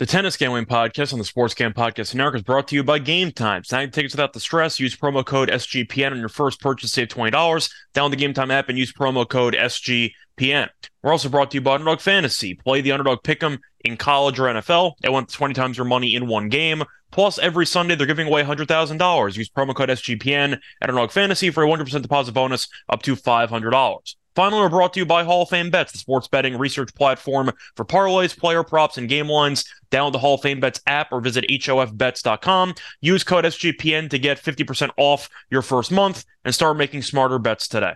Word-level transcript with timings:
The 0.00 0.06
Tennis 0.06 0.38
Gambling 0.38 0.64
Podcast 0.64 1.12
on 1.12 1.18
the 1.18 1.26
Sports 1.26 1.52
Gam 1.52 1.74
Podcast 1.74 2.14
Network 2.14 2.36
is 2.36 2.42
brought 2.42 2.68
to 2.68 2.74
you 2.74 2.82
by 2.82 2.98
Game 2.98 3.32
Time. 3.32 3.64
Sign 3.64 3.90
tickets 3.90 4.14
without 4.14 4.32
the 4.32 4.40
stress. 4.40 4.80
Use 4.80 4.96
promo 4.96 5.22
code 5.22 5.50
SGPN 5.50 6.12
on 6.12 6.18
your 6.18 6.30
first 6.30 6.58
purchase. 6.58 6.92
Save 6.92 7.08
$20. 7.08 7.30
Download 7.30 8.08
the 8.08 8.16
Game 8.16 8.32
Time 8.32 8.50
app 8.50 8.70
and 8.70 8.78
use 8.78 8.94
promo 8.94 9.28
code 9.28 9.52
SGPN. 9.52 10.70
We're 11.02 11.12
also 11.12 11.28
brought 11.28 11.50
to 11.50 11.58
you 11.58 11.60
by 11.60 11.74
Underdog 11.74 12.00
Fantasy. 12.00 12.54
Play 12.54 12.80
the 12.80 12.92
Underdog 12.92 13.22
Pick'em 13.24 13.58
in 13.84 13.98
college 13.98 14.40
or 14.40 14.44
NFL. 14.44 14.94
They 15.02 15.10
want 15.10 15.30
20 15.30 15.52
times 15.52 15.76
your 15.76 15.84
money 15.84 16.14
in 16.14 16.28
one 16.28 16.48
game. 16.48 16.82
Plus, 17.10 17.38
every 17.38 17.66
Sunday, 17.66 17.94
they're 17.94 18.06
giving 18.06 18.28
away 18.28 18.42
$100,000. 18.42 19.36
Use 19.36 19.50
promo 19.50 19.74
code 19.74 19.90
SGPN 19.90 20.54
at 20.80 20.88
Underdog 20.88 21.10
Fantasy 21.10 21.50
for 21.50 21.62
a 21.62 21.68
100% 21.68 22.00
deposit 22.00 22.32
bonus 22.32 22.68
up 22.88 23.02
to 23.02 23.16
$500. 23.16 24.14
Finally, 24.34 24.62
we're 24.62 24.68
brought 24.68 24.92
to 24.92 25.00
you 25.00 25.06
by 25.06 25.24
Hall 25.24 25.42
of 25.42 25.48
Fame 25.48 25.70
Bets, 25.70 25.92
the 25.92 25.98
sports 25.98 26.28
betting 26.28 26.56
research 26.56 26.94
platform 26.94 27.50
for 27.74 27.84
parlays, 27.84 28.36
player 28.36 28.62
props, 28.62 28.96
and 28.96 29.08
game 29.08 29.28
lines. 29.28 29.64
Download 29.90 30.12
the 30.12 30.18
Hall 30.18 30.34
of 30.34 30.42
Fame 30.42 30.60
Bets 30.60 30.80
app 30.86 31.12
or 31.12 31.20
visit 31.20 31.44
HOFBets.com. 31.50 32.74
Use 33.00 33.24
code 33.24 33.44
SGPN 33.44 34.08
to 34.10 34.18
get 34.18 34.42
50% 34.42 34.90
off 34.96 35.28
your 35.50 35.62
first 35.62 35.90
month 35.90 36.24
and 36.44 36.54
start 36.54 36.76
making 36.76 37.02
smarter 37.02 37.38
bets 37.38 37.66
today. 37.66 37.94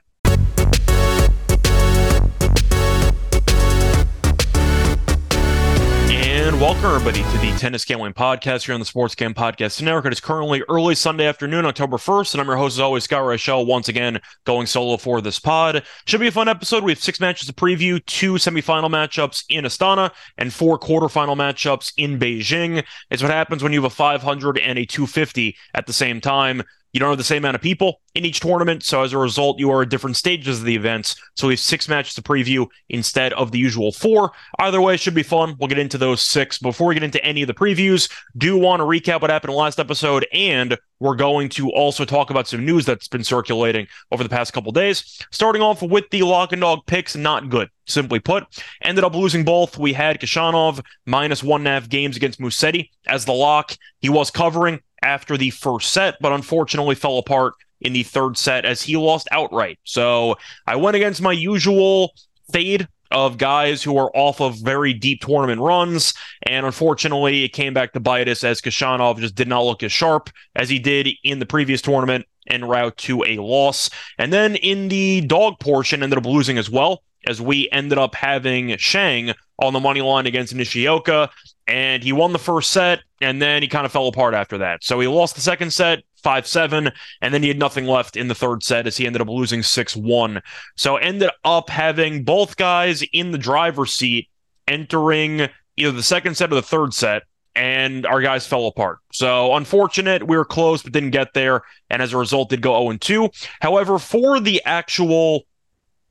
And 6.54 6.60
welcome 6.60 6.84
everybody 6.84 7.20
to 7.20 7.38
the 7.38 7.50
Tennis 7.58 7.84
Gambling 7.84 8.12
Podcast 8.12 8.66
here 8.66 8.74
on 8.74 8.80
the 8.80 8.86
Sports 8.86 9.16
Gam 9.16 9.34
Podcast 9.34 9.82
Network. 9.82 10.06
It 10.06 10.12
is 10.12 10.20
currently 10.20 10.62
early 10.68 10.94
Sunday 10.94 11.26
afternoon, 11.26 11.66
October 11.66 11.96
1st, 11.96 12.34
and 12.34 12.40
I'm 12.40 12.46
your 12.46 12.56
host 12.56 12.76
as 12.76 12.80
always, 12.80 13.02
Scott 13.02 13.24
Reichel, 13.24 13.66
once 13.66 13.88
again 13.88 14.20
going 14.44 14.68
solo 14.68 14.96
for 14.96 15.20
this 15.20 15.40
pod. 15.40 15.82
Should 16.06 16.20
be 16.20 16.28
a 16.28 16.30
fun 16.30 16.48
episode. 16.48 16.84
We 16.84 16.92
have 16.92 17.02
six 17.02 17.18
matches 17.18 17.48
to 17.48 17.52
preview, 17.52 18.00
two 18.06 18.34
semifinal 18.34 18.88
matchups 18.88 19.42
in 19.48 19.64
Astana, 19.64 20.12
and 20.38 20.52
four 20.52 20.78
quarterfinal 20.78 21.34
matchups 21.34 21.92
in 21.96 22.20
Beijing. 22.20 22.84
It's 23.10 23.20
what 23.20 23.32
happens 23.32 23.64
when 23.64 23.72
you 23.72 23.82
have 23.82 23.90
a 23.90 23.94
500 23.94 24.56
and 24.58 24.78
a 24.78 24.86
250 24.86 25.56
at 25.74 25.88
the 25.88 25.92
same 25.92 26.20
time. 26.20 26.62
You 26.94 27.00
don't 27.00 27.08
have 27.08 27.18
the 27.18 27.24
same 27.24 27.42
amount 27.42 27.56
of 27.56 27.60
people 27.60 28.00
in 28.14 28.24
each 28.24 28.38
tournament, 28.38 28.84
so 28.84 29.02
as 29.02 29.12
a 29.12 29.18
result, 29.18 29.58
you 29.58 29.68
are 29.72 29.82
at 29.82 29.88
different 29.88 30.16
stages 30.16 30.60
of 30.60 30.64
the 30.64 30.76
events. 30.76 31.16
So 31.34 31.48
we 31.48 31.54
have 31.54 31.60
six 31.60 31.88
matches 31.88 32.14
to 32.14 32.22
preview 32.22 32.68
instead 32.88 33.32
of 33.32 33.50
the 33.50 33.58
usual 33.58 33.90
four. 33.90 34.30
Either 34.60 34.80
way, 34.80 34.94
it 34.94 35.00
should 35.00 35.12
be 35.12 35.24
fun. 35.24 35.56
We'll 35.58 35.66
get 35.66 35.80
into 35.80 35.98
those 35.98 36.22
six. 36.22 36.60
Before 36.60 36.86
we 36.86 36.94
get 36.94 37.02
into 37.02 37.22
any 37.24 37.42
of 37.42 37.48
the 37.48 37.54
previews, 37.54 38.08
do 38.36 38.56
want 38.56 38.78
to 38.78 38.84
recap 38.84 39.22
what 39.22 39.30
happened 39.30 39.54
last 39.54 39.80
episode, 39.80 40.24
and 40.32 40.78
we're 41.00 41.16
going 41.16 41.48
to 41.50 41.68
also 41.72 42.04
talk 42.04 42.30
about 42.30 42.46
some 42.46 42.64
news 42.64 42.86
that's 42.86 43.08
been 43.08 43.24
circulating 43.24 43.88
over 44.12 44.22
the 44.22 44.28
past 44.28 44.52
couple 44.52 44.70
days. 44.70 45.20
Starting 45.32 45.62
off 45.62 45.82
with 45.82 46.08
the 46.10 46.22
lock 46.22 46.52
and 46.52 46.60
dog 46.60 46.86
picks, 46.86 47.16
not 47.16 47.50
good. 47.50 47.68
Simply 47.86 48.20
put, 48.20 48.46
ended 48.82 49.02
up 49.02 49.14
losing 49.14 49.44
both. 49.44 49.76
We 49.76 49.92
had 49.92 50.20
Khachanov 50.20 50.80
minus 51.06 51.42
one 51.42 51.62
and 51.62 51.68
a 51.68 51.72
half 51.72 51.88
games 51.88 52.16
against 52.16 52.40
Musetti 52.40 52.90
as 53.08 53.24
the 53.24 53.32
lock. 53.32 53.76
He 53.98 54.08
was 54.08 54.30
covering 54.30 54.80
after 55.04 55.36
the 55.36 55.50
first 55.50 55.92
set, 55.92 56.16
but 56.20 56.32
unfortunately 56.32 56.94
fell 56.94 57.18
apart 57.18 57.54
in 57.80 57.92
the 57.92 58.02
third 58.02 58.36
set 58.36 58.64
as 58.64 58.82
he 58.82 58.96
lost 58.96 59.28
outright. 59.30 59.78
So 59.84 60.36
I 60.66 60.76
went 60.76 60.96
against 60.96 61.22
my 61.22 61.32
usual 61.32 62.12
fade 62.50 62.88
of 63.10 63.38
guys 63.38 63.82
who 63.82 63.96
are 63.96 64.10
off 64.14 64.40
of 64.40 64.56
very 64.56 64.92
deep 64.92 65.20
tournament 65.20 65.60
runs. 65.60 66.14
And 66.42 66.66
unfortunately, 66.66 67.44
it 67.44 67.50
came 67.50 67.72
back 67.72 67.92
to 67.92 68.00
bite 68.00 68.28
us 68.28 68.42
as 68.42 68.60
Khachanov 68.60 69.20
just 69.20 69.36
did 69.36 69.48
not 69.48 69.64
look 69.64 69.82
as 69.82 69.92
sharp 69.92 70.30
as 70.56 70.68
he 70.68 70.78
did 70.78 71.08
in 71.22 71.38
the 71.38 71.46
previous 71.46 71.80
tournament 71.80 72.26
en 72.48 72.64
route 72.64 72.96
to 72.98 73.24
a 73.24 73.38
loss. 73.38 73.88
And 74.18 74.32
then 74.32 74.56
in 74.56 74.88
the 74.88 75.20
dog 75.22 75.60
portion, 75.60 76.02
ended 76.02 76.18
up 76.18 76.26
losing 76.26 76.58
as 76.58 76.68
well, 76.68 77.02
as 77.26 77.40
we 77.40 77.68
ended 77.70 77.98
up 77.98 78.14
having 78.14 78.76
Shang 78.78 79.32
on 79.58 79.72
the 79.72 79.80
money 79.80 80.00
line 80.00 80.26
against 80.26 80.54
Nishioka 80.54 81.30
and 81.66 82.02
he 82.02 82.12
won 82.12 82.32
the 82.32 82.38
first 82.38 82.70
set 82.70 83.00
and 83.20 83.40
then 83.40 83.62
he 83.62 83.68
kind 83.68 83.86
of 83.86 83.92
fell 83.92 84.08
apart 84.08 84.34
after 84.34 84.58
that. 84.58 84.84
So 84.84 85.00
he 85.00 85.06
lost 85.06 85.34
the 85.34 85.40
second 85.40 85.72
set 85.72 86.02
5-7 86.24 86.92
and 87.20 87.34
then 87.34 87.42
he 87.42 87.48
had 87.48 87.58
nothing 87.58 87.86
left 87.86 88.16
in 88.16 88.28
the 88.28 88.34
third 88.34 88.62
set 88.62 88.86
as 88.86 88.96
he 88.96 89.06
ended 89.06 89.22
up 89.22 89.28
losing 89.28 89.60
6-1. 89.60 90.42
So 90.76 90.96
ended 90.96 91.30
up 91.44 91.70
having 91.70 92.24
both 92.24 92.56
guys 92.56 93.02
in 93.12 93.30
the 93.30 93.38
driver's 93.38 93.92
seat 93.92 94.28
entering 94.66 95.48
either 95.76 95.92
the 95.92 96.02
second 96.02 96.36
set 96.36 96.50
or 96.52 96.56
the 96.56 96.62
third 96.62 96.94
set 96.94 97.22
and 97.56 98.04
our 98.06 98.20
guys 98.20 98.46
fell 98.46 98.66
apart. 98.66 98.98
So 99.12 99.54
unfortunate, 99.54 100.26
we 100.26 100.36
were 100.36 100.44
close 100.44 100.82
but 100.82 100.92
didn't 100.92 101.10
get 101.10 101.34
there 101.34 101.62
and 101.90 102.02
as 102.02 102.12
a 102.12 102.18
result 102.18 102.50
did 102.50 102.60
go 102.60 102.72
0 102.82 102.96
2. 102.98 103.30
However, 103.60 103.98
for 103.98 104.40
the 104.40 104.60
actual 104.64 105.44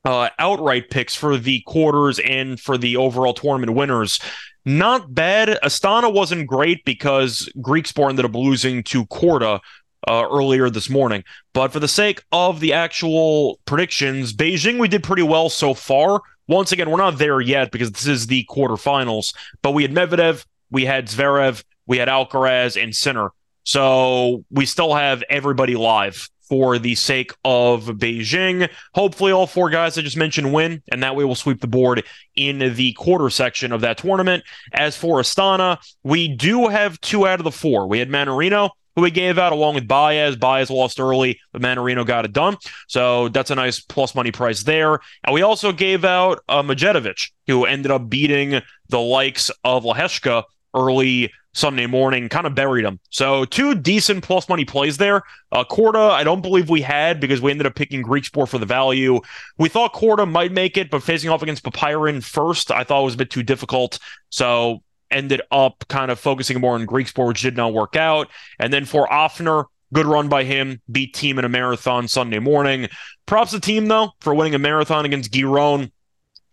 uh, 0.04 0.28
outright 0.38 0.90
picks 0.90 1.14
for 1.14 1.36
the 1.36 1.62
quarters 1.66 2.18
and 2.18 2.60
for 2.60 2.76
the 2.76 2.96
overall 2.96 3.34
tournament 3.34 3.74
winners 3.74 4.20
not 4.64 5.14
bad. 5.14 5.58
Astana 5.62 6.12
wasn't 6.12 6.46
great 6.46 6.84
because 6.84 7.50
Griekspoor 7.58 8.08
ended 8.08 8.24
up 8.24 8.34
losing 8.34 8.82
to 8.84 9.04
Korda 9.06 9.60
uh, 10.08 10.28
earlier 10.30 10.70
this 10.70 10.90
morning. 10.90 11.24
But 11.52 11.72
for 11.72 11.80
the 11.80 11.88
sake 11.88 12.22
of 12.32 12.60
the 12.60 12.72
actual 12.72 13.60
predictions, 13.66 14.32
Beijing 14.32 14.78
we 14.78 14.88
did 14.88 15.02
pretty 15.02 15.22
well 15.22 15.48
so 15.48 15.74
far. 15.74 16.22
Once 16.46 16.72
again, 16.72 16.90
we're 16.90 16.98
not 16.98 17.18
there 17.18 17.40
yet 17.40 17.70
because 17.70 17.90
this 17.90 18.06
is 18.06 18.26
the 18.26 18.46
quarterfinals. 18.50 19.34
But 19.62 19.72
we 19.72 19.82
had 19.82 19.92
Medvedev, 19.92 20.44
we 20.70 20.84
had 20.84 21.08
Zverev, 21.08 21.62
we 21.86 21.98
had 21.98 22.08
Alcaraz, 22.08 22.82
and 22.82 22.94
Sinner. 22.94 23.30
So 23.64 24.44
we 24.50 24.66
still 24.66 24.94
have 24.94 25.22
everybody 25.30 25.74
live 25.74 26.28
for 26.54 26.78
the 26.78 26.94
sake 26.94 27.32
of 27.44 27.86
Beijing. 27.86 28.70
Hopefully, 28.94 29.32
all 29.32 29.48
four 29.48 29.70
guys 29.70 29.98
I 29.98 30.02
just 30.02 30.16
mentioned 30.16 30.52
win, 30.52 30.84
and 30.92 31.02
that 31.02 31.16
way 31.16 31.24
we'll 31.24 31.34
sweep 31.34 31.60
the 31.60 31.66
board 31.66 32.04
in 32.36 32.76
the 32.76 32.92
quarter 32.92 33.28
section 33.28 33.72
of 33.72 33.80
that 33.80 33.98
tournament. 33.98 34.44
As 34.72 34.96
for 34.96 35.18
Astana, 35.20 35.78
we 36.04 36.28
do 36.28 36.68
have 36.68 37.00
two 37.00 37.26
out 37.26 37.40
of 37.40 37.44
the 37.44 37.50
four. 37.50 37.88
We 37.88 37.98
had 37.98 38.08
Mannarino, 38.08 38.70
who 38.94 39.02
we 39.02 39.10
gave 39.10 39.36
out 39.36 39.52
along 39.52 39.74
with 39.74 39.88
Baez. 39.88 40.36
Baez 40.36 40.70
lost 40.70 41.00
early, 41.00 41.40
but 41.52 41.60
Mannarino 41.60 42.06
got 42.06 42.24
it 42.24 42.32
done. 42.32 42.56
So 42.86 43.28
that's 43.30 43.50
a 43.50 43.56
nice 43.56 43.80
plus 43.80 44.14
money 44.14 44.30
price 44.30 44.62
there. 44.62 45.00
And 45.24 45.34
we 45.34 45.42
also 45.42 45.72
gave 45.72 46.04
out 46.04 46.38
uh, 46.48 46.62
Medjedovic, 46.62 47.32
who 47.48 47.64
ended 47.64 47.90
up 47.90 48.08
beating 48.08 48.62
the 48.90 49.00
likes 49.00 49.50
of 49.64 49.82
Lehecka 49.82 50.44
early 50.74 51.32
Sunday 51.54 51.86
morning, 51.86 52.28
kind 52.28 52.46
of 52.46 52.54
buried 52.54 52.84
him. 52.84 52.98
So 53.10 53.44
two 53.44 53.74
decent 53.76 54.24
plus 54.24 54.48
money 54.48 54.64
plays 54.64 54.96
there. 54.96 55.22
Uh, 55.52 55.64
Korda, 55.64 56.10
I 56.10 56.24
don't 56.24 56.42
believe 56.42 56.68
we 56.68 56.82
had 56.82 57.20
because 57.20 57.40
we 57.40 57.52
ended 57.52 57.66
up 57.66 57.76
picking 57.76 58.02
Griekspoor 58.02 58.48
for 58.48 58.58
the 58.58 58.66
value. 58.66 59.20
We 59.56 59.68
thought 59.68 59.94
Korda 59.94 60.28
might 60.28 60.50
make 60.52 60.76
it, 60.76 60.90
but 60.90 61.02
facing 61.02 61.30
off 61.30 61.42
against 61.42 61.62
Popyrin 61.62 62.22
first, 62.22 62.72
I 62.72 62.82
thought 62.82 63.04
was 63.04 63.14
a 63.14 63.18
bit 63.18 63.30
too 63.30 63.44
difficult. 63.44 64.00
So 64.30 64.82
ended 65.12 65.42
up 65.52 65.84
kind 65.88 66.10
of 66.10 66.18
focusing 66.18 66.60
more 66.60 66.74
on 66.74 66.86
Griekspoor, 66.86 67.28
which 67.28 67.42
did 67.42 67.56
not 67.56 67.72
work 67.72 67.94
out. 67.94 68.28
And 68.58 68.72
then 68.72 68.84
for 68.84 69.06
Ofner, 69.06 69.66
good 69.92 70.06
run 70.06 70.28
by 70.28 70.42
him, 70.42 70.82
beat 70.90 71.14
Thiem 71.14 71.38
in 71.38 71.44
a 71.44 71.48
marathon 71.48 72.08
Sunday 72.08 72.40
morning. 72.40 72.88
Props 73.26 73.52
to 73.52 73.58
Thiem 73.58 73.88
though 73.88 74.10
for 74.20 74.34
winning 74.34 74.56
a 74.56 74.58
marathon 74.58 75.04
against 75.04 75.32
Giron. 75.32 75.92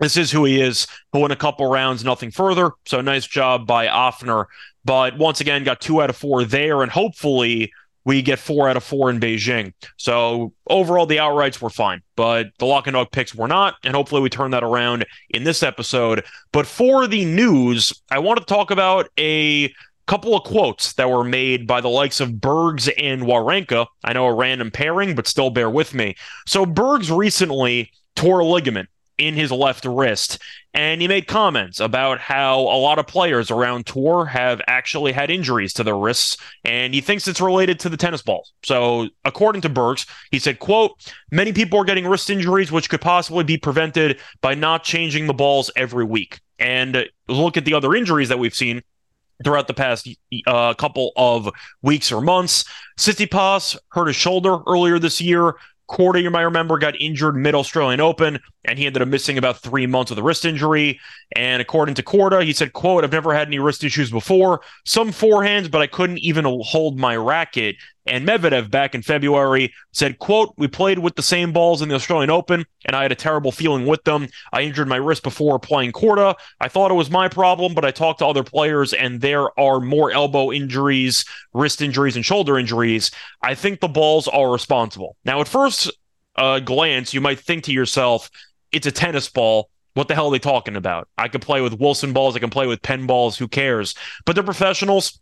This 0.02 0.18
is 0.18 0.32
who 0.32 0.46
he 0.46 0.60
is. 0.60 0.88
He'll 1.14 1.22
win 1.22 1.32
a 1.32 1.36
couple 1.36 1.70
rounds, 1.70 2.04
nothing 2.04 2.32
further. 2.32 2.72
So 2.86 3.02
nice 3.02 3.28
job 3.28 3.68
by 3.68 3.86
Ofner. 3.86 4.46
But 4.84 5.18
once 5.18 5.40
again, 5.42 5.64
got 5.64 5.80
two 5.80 6.02
out 6.02 6.10
of 6.10 6.18
four 6.18 6.44
there, 6.44 6.82
and 6.82 6.92
hopefully 6.92 7.72
we 8.04 8.24
get 8.24 8.40
four 8.40 8.68
out 8.68 8.78
of 8.78 8.84
four 8.84 9.12
in 9.12 9.20
Beijing. 9.20 9.74
So 9.98 10.54
overall, 10.68 11.06
the 11.06 11.18
outrights 11.18 11.62
were 11.62 11.70
fine, 11.70 12.02
but 12.16 12.48
the 12.58 12.66
lock 12.66 12.88
and 12.88 12.96
dog 12.96 13.12
picks 13.12 13.36
were 13.36 13.48
not, 13.48 13.76
and 13.84 13.94
hopefully 13.94 14.22
we 14.22 14.30
turn 14.30 14.50
that 14.52 14.64
around 14.64 15.06
in 15.30 15.44
this 15.44 15.62
episode. 15.62 16.26
But 16.52 16.66
for 16.66 17.06
the 17.06 17.26
news, 17.26 17.94
I 18.10 18.18
want 18.18 18.40
to 18.40 18.46
talk 18.46 18.72
about 18.72 19.08
a 19.20 19.72
couple 20.08 20.36
of 20.36 20.44
quotes 20.44 20.94
that 20.94 21.12
were 21.12 21.24
made 21.24 21.68
by 21.68 21.80
the 21.80 21.90
likes 21.90 22.20
of 22.20 22.42
Bergs 22.42 22.90
and 22.98 23.22
Wawrinka. 23.22 23.86
I 24.04 24.14
know 24.14 24.26
a 24.26 24.34
random 24.34 24.72
pairing, 24.72 25.14
but 25.14 25.28
still 25.28 25.52
bear 25.52 25.70
with 25.70 25.94
me. 25.94 26.16
So 26.48 26.66
Bergs 26.66 27.12
recently 27.12 27.92
tore 28.16 28.40
a 28.40 28.46
ligament 28.46 28.90
in 29.22 29.36
his 29.36 29.52
left 29.52 29.86
wrist. 29.86 30.40
And 30.74 31.02
he 31.02 31.08
made 31.08 31.28
comments 31.28 31.80
about 31.80 32.20
how 32.20 32.59
a 32.59 32.80
lot 32.80 32.98
of 32.98 33.06
players 33.06 33.52
around 33.52 33.86
tour 33.86 34.26
have 34.26 34.62
actually 34.68 35.12
had 35.12 35.29
injuries 35.29 35.73
to 35.73 35.84
their 35.84 35.97
wrists, 35.97 36.38
and 36.64 36.94
he 36.94 37.02
thinks 37.02 37.28
it's 37.28 37.41
related 37.41 37.79
to 37.82 37.90
the 37.90 37.97
tennis 37.97 38.22
balls. 38.22 38.53
So, 38.64 39.09
according 39.26 39.62
to 39.64 39.70
Bergs, 39.70 40.06
he 40.32 40.40
said, 40.40 40.59
quote, 40.59 41.14
many 41.29 41.52
people 41.52 41.78
are 41.79 41.85
getting 41.85 42.08
wrist 42.08 42.29
injuries 42.29 42.72
which 42.72 42.90
could 42.90 43.02
possibly 43.02 43.44
be 43.44 43.58
prevented 43.58 44.20
by 44.41 44.56
not 44.56 44.84
changing 44.84 45.28
the 45.28 45.34
balls 45.34 45.70
every 45.76 46.06
week. 46.06 46.40
And 46.58 47.06
look 47.28 47.58
at 47.58 47.66
the 47.66 47.73
other 47.73 47.94
injuries 47.94 48.29
that 48.29 48.40
we've 48.40 48.56
seen 48.56 48.82
throughout 49.44 49.68
the 49.68 49.73
past 49.73 50.08
uh, 50.47 50.73
couple 50.76 51.12
of 51.16 51.50
weeks 51.82 52.12
or 52.12 52.22
months. 52.22 52.64
Tsitsipas 52.97 53.78
hurt 53.90 54.08
his 54.08 54.16
shoulder 54.16 54.59
earlier 54.68 55.00
this 55.00 55.20
year. 55.20 55.56
Korda, 55.91 56.22
you 56.22 56.32
might 56.32 56.43
remember, 56.43 56.78
got 56.78 56.99
injured 57.02 57.35
mid 57.35 57.53
Australian 57.53 57.99
Open, 57.99 58.40
and 58.64 58.79
he 58.79 58.85
ended 58.85 59.02
up 59.02 59.09
missing 59.09 59.38
about 59.38 59.58
three 59.58 59.85
months 59.85 60.09
with 60.09 60.20
a 60.20 60.23
wrist 60.23 60.46
injury. 60.46 60.99
And 61.35 61.61
according 61.61 61.96
to 61.96 62.03
Korda, 62.03 62.43
he 62.46 62.53
said, 62.53 62.72
"quote 62.72 63.03
I've 63.03 63.11
never 63.11 63.34
had 63.34 63.47
any 63.49 63.59
wrist 63.59 63.84
issues 63.84 64.09
before. 64.09 64.61
Some 64.85 65.11
forehands, 65.11 65.70
but 65.70 65.82
I 65.82 65.88
couldn't 65.88 66.20
even 66.20 66.46
hold 66.46 66.97
my 66.97 67.17
racket 67.17 67.76
And 68.08 68.28
Medvedev 68.28 68.72
back 68.72 68.96
in 68.96 69.03
February 69.03 69.72
said, 69.92 70.18
quote, 70.18 70.53
we 70.58 70.68
played 70.68 71.00
with 71.00 71.16
the 71.16 71.22
same 71.22 71.53
balls 71.53 71.82
in 71.82 71.90
the 71.90 71.96
Australian 71.96 72.32
Open, 72.32 72.66
and 72.86 72.96
I 72.96 73.03
had 73.03 73.12
a 73.12 73.16
terrible 73.16 73.52
feeling 73.52 73.86
with 73.86 74.03
them. 74.06 74.28
I 74.52 74.62
injured 74.62 74.88
my 74.88 74.96
wrist 74.96 75.22
before 75.22 75.59
playing 75.59 75.92
Korda. 75.92 76.36
I 76.59 76.68
thought 76.68 76.90
it 76.90 76.96
was 76.96 77.12
my 77.12 77.28
problem, 77.28 77.76
but 77.76 77.86
I 77.86 77.92
talked 77.92 78.20
to 78.20 78.28
other 78.28 78.44
players, 78.44 78.94
and 78.94 79.22
there 79.22 79.58
are 79.59 79.80
more 79.80 80.12
elbow 80.12 80.52
injuries, 80.52 81.24
wrist 81.53 81.82
injuries, 81.82 82.16
and 82.16 82.26
shoulder 82.26 82.58
injuries. 82.58 83.12
I 83.44 83.53
think 83.53 83.80
the 83.80 83.88
balls 83.88 84.28
are 84.28 84.52
responsible. 84.52 85.16
Now, 85.24 85.40
at 85.40 85.47
first 85.47 85.92
uh, 86.36 86.59
glance, 86.59 87.14
you 87.14 87.22
might 87.22 87.40
think 87.40 87.66
to 87.66 87.72
yourself, 87.72 88.32
it's 88.72 88.88
a 88.88 88.92
tennis 88.92 89.30
ball. 89.30 89.70
What 89.94 90.08
the 90.08 90.16
hell 90.16 90.28
are 90.28 90.32
they 90.32 90.40
talking 90.40 90.78
about? 90.78 91.08
I 91.18 91.28
could 91.28 91.42
play 91.42 91.62
with 91.62 91.80
Wilson 91.80 92.14
balls. 92.14 92.36
I 92.36 92.40
can 92.40 92.50
play 92.50 92.66
with 92.66 92.82
Penn 92.82 93.06
balls. 93.06 93.38
Who 93.38 93.47
cares? 93.47 93.94
But 94.26 94.34
they're 94.34 94.44
professionals. 94.44 95.20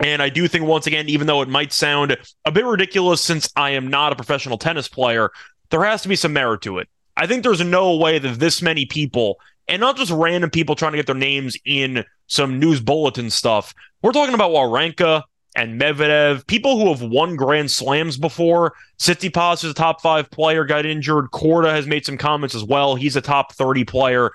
And 0.00 0.22
I 0.22 0.28
do 0.30 0.48
think, 0.48 0.64
once 0.64 0.86
again, 0.86 1.08
even 1.08 1.26
though 1.26 1.42
it 1.42 1.48
might 1.48 1.72
sound 1.72 2.16
a 2.44 2.50
bit 2.50 2.64
ridiculous 2.64 3.20
since 3.20 3.50
I 3.56 3.70
am 3.70 3.88
not 3.88 4.12
a 4.12 4.16
professional 4.16 4.56
tennis 4.56 4.88
player, 4.88 5.30
there 5.70 5.84
has 5.84 6.02
to 6.02 6.08
be 6.08 6.16
some 6.16 6.32
merit 6.32 6.62
to 6.62 6.78
it. 6.78 6.88
I 7.16 7.26
think 7.26 7.42
there's 7.42 7.62
no 7.62 7.96
way 7.96 8.18
that 8.18 8.38
this 8.38 8.62
many 8.62 8.86
people, 8.86 9.38
and 9.68 9.80
not 9.80 9.96
just 9.96 10.10
random 10.10 10.50
people 10.50 10.74
trying 10.74 10.92
to 10.92 10.98
get 10.98 11.06
their 11.06 11.14
names 11.14 11.56
in 11.64 12.04
some 12.28 12.58
news 12.58 12.80
bulletin 12.80 13.28
stuff, 13.28 13.74
we're 14.02 14.12
talking 14.12 14.34
about 14.34 14.52
Wawrinka 14.52 15.22
and 15.54 15.80
Medvedev, 15.80 16.46
people 16.46 16.78
who 16.78 16.88
have 16.88 17.02
won 17.02 17.36
Grand 17.36 17.70
Slams 17.70 18.16
before. 18.16 18.72
Tsitsipas 18.98 19.64
is 19.64 19.72
a 19.72 19.74
top 19.74 20.00
five 20.00 20.30
player, 20.30 20.64
got 20.64 20.86
injured. 20.86 21.26
Korda 21.32 21.72
has 21.72 21.86
made 21.86 22.06
some 22.06 22.16
comments 22.16 22.54
as 22.54 22.64
well. 22.64 22.94
He's 22.94 23.16
a 23.16 23.20
top 23.20 23.52
30 23.52 23.84
player. 23.84 24.30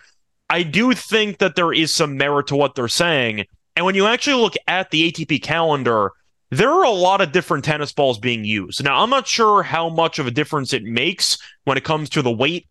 I 0.50 0.62
do 0.64 0.94
think 0.94 1.40
that 1.40 1.56
there 1.56 1.74
is 1.74 1.94
some 1.94 2.18
merit 2.18 2.48
to 2.48 2.56
what 2.56 2.76
they're 2.76 2.88
saying. 2.88 3.46
And 3.76 3.86
when 3.86 3.96
you 3.96 4.08
actually 4.08 4.42
look 4.42 4.56
at 4.68 4.92
the 4.92 5.12
ATP 5.12 5.42
calendar, 5.42 6.12
there 6.52 6.70
are 6.70 6.86
a 6.86 6.92
lot 6.92 7.22
of 7.22 7.32
different 7.32 7.66
tennis 7.66 7.92
balls 7.92 8.20
being 8.20 8.46
used. 8.46 8.84
Now, 8.84 9.02
I'm 9.02 9.10
not 9.10 9.28
sure 9.28 9.64
how 9.64 9.90
much 9.90 10.20
of 10.20 10.28
a 10.28 10.32
difference 10.32 10.74
it 10.74 10.84
makes 10.84 11.38
when 11.66 11.78
it 11.78 11.84
comes 11.84 12.10
to 12.12 12.22
the 12.22 12.32
weight 12.32 12.68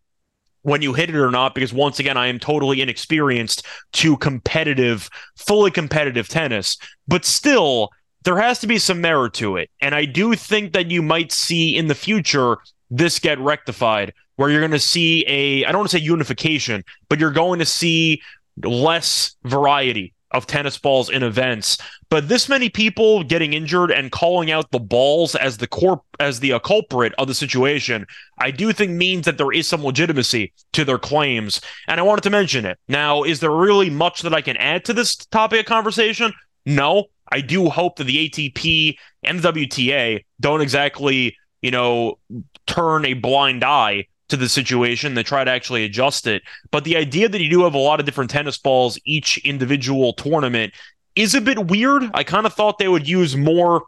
when 0.65 0.81
you 0.81 0.93
hit 0.93 1.11
it 1.11 1.15
or 1.15 1.29
not, 1.29 1.53
because 1.53 1.71
once 1.71 1.99
again, 1.99 2.17
I 2.17 2.25
am 2.25 2.39
totally 2.39 2.81
inexperienced 2.81 3.67
to 3.93 4.17
competitive, 4.17 5.11
fully 5.35 5.69
competitive 5.69 6.27
tennis. 6.27 6.77
But 7.07 7.23
still, 7.23 7.91
there 8.23 8.39
has 8.39 8.57
to 8.61 8.67
be 8.67 8.79
some 8.79 8.99
merit 8.99 9.35
to 9.35 9.57
it. 9.57 9.69
And 9.79 9.93
I 9.93 10.05
do 10.05 10.33
think 10.33 10.73
that 10.73 10.89
you 10.89 11.03
might 11.03 11.31
see 11.31 11.77
in 11.77 11.85
the 11.87 11.93
future 11.93 12.57
this 12.89 13.19
get 13.19 13.37
rectified, 13.37 14.11
where 14.37 14.49
you're 14.49 14.59
going 14.59 14.71
to 14.71 14.79
see 14.79 15.23
a, 15.27 15.65
I 15.65 15.71
don't 15.71 15.81
want 15.81 15.91
to 15.91 15.99
say 15.99 16.03
unification, 16.03 16.83
but 17.09 17.19
you're 17.19 17.29
going 17.29 17.59
to 17.59 17.65
see 17.65 18.23
less 18.63 19.35
variety 19.43 20.14
of 20.35 20.45
tennis 20.45 20.77
balls 20.77 21.09
in 21.09 21.23
events. 21.23 21.77
But 22.09 22.27
this 22.27 22.49
many 22.49 22.69
people 22.69 23.23
getting 23.23 23.53
injured 23.53 23.89
and 23.89 24.11
calling 24.11 24.51
out 24.51 24.69
the 24.71 24.79
balls 24.79 25.33
as 25.33 25.57
the 25.57 25.67
corp 25.67 26.01
as 26.19 26.39
the 26.39 26.53
uh, 26.53 26.59
culprit 26.59 27.13
of 27.17 27.27
the 27.27 27.33
situation, 27.33 28.05
I 28.37 28.51
do 28.51 28.71
think 28.73 28.91
means 28.91 29.25
that 29.25 29.37
there 29.37 29.51
is 29.51 29.67
some 29.67 29.83
legitimacy 29.83 30.53
to 30.73 30.85
their 30.85 30.99
claims. 30.99 31.61
And 31.87 31.99
I 31.99 32.03
wanted 32.03 32.23
to 32.23 32.29
mention 32.29 32.65
it. 32.65 32.77
Now, 32.87 33.23
is 33.23 33.39
there 33.39 33.51
really 33.51 33.89
much 33.89 34.21
that 34.21 34.33
I 34.33 34.41
can 34.41 34.57
add 34.57 34.85
to 34.85 34.93
this 34.93 35.15
topic 35.15 35.61
of 35.61 35.65
conversation? 35.65 36.33
No. 36.65 37.05
I 37.31 37.41
do 37.41 37.69
hope 37.69 37.95
that 37.95 38.03
the 38.03 38.29
ATP 38.29 38.97
and 39.23 39.39
the 39.39 39.51
WTA 39.51 40.25
don't 40.39 40.61
exactly, 40.61 41.35
you 41.61 41.71
know, 41.71 42.19
turn 42.67 43.03
a 43.05 43.13
blind 43.13 43.63
eye 43.63 44.05
to 44.29 44.37
the 44.37 44.49
situation. 44.49 45.13
They 45.13 45.23
try 45.23 45.43
to 45.43 45.51
actually 45.51 45.85
adjust 45.85 46.27
it. 46.27 46.43
But 46.71 46.83
the 46.83 46.97
idea 46.97 47.29
that 47.29 47.41
you 47.41 47.49
do 47.49 47.63
have 47.63 47.73
a 47.73 47.79
lot 47.79 47.99
of 47.99 48.05
different 48.05 48.31
tennis 48.31 48.57
balls 48.57 48.99
each 49.05 49.37
individual 49.39 50.13
tournament 50.13 50.73
is 51.15 51.35
a 51.35 51.41
bit 51.41 51.67
weird. 51.67 52.03
I 52.13 52.23
kind 52.23 52.45
of 52.45 52.53
thought 52.53 52.77
they 52.77 52.87
would 52.87 53.07
use 53.07 53.35
more 53.35 53.83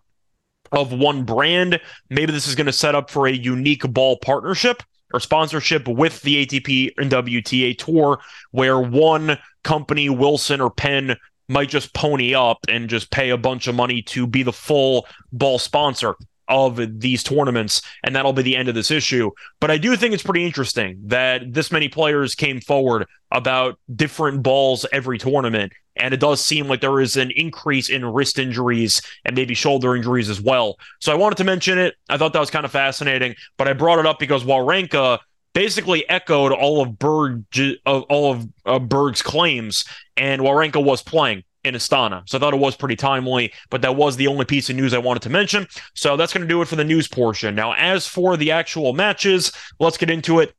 of 0.72 0.94
one 0.94 1.24
brand. 1.24 1.80
Maybe 2.10 2.32
this 2.32 2.48
is 2.48 2.56
going 2.56 2.68
to 2.68 2.74
set 2.74 2.96
up 2.96 3.10
for 3.10 3.28
a 3.28 3.32
unique 3.32 3.84
ball 3.92 4.18
partnership 4.18 4.84
or 5.14 5.20
sponsorship 5.20 5.88
with 5.88 6.22
the 6.22 6.46
ATP 6.46 6.94
and 6.98 7.12
WTA 7.12 7.78
tour 7.78 8.20
where 8.52 8.80
one 8.80 9.38
company, 9.64 10.10
Wilson 10.10 10.62
or 10.62 10.70
Penn, 10.70 11.16
might 11.50 11.70
just 11.70 11.94
pony 11.94 12.36
up 12.36 12.60
and 12.68 12.90
just 12.90 13.10
pay 13.10 13.30
a 13.30 13.38
bunch 13.38 13.68
of 13.68 13.76
money 13.76 14.02
to 14.02 14.28
be 14.28 14.44
the 14.44 14.52
full 14.52 15.08
ball 15.32 15.60
sponsor 15.60 16.16
of 16.48 17.00
these 17.00 17.24
tournaments, 17.24 17.82
and 18.04 18.16
that'll 18.16 18.34
be 18.34 18.42
the 18.42 18.56
end 18.56 18.70
of 18.70 18.76
this 18.76 18.92
issue. 18.92 19.32
But 19.60 19.72
I 19.72 19.78
do 19.78 19.96
think 19.96 20.14
it's 20.14 20.24
pretty 20.24 20.46
interesting 20.46 21.00
that 21.06 21.54
this 21.54 21.72
many 21.72 21.90
players 21.90 22.36
came 22.36 22.62
forward 22.62 23.08
about 23.32 23.80
different 23.96 24.44
balls 24.44 24.86
every 24.92 25.18
tournament. 25.18 25.74
And 26.00 26.14
it 26.14 26.20
does 26.20 26.46
seem 26.46 26.68
like 26.68 26.82
there 26.82 27.00
is 27.00 27.18
an 27.18 27.32
increase 27.32 27.90
in 27.90 28.06
wrist 28.06 28.38
injuries 28.38 29.02
and 29.26 29.36
maybe 29.36 29.56
shoulder 29.56 29.96
injuries 29.96 30.30
as 30.30 30.40
well. 30.40 30.78
So 31.00 31.12
I 31.12 31.16
wanted 31.16 31.38
to 31.38 31.44
mention 31.44 31.80
it. 31.80 31.96
I 32.08 32.18
thought 32.18 32.34
that 32.34 32.40
was 32.40 32.52
kind 32.52 32.66
of 32.66 32.72
fascinating, 32.72 33.36
but 33.58 33.68
I 33.68 33.74
brought 33.74 33.98
it 33.98 34.06
up 34.06 34.20
because 34.20 34.44
Wawrinka 34.44 35.20
basically 35.54 36.08
echoed 36.08 36.52
all 36.52 36.84
of 36.84 37.00
Berg, 37.00 37.44
all 37.86 38.32
of 38.32 38.48
uh, 38.66 38.78
Berg's 38.78 39.24
claims, 39.24 39.86
and 40.16 40.44
Wawrinka 40.44 40.84
was 40.84 41.02
playing 41.02 41.44
in 41.68 41.76
Astana. 41.76 42.28
So 42.28 42.38
I 42.38 42.42
thought 42.42 42.54
it 42.54 42.60
was 42.60 42.76
pretty 42.76 42.96
timely, 42.96 43.54
but 43.70 43.82
that 43.82 43.96
was 43.96 44.16
the 44.16 44.28
only 44.28 44.46
piece 44.46 44.70
of 44.70 44.76
news 44.76 44.94
I 44.94 44.98
wanted 44.98 45.24
to 45.24 45.30
mention. 45.30 45.68
So 45.94 46.18
that's 46.18 46.34
going 46.34 46.42
to 46.42 46.48
do 46.48 46.62
it 46.62 46.68
for 46.68 46.76
the 46.76 46.84
news 46.84 47.08
portion. 47.08 47.56
Now, 47.56 47.74
as 47.74 48.08
for 48.08 48.38
the 48.38 48.52
actual 48.52 48.94
matches, 48.94 49.52
let's 49.80 49.98
get 49.98 50.10
into 50.10 50.40
it. 50.40 50.54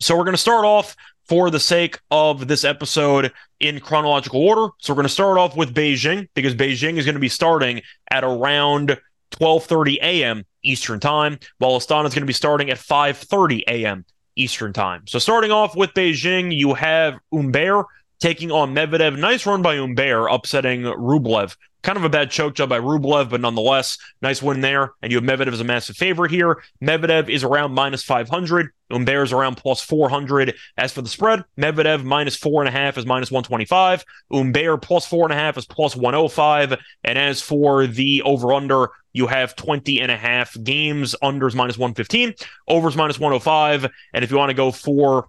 So 0.00 0.16
we're 0.16 0.24
going 0.24 0.34
to 0.34 0.38
start 0.38 0.64
off 0.64 0.96
for 1.28 1.50
the 1.50 1.60
sake 1.60 1.98
of 2.10 2.48
this 2.48 2.64
episode 2.64 3.32
in 3.60 3.80
chronological 3.80 4.42
order. 4.42 4.72
So 4.78 4.92
we're 4.92 4.96
going 4.96 5.06
to 5.06 5.12
start 5.12 5.38
off 5.38 5.56
with 5.56 5.74
Beijing 5.74 6.28
because 6.34 6.54
Beijing 6.54 6.98
is 6.98 7.04
going 7.04 7.14
to 7.14 7.20
be 7.20 7.28
starting 7.28 7.82
at 8.10 8.24
around 8.24 8.98
12:30 9.32 9.96
a.m. 10.02 10.44
Eastern 10.62 11.00
Time, 11.00 11.38
while 11.58 11.78
Astana 11.78 12.06
is 12.06 12.14
going 12.14 12.22
to 12.22 12.26
be 12.26 12.32
starting 12.32 12.70
at 12.70 12.78
5:30 12.78 13.62
a.m. 13.68 14.04
Eastern 14.36 14.72
Time. 14.72 15.06
So 15.06 15.18
starting 15.18 15.50
off 15.50 15.76
with 15.76 15.94
Beijing, 15.94 16.54
you 16.54 16.74
have 16.74 17.18
Humbert 17.32 17.86
taking 18.22 18.52
on 18.52 18.72
Medvedev. 18.72 19.18
Nice 19.18 19.44
run 19.44 19.62
by 19.62 19.76
Humbert, 19.76 20.28
upsetting 20.30 20.82
Rublev. 20.82 21.56
Kind 21.82 21.98
of 21.98 22.04
a 22.04 22.08
bad 22.08 22.30
choke 22.30 22.54
job 22.54 22.68
by 22.68 22.78
Rublev, 22.78 23.28
but 23.28 23.40
nonetheless, 23.40 23.98
nice 24.22 24.40
win 24.40 24.60
there. 24.60 24.92
And 25.02 25.10
you 25.10 25.20
have 25.20 25.24
Medvedev 25.24 25.52
as 25.52 25.60
a 25.60 25.64
massive 25.64 25.96
favorite 25.96 26.30
here. 26.30 26.62
Medvedev 26.80 27.28
is 27.28 27.42
around 27.42 27.74
minus 27.74 28.04
500. 28.04 28.70
Humbert 28.92 29.24
is 29.24 29.32
around 29.32 29.56
plus 29.56 29.82
400. 29.82 30.54
As 30.76 30.92
for 30.92 31.02
the 31.02 31.08
spread, 31.08 31.42
Medvedev 31.58 32.04
minus 32.04 32.36
four 32.36 32.62
and 32.62 32.68
a 32.68 32.70
half 32.70 32.96
is 32.96 33.04
minus 33.04 33.32
125. 33.32 34.04
Humbert 34.32 34.82
plus 34.82 35.04
four 35.04 35.24
and 35.24 35.32
a 35.32 35.36
half 35.36 35.58
is 35.58 35.66
plus 35.66 35.96
105. 35.96 36.78
And 37.02 37.18
as 37.18 37.42
for 37.42 37.88
the 37.88 38.22
over 38.22 38.52
under, 38.52 38.90
you 39.12 39.26
have 39.26 39.56
20 39.56 40.00
and 40.00 40.12
a 40.12 40.16
half 40.16 40.56
games. 40.62 41.16
Unders 41.24 41.56
minus 41.56 41.76
115, 41.76 42.34
overs 42.68 42.94
minus 42.94 43.18
105. 43.18 43.90
And 44.14 44.22
if 44.22 44.30
you 44.30 44.36
want 44.36 44.50
to 44.50 44.54
go 44.54 44.70
for 44.70 45.26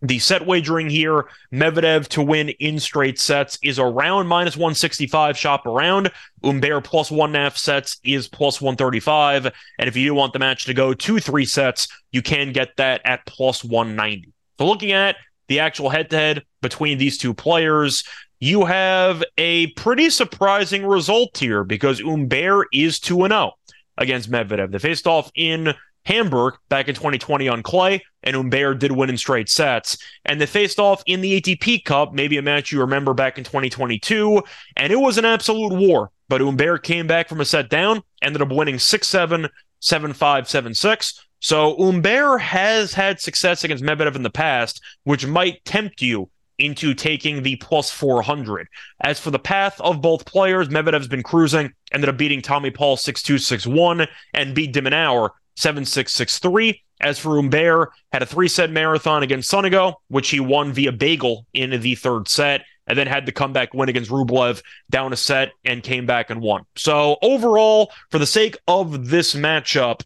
the 0.00 0.18
set 0.18 0.46
wagering 0.46 0.88
here, 0.88 1.28
Medvedev 1.52 2.06
to 2.08 2.22
win 2.22 2.50
in 2.50 2.78
straight 2.78 3.18
sets 3.18 3.58
is 3.62 3.78
around 3.78 4.28
minus 4.28 4.56
165. 4.56 5.36
Shop 5.36 5.66
around. 5.66 6.10
Humbert 6.42 6.84
plus 6.84 7.10
one 7.10 7.30
and 7.30 7.36
a 7.36 7.40
half 7.40 7.56
sets 7.56 7.98
is 8.04 8.28
plus 8.28 8.60
135. 8.60 9.46
And 9.78 9.88
if 9.88 9.96
you 9.96 10.04
do 10.04 10.14
want 10.14 10.32
the 10.32 10.38
match 10.38 10.66
to 10.66 10.74
go 10.74 10.94
to 10.94 11.18
three 11.18 11.44
sets, 11.44 11.88
you 12.12 12.22
can 12.22 12.52
get 12.52 12.76
that 12.76 13.00
at 13.04 13.26
plus 13.26 13.64
190. 13.64 14.32
So 14.58 14.66
looking 14.66 14.92
at 14.92 15.16
the 15.48 15.60
actual 15.60 15.88
head 15.88 16.10
to 16.10 16.16
head 16.16 16.44
between 16.62 16.98
these 16.98 17.18
two 17.18 17.34
players, 17.34 18.04
you 18.40 18.66
have 18.66 19.24
a 19.36 19.68
pretty 19.68 20.10
surprising 20.10 20.86
result 20.86 21.36
here 21.36 21.64
because 21.64 22.00
Humbert 22.00 22.68
is 22.72 23.00
2 23.00 23.26
0 23.26 23.52
against 23.96 24.30
Medvedev. 24.30 24.70
They 24.70 24.78
faced 24.78 25.08
off 25.08 25.30
in 25.34 25.74
Hamburg 26.08 26.54
back 26.70 26.88
in 26.88 26.94
2020 26.94 27.48
on 27.48 27.62
clay, 27.62 28.02
and 28.22 28.34
Humbert 28.34 28.78
did 28.78 28.92
win 28.92 29.10
in 29.10 29.18
straight 29.18 29.50
sets. 29.50 29.98
And 30.24 30.40
they 30.40 30.46
faced 30.46 30.78
off 30.78 31.02
in 31.04 31.20
the 31.20 31.38
ATP 31.38 31.84
Cup, 31.84 32.14
maybe 32.14 32.38
a 32.38 32.42
match 32.42 32.72
you 32.72 32.80
remember 32.80 33.12
back 33.12 33.36
in 33.36 33.44
2022, 33.44 34.42
and 34.76 34.90
it 34.90 34.96
was 34.96 35.18
an 35.18 35.26
absolute 35.26 35.74
war. 35.74 36.10
But 36.30 36.40
Humbert 36.40 36.82
came 36.82 37.06
back 37.06 37.28
from 37.28 37.42
a 37.42 37.44
set 37.44 37.68
down, 37.68 38.02
ended 38.22 38.40
up 38.40 38.50
winning 38.50 38.78
6 38.78 39.06
7, 39.06 39.48
7 39.80 40.12
5, 40.14 40.48
7 40.48 40.74
6. 40.74 41.26
So 41.40 41.76
Humbert 41.76 42.40
has 42.40 42.94
had 42.94 43.20
success 43.20 43.62
against 43.62 43.84
Medvedev 43.84 44.16
in 44.16 44.22
the 44.22 44.30
past, 44.30 44.80
which 45.04 45.26
might 45.26 45.62
tempt 45.66 46.00
you 46.00 46.30
into 46.56 46.94
taking 46.94 47.42
the 47.42 47.56
plus 47.56 47.90
400. 47.90 48.66
As 49.02 49.20
for 49.20 49.30
the 49.30 49.38
path 49.38 49.78
of 49.80 50.00
both 50.00 50.24
players, 50.24 50.68
Medvedev's 50.68 51.06
been 51.06 51.22
cruising, 51.22 51.72
ended 51.92 52.08
up 52.08 52.16
beating 52.16 52.40
Tommy 52.40 52.70
Paul 52.70 52.96
6 52.96 53.22
2 53.22 53.36
6 53.36 53.66
1, 53.66 54.06
and 54.32 54.54
beat 54.54 54.72
de 54.72 54.80
Minaur 54.80 55.32
7663. 55.58 56.82
As 57.00 57.18
for 57.18 57.36
Humbert, 57.36 57.90
had 58.12 58.22
a 58.22 58.26
three 58.26 58.48
set 58.48 58.70
marathon 58.70 59.22
against 59.22 59.50
Sonego, 59.50 59.94
which 60.08 60.30
he 60.30 60.40
won 60.40 60.72
via 60.72 60.90
bagel 60.90 61.46
in 61.54 61.70
the 61.80 61.94
third 61.94 62.28
set, 62.28 62.62
and 62.86 62.98
then 62.98 63.06
had 63.06 63.26
the 63.26 63.32
comeback 63.32 63.72
win 63.72 63.88
against 63.88 64.10
Rublev 64.10 64.62
down 64.90 65.12
a 65.12 65.16
set 65.16 65.52
and 65.64 65.82
came 65.82 66.06
back 66.06 66.30
and 66.30 66.40
won. 66.40 66.64
So, 66.76 67.16
overall, 67.22 67.92
for 68.10 68.18
the 68.18 68.26
sake 68.26 68.56
of 68.66 69.08
this 69.08 69.34
matchup, 69.34 70.02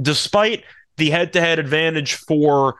despite 0.00 0.64
the 0.96 1.10
head 1.10 1.32
to 1.34 1.40
head 1.40 1.58
advantage 1.58 2.14
for 2.14 2.76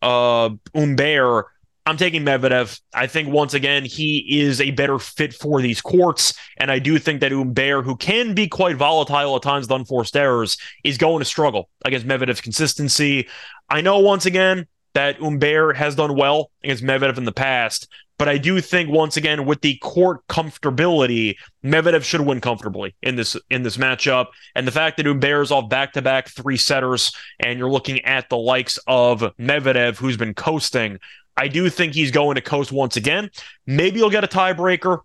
uh, 0.00 0.50
Humbert, 0.74 1.46
I'm 1.86 1.96
taking 1.96 2.24
Medvedev. 2.24 2.80
I 2.92 3.06
think 3.06 3.28
once 3.28 3.54
again 3.54 3.84
he 3.84 4.40
is 4.40 4.60
a 4.60 4.72
better 4.72 4.98
fit 4.98 5.32
for 5.32 5.62
these 5.62 5.80
courts, 5.80 6.34
and 6.56 6.68
I 6.68 6.80
do 6.80 6.98
think 6.98 7.20
that 7.20 7.30
Humbert, 7.30 7.84
who 7.84 7.96
can 7.96 8.34
be 8.34 8.48
quite 8.48 8.74
volatile 8.74 9.36
at 9.36 9.42
times 9.42 9.68
with 9.68 9.78
unforced 9.78 10.16
errors, 10.16 10.56
is 10.82 10.98
going 10.98 11.20
to 11.20 11.24
struggle 11.24 11.70
against 11.84 12.06
Medvedev's 12.06 12.40
consistency. 12.40 13.28
I 13.70 13.82
know 13.82 14.00
once 14.00 14.26
again 14.26 14.66
that 14.94 15.20
Humbert 15.20 15.76
has 15.76 15.94
done 15.94 16.16
well 16.16 16.50
against 16.64 16.82
Medvedev 16.82 17.18
in 17.18 17.24
the 17.24 17.32
past, 17.32 17.86
but 18.18 18.28
I 18.28 18.38
do 18.38 18.60
think 18.60 18.90
once 18.90 19.16
again 19.16 19.44
with 19.44 19.60
the 19.60 19.76
court 19.76 20.26
comfortability, 20.26 21.36
Medvedev 21.64 22.02
should 22.02 22.22
win 22.22 22.40
comfortably 22.40 22.96
in 23.02 23.14
this 23.14 23.36
in 23.50 23.62
this 23.62 23.76
matchup. 23.76 24.26
And 24.56 24.66
the 24.66 24.72
fact 24.72 24.96
that 24.96 25.06
Humbert 25.06 25.42
is 25.42 25.52
off 25.52 25.68
back 25.68 25.92
to 25.92 26.02
back 26.02 26.30
three 26.30 26.56
setters, 26.56 27.14
and 27.38 27.60
you're 27.60 27.70
looking 27.70 28.04
at 28.04 28.28
the 28.28 28.38
likes 28.38 28.78
of 28.88 29.20
Medvedev, 29.38 29.98
who's 29.98 30.16
been 30.16 30.34
coasting. 30.34 30.98
I 31.36 31.48
do 31.48 31.68
think 31.68 31.94
he's 31.94 32.10
going 32.10 32.36
to 32.36 32.40
coast 32.40 32.72
once 32.72 32.96
again. 32.96 33.30
Maybe 33.66 33.98
he'll 33.98 34.10
get 34.10 34.24
a 34.24 34.28
tiebreaker, 34.28 35.00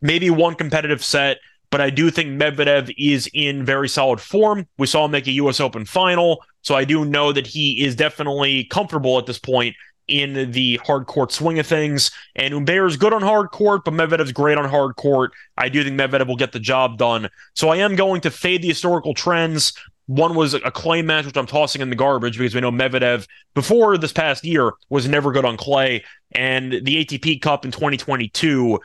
maybe 0.00 0.30
one 0.30 0.54
competitive 0.54 1.02
set 1.02 1.38
but 1.70 1.80
I 1.80 1.90
do 1.90 2.10
think 2.10 2.40
Medvedev 2.40 2.94
is 2.96 3.28
in 3.34 3.64
very 3.64 3.88
solid 3.88 4.20
form. 4.20 4.66
We 4.78 4.86
saw 4.86 5.04
him 5.04 5.10
make 5.10 5.26
a 5.26 5.32
U.S. 5.32 5.60
Open 5.60 5.84
final, 5.84 6.44
so 6.62 6.74
I 6.74 6.84
do 6.84 7.04
know 7.04 7.32
that 7.32 7.46
he 7.46 7.84
is 7.84 7.96
definitely 7.96 8.64
comfortable 8.64 9.18
at 9.18 9.26
this 9.26 9.38
point 9.38 9.74
in 10.08 10.52
the 10.52 10.80
hard 10.84 11.06
court 11.06 11.32
swing 11.32 11.58
of 11.58 11.66
things. 11.66 12.12
And 12.36 12.54
Humbert 12.54 12.88
is 12.88 12.96
good 12.96 13.12
on 13.12 13.22
hard 13.22 13.50
court, 13.50 13.84
but 13.84 13.94
Medvedev's 13.94 14.32
great 14.32 14.56
on 14.56 14.68
hard 14.68 14.94
court. 14.96 15.32
I 15.56 15.68
do 15.68 15.82
think 15.82 15.98
Medvedev 15.98 16.28
will 16.28 16.36
get 16.36 16.52
the 16.52 16.60
job 16.60 16.96
done. 16.96 17.28
So 17.54 17.70
I 17.70 17.76
am 17.78 17.96
going 17.96 18.20
to 18.20 18.30
fade 18.30 18.62
the 18.62 18.68
historical 18.68 19.14
trends. 19.14 19.72
One 20.06 20.34
was 20.34 20.54
a 20.54 20.70
clay 20.70 21.02
match, 21.02 21.26
which 21.26 21.36
I'm 21.36 21.46
tossing 21.46 21.82
in 21.82 21.90
the 21.90 21.96
garbage 21.96 22.38
because 22.38 22.54
we 22.54 22.60
know 22.60 22.70
Medvedev 22.70 23.26
before 23.54 23.98
this 23.98 24.12
past 24.12 24.44
year 24.44 24.72
was 24.88 25.08
never 25.08 25.32
good 25.32 25.44
on 25.44 25.56
clay. 25.56 26.04
And 26.32 26.72
the 26.72 27.04
ATP 27.04 27.42
Cup 27.42 27.64
in 27.64 27.72
2022 27.72 28.78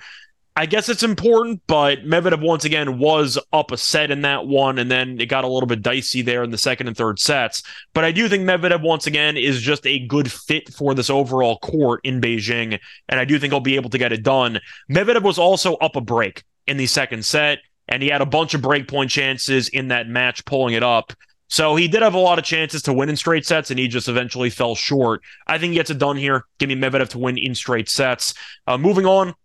I 0.55 0.65
guess 0.65 0.89
it's 0.89 1.03
important, 1.03 1.61
but 1.65 2.03
Medvedev 2.03 2.41
once 2.41 2.65
again 2.65 2.99
was 2.99 3.39
up 3.53 3.71
a 3.71 3.77
set 3.77 4.11
in 4.11 4.21
that 4.23 4.47
one, 4.47 4.79
and 4.79 4.91
then 4.91 5.19
it 5.19 5.27
got 5.27 5.45
a 5.45 5.47
little 5.47 5.67
bit 5.67 5.81
dicey 5.81 6.21
there 6.21 6.43
in 6.43 6.51
the 6.51 6.57
second 6.57 6.87
and 6.87 6.97
third 6.97 7.19
sets. 7.19 7.63
But 7.93 8.03
I 8.03 8.11
do 8.11 8.27
think 8.27 8.43
Medvedev 8.43 8.81
once 8.81 9.07
again 9.07 9.37
is 9.37 9.61
just 9.61 9.87
a 9.87 10.05
good 10.07 10.29
fit 10.29 10.73
for 10.73 10.93
this 10.93 11.09
overall 11.09 11.57
court 11.59 12.01
in 12.03 12.19
Beijing, 12.19 12.77
and 13.07 13.19
I 13.19 13.23
do 13.23 13.39
think 13.39 13.53
he'll 13.53 13.61
be 13.61 13.77
able 13.77 13.89
to 13.91 13.97
get 13.97 14.11
it 14.11 14.23
done. 14.23 14.59
Medvedev 14.89 15.23
was 15.23 15.39
also 15.39 15.75
up 15.75 15.95
a 15.95 16.01
break 16.01 16.43
in 16.67 16.75
the 16.75 16.85
second 16.85 17.23
set, 17.23 17.59
and 17.91 18.01
he 18.01 18.09
had 18.09 18.21
a 18.21 18.25
bunch 18.25 18.53
of 18.53 18.61
breakpoint 18.61 19.09
chances 19.09 19.69
in 19.69 19.89
that 19.89 20.07
match, 20.07 20.43
pulling 20.45 20.73
it 20.73 20.83
up. 20.83 21.13
So 21.49 21.75
he 21.75 21.89
did 21.89 22.01
have 22.01 22.13
a 22.13 22.19
lot 22.19 22.39
of 22.39 22.45
chances 22.45 22.81
to 22.83 22.93
win 22.93 23.09
in 23.09 23.17
straight 23.17 23.45
sets, 23.45 23.69
and 23.69 23.77
he 23.77 23.89
just 23.89 24.07
eventually 24.07 24.49
fell 24.49 24.73
short. 24.73 25.21
I 25.45 25.57
think 25.57 25.71
he 25.71 25.75
gets 25.75 25.89
it 25.89 25.97
done 25.97 26.15
here. 26.15 26.45
Give 26.57 26.69
me 26.69 26.75
Medvedev 26.75 27.09
to 27.09 27.19
win 27.19 27.37
in 27.37 27.53
straight 27.53 27.89
sets. 27.89 28.33
Uh, 28.65 28.77
moving 28.77 29.05
on, 29.05 29.35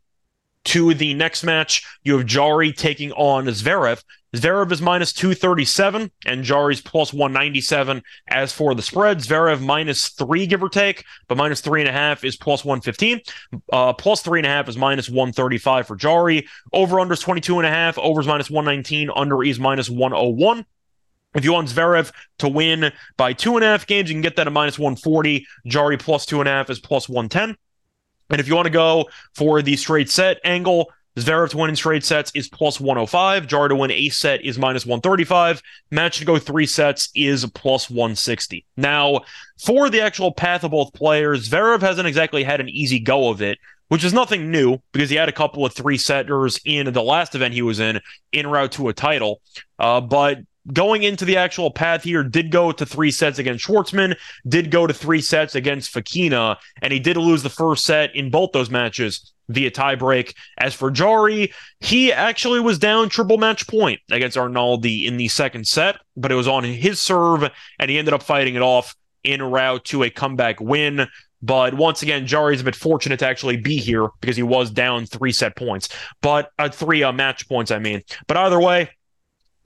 to 0.67 0.95
the 0.95 1.15
next 1.15 1.45
match, 1.45 1.87
you 2.03 2.19
have 2.19 2.27
Jarry 2.27 2.73
taking 2.73 3.13
on 3.13 3.47
Zverev. 3.47 4.03
Zverev 4.37 4.71
is 4.71 4.83
minus 4.83 5.13
237 5.13 6.11
and 6.27 6.45
Jarry's 6.45 6.81
plus 6.81 7.13
197. 7.13 8.03
As 8.29 8.53
for 8.53 8.75
the 8.75 8.83
spread, 8.83 9.19
Zverev 9.19 9.61
minus 9.61 10.09
three, 10.09 10.47
give 10.47 10.63
or 10.63 10.69
take, 10.69 11.05
but 11.29 11.39
minus 11.39 11.61
three 11.61 11.81
and 11.81 11.89
a 11.89 11.93
half 11.93 12.25
is 12.25 12.37
plus 12.37 12.65
115. 12.65 13.21
Uh, 13.73 13.93
plus 13.93 14.23
three 14.23 14.41
and 14.41 14.47
a 14.47 14.51
half 14.51 14.69
is 14.69 14.77
minus 14.77 15.09
135 15.09 15.87
for 15.87 15.97
Jarry. 15.97 16.47
Over 16.73 17.01
under 17.01 17.15
is 17.15 17.21
22 17.21 17.59
and 17.59 17.67
a 17.67 17.71
half. 17.71 17.99
Over 17.99 18.21
is 18.21 18.27
minus 18.27 18.51
119. 18.51 19.11
Under 19.15 19.43
is 19.43 19.59
minus 19.59 19.89
101. 19.89 20.67
If 21.35 21.45
you 21.45 21.53
want 21.53 21.69
Zverev 21.69 22.13
to 22.39 22.49
win 22.49 22.93
by 23.17 23.33
two 23.33 23.57
and 23.57 23.65
a 23.65 23.69
half 23.69 23.87
games, 23.87 24.09
you 24.09 24.15
can 24.15 24.23
get 24.23 24.37
that 24.37 24.47
at 24.47 24.53
minus 24.53 24.79
140. 24.79 25.47
Jarry 25.67 25.97
plus 25.99 26.27
two 26.27 26.41
and 26.41 26.49
a 26.49 26.53
half 26.53 26.71
is 26.71 26.81
plus 26.81 27.09
110. 27.09 27.57
And 28.31 28.41
if 28.41 28.49
you 28.49 28.57
want 28.57 28.67
to 28.67 28.71
go 28.71 29.09
for 29.35 29.63
the 29.63 29.77
straight 29.77 30.11
set 30.11 30.41
angle, 30.45 30.91
Zverev 31.17 31.51
to 31.51 31.57
win 31.57 31.71
in 31.71 31.77
straight 31.77 32.05
sets 32.05 32.31
is 32.35 32.49
plus 32.49 32.79
105. 32.79 33.47
Jar 33.47 33.69
to 33.69 33.75
win 33.75 33.91
a 33.91 34.09
set 34.11 34.45
is 34.45 34.59
minus 34.59 34.85
135. 34.85 35.63
Match 35.91 36.19
to 36.19 36.25
go 36.25 36.39
three 36.39 36.67
sets 36.67 37.09
is 37.15 37.47
plus 37.47 37.89
160. 37.89 38.65
Now, 38.77 39.23
for 39.59 39.89
the 39.89 40.03
actual 40.03 40.33
path 40.33 40.63
of 40.63 40.73
both 40.73 40.93
players, 40.93 41.49
Zverev 41.49 41.81
hasn't 41.81 42.07
exactly 42.07 42.45
had 42.45 42.61
an 42.61 42.69
easy 42.69 42.99
go 42.99 43.31
of 43.31 43.41
it, 43.41 43.59
which 43.89 44.05
is 44.05 44.13
nothing 44.13 44.51
new 44.51 44.79
because 44.93 45.09
he 45.09 45.17
had 45.17 45.29
a 45.29 45.33
couple 45.33 45.65
of 45.65 45.73
three 45.73 45.97
setters 45.97 46.61
in 46.67 46.93
the 46.93 47.03
last 47.03 47.35
event 47.35 47.55
he 47.55 47.63
was 47.63 47.81
in, 47.81 48.01
in 48.33 48.47
route 48.47 48.73
to 48.73 48.89
a 48.89 48.93
title. 48.93 49.41
Uh, 49.79 50.03
but 50.03 50.39
going 50.73 51.03
into 51.03 51.25
the 51.25 51.37
actual 51.37 51.71
path 51.71 52.03
here, 52.03 52.23
did 52.23 52.51
go 52.51 52.73
to 52.73 52.87
three 52.87 53.11
sets 53.11 53.39
against 53.39 53.67
Schwartzman, 53.67 54.17
did 54.49 54.71
go 54.71 54.87
to 54.87 54.95
three 54.95 55.21
sets 55.21 55.55
against 55.55 55.93
Fokina, 55.93 56.57
and 56.83 56.93
he 56.93 56.99
did 56.99 57.17
lose 57.17 57.43
the 57.43 57.51
first 57.51 57.85
set 57.85 58.15
in 58.15 58.31
both 58.31 58.53
those 58.53 58.71
matches 58.71 59.33
via 59.49 59.71
tiebreak. 59.71 60.35
As 60.59 60.75
for 60.75 60.91
Jarry, 60.91 61.53
he 61.81 62.13
actually 62.13 62.61
was 62.61 62.79
down 62.79 63.09
triple 63.09 63.39
match 63.39 63.67
point 63.67 64.01
against 64.11 64.37
Arnaldi 64.37 65.05
in 65.05 65.17
the 65.17 65.29
second 65.29 65.67
set, 65.67 65.99
but 66.17 66.33
it 66.33 66.37
was 66.37 66.49
on 66.49 66.65
his 66.65 67.01
serve, 67.01 67.49
and 67.79 67.91
he 67.91 67.99
ended 67.99 68.15
up 68.15 68.23
fighting 68.23 68.55
it 68.55 68.63
off 68.63 68.95
in 69.23 69.43
route 69.43 69.85
to 69.87 70.03
a 70.03 70.11
comeback 70.11 70.61
win. 70.61 71.07
But 71.43 71.75
once 71.75 72.03
again, 72.03 72.27
Jarry's 72.27 72.63
a 72.63 72.65
bit 72.65 72.75
fortunate 72.75 73.19
to 73.19 73.27
actually 73.27 73.57
be 73.57 73.77
here 73.77 74.09
because 74.21 74.37
he 74.37 74.43
was 74.43 74.71
down 74.71 75.07
three 75.07 75.33
set 75.33 75.55
points, 75.55 75.89
but 76.23 76.51
uh, 76.59 76.71
three 76.71 77.03
uh, 77.03 77.13
match 77.13 77.49
points, 77.49 77.71
I 77.71 77.79
mean. 77.79 78.03
But 78.27 78.37
either 78.39 78.61
way, 78.61 78.91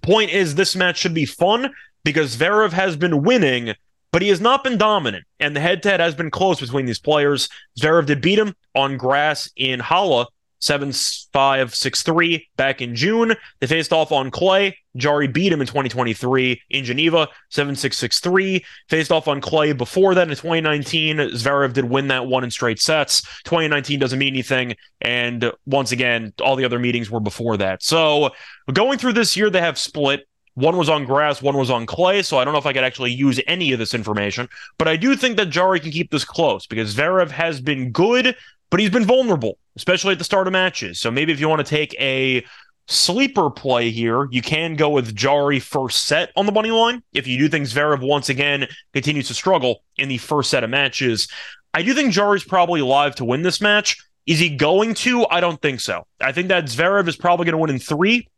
Point 0.03 0.31
is, 0.31 0.55
this 0.55 0.77
match 0.77 0.99
should 0.99 1.15
be 1.15 1.27
fun 1.27 1.73
because 2.05 2.37
Zverev 2.37 2.73
has 2.73 2.97
been 2.97 3.23
winning, 3.23 3.75
but 4.13 4.23
he 4.23 4.29
has 4.29 4.41
not 4.41 4.65
been 4.65 4.79
dominant, 4.79 5.25
and 5.39 5.55
the 5.55 5.61
head 5.61 5.83
to 5.83 5.91
head 5.91 6.01
has 6.01 6.15
been 6.15 6.31
close 6.31 6.61
between 6.61 6.87
these 6.87 6.99
players. 6.99 7.49
Zverev 7.79 8.07
did 8.07 8.21
beat 8.21 8.39
him 8.39 8.55
on 8.75 8.97
grass 8.97 9.51
in 9.57 9.81
Halle 9.81 10.29
7 10.61 10.93
5 10.93 11.75
6 11.75 12.03
3 12.03 12.49
back 12.57 12.81
in 12.81 12.95
June. 12.95 13.35
They 13.61 13.67
faced 13.67 13.93
off 13.93 14.13
on 14.13 14.31
clay. 14.31 14.77
Jarry 14.97 15.29
beat 15.29 15.53
him 15.53 15.61
in 15.61 15.67
2023 15.67 16.63
in 16.71 16.85
Geneva 16.85 17.29
7 17.51 17.77
6 17.77 17.99
6 17.99 18.21
3. 18.21 18.65
Faced 18.89 19.13
off 19.13 19.29
on 19.29 19.41
clay 19.41 19.73
before 19.73 20.15
that 20.15 20.29
in 20.29 20.37
2019. 20.37 21.17
Zverev 21.17 21.73
did 21.73 21.85
win 21.85 22.09
that 22.09 22.27
one 22.27 22.45
in 22.45 22.51
straight 22.51 22.81
sets. 22.81 23.23
2019 23.45 23.99
doesn't 23.99 24.19
mean 24.19 24.33
anything. 24.33 24.75
And 25.01 25.53
once 25.67 25.93
again, 25.93 26.33
all 26.43 26.57
the 26.57 26.65
other 26.65 26.79
meetings 26.79 27.11
were 27.11 27.21
before 27.21 27.57
that. 27.59 27.83
So 27.83 28.31
going 28.73 28.99
through 28.99 29.15
this 29.15 29.37
year, 29.37 29.51
they 29.51 29.61
have 29.61 29.79
split. 29.79 30.27
One 30.55 30.77
was 30.77 30.89
on 30.89 31.05
grass, 31.05 31.41
one 31.41 31.57
was 31.57 31.71
on 31.71 31.87
clay, 31.87 32.23
so 32.23 32.37
I 32.37 32.45
don't 32.45 32.53
know 32.53 32.59
if 32.59 32.67
I 32.67 32.73
could 32.73 32.85
actually 32.85 33.13
use 33.13 33.41
any 33.47 33.73
of 33.73 33.79
this 33.79 33.95
information. 33.95 34.49
But 34.79 34.89
I 34.89 34.97
do 34.97 35.15
think 35.15 35.37
that 35.37 35.47
Jarry 35.47 35.79
can 35.81 35.93
keep 35.93 36.11
this 36.11 36.25
close 36.25 36.67
because 36.67 36.95
Zverev 36.95 37.31
has 37.31 37.61
been 37.61 37.93
good, 37.93 38.37
but 38.71 38.81
he's 38.81 38.91
been 38.91 39.05
vulnerable, 39.05 39.59
especially 39.77 40.13
at 40.13 40.19
the 40.19 40.25
start 40.25 40.47
of 40.47 40.53
matches. 40.53 41.01
So 41.01 41.11
maybe 41.11 41.33
if 41.33 41.41
you 41.41 41.49
want 41.49 41.65
to 41.65 41.69
take 41.69 41.95
a 42.01 42.45
sleeper 42.87 43.51
play 43.51 43.91
here, 43.91 44.29
you 44.31 44.43
can 44.43 44.75
go 44.75 44.91
with 44.91 45.15
Jarry 45.15 45.61
first 45.61 46.05
set 46.05 46.33
on 46.37 46.47
the 46.47 46.53
money 46.53 46.71
line. 46.71 47.03
If 47.13 47.27
you 47.27 47.39
do 47.39 47.49
think 47.49 47.67
Zverev 47.67 48.01
once 48.01 48.29
again 48.29 48.67
continues 48.93 49.29
to 49.29 49.35
struggle 49.35 49.83
in 49.97 50.09
the 50.09 50.19
first 50.19 50.51
set 50.51 50.65
of 50.65 50.71
matches, 50.71 51.29
I 51.73 51.83
do 51.83 51.95
think 51.95 52.13
Jarry's 52.13 52.45
probably 52.45 52.83
live 52.83 53.15
to 53.17 53.25
win 53.25 53.43
this 53.43 53.61
match. 53.61 54.05
Is 54.27 54.39
he 54.39 54.51
going 54.57 54.95
to? 54.95 55.27
I 55.29 55.41
don't 55.41 55.61
think 55.61 55.81
so. 55.81 56.07
I 56.21 56.33
think 56.33 56.49
that 56.49 56.65
Zverev 56.65 57.09
is 57.09 57.17
probably 57.17 57.47
going 57.47 57.53
to 57.53 57.59
win 57.59 57.71
in 57.71 57.79
three. 57.79 58.29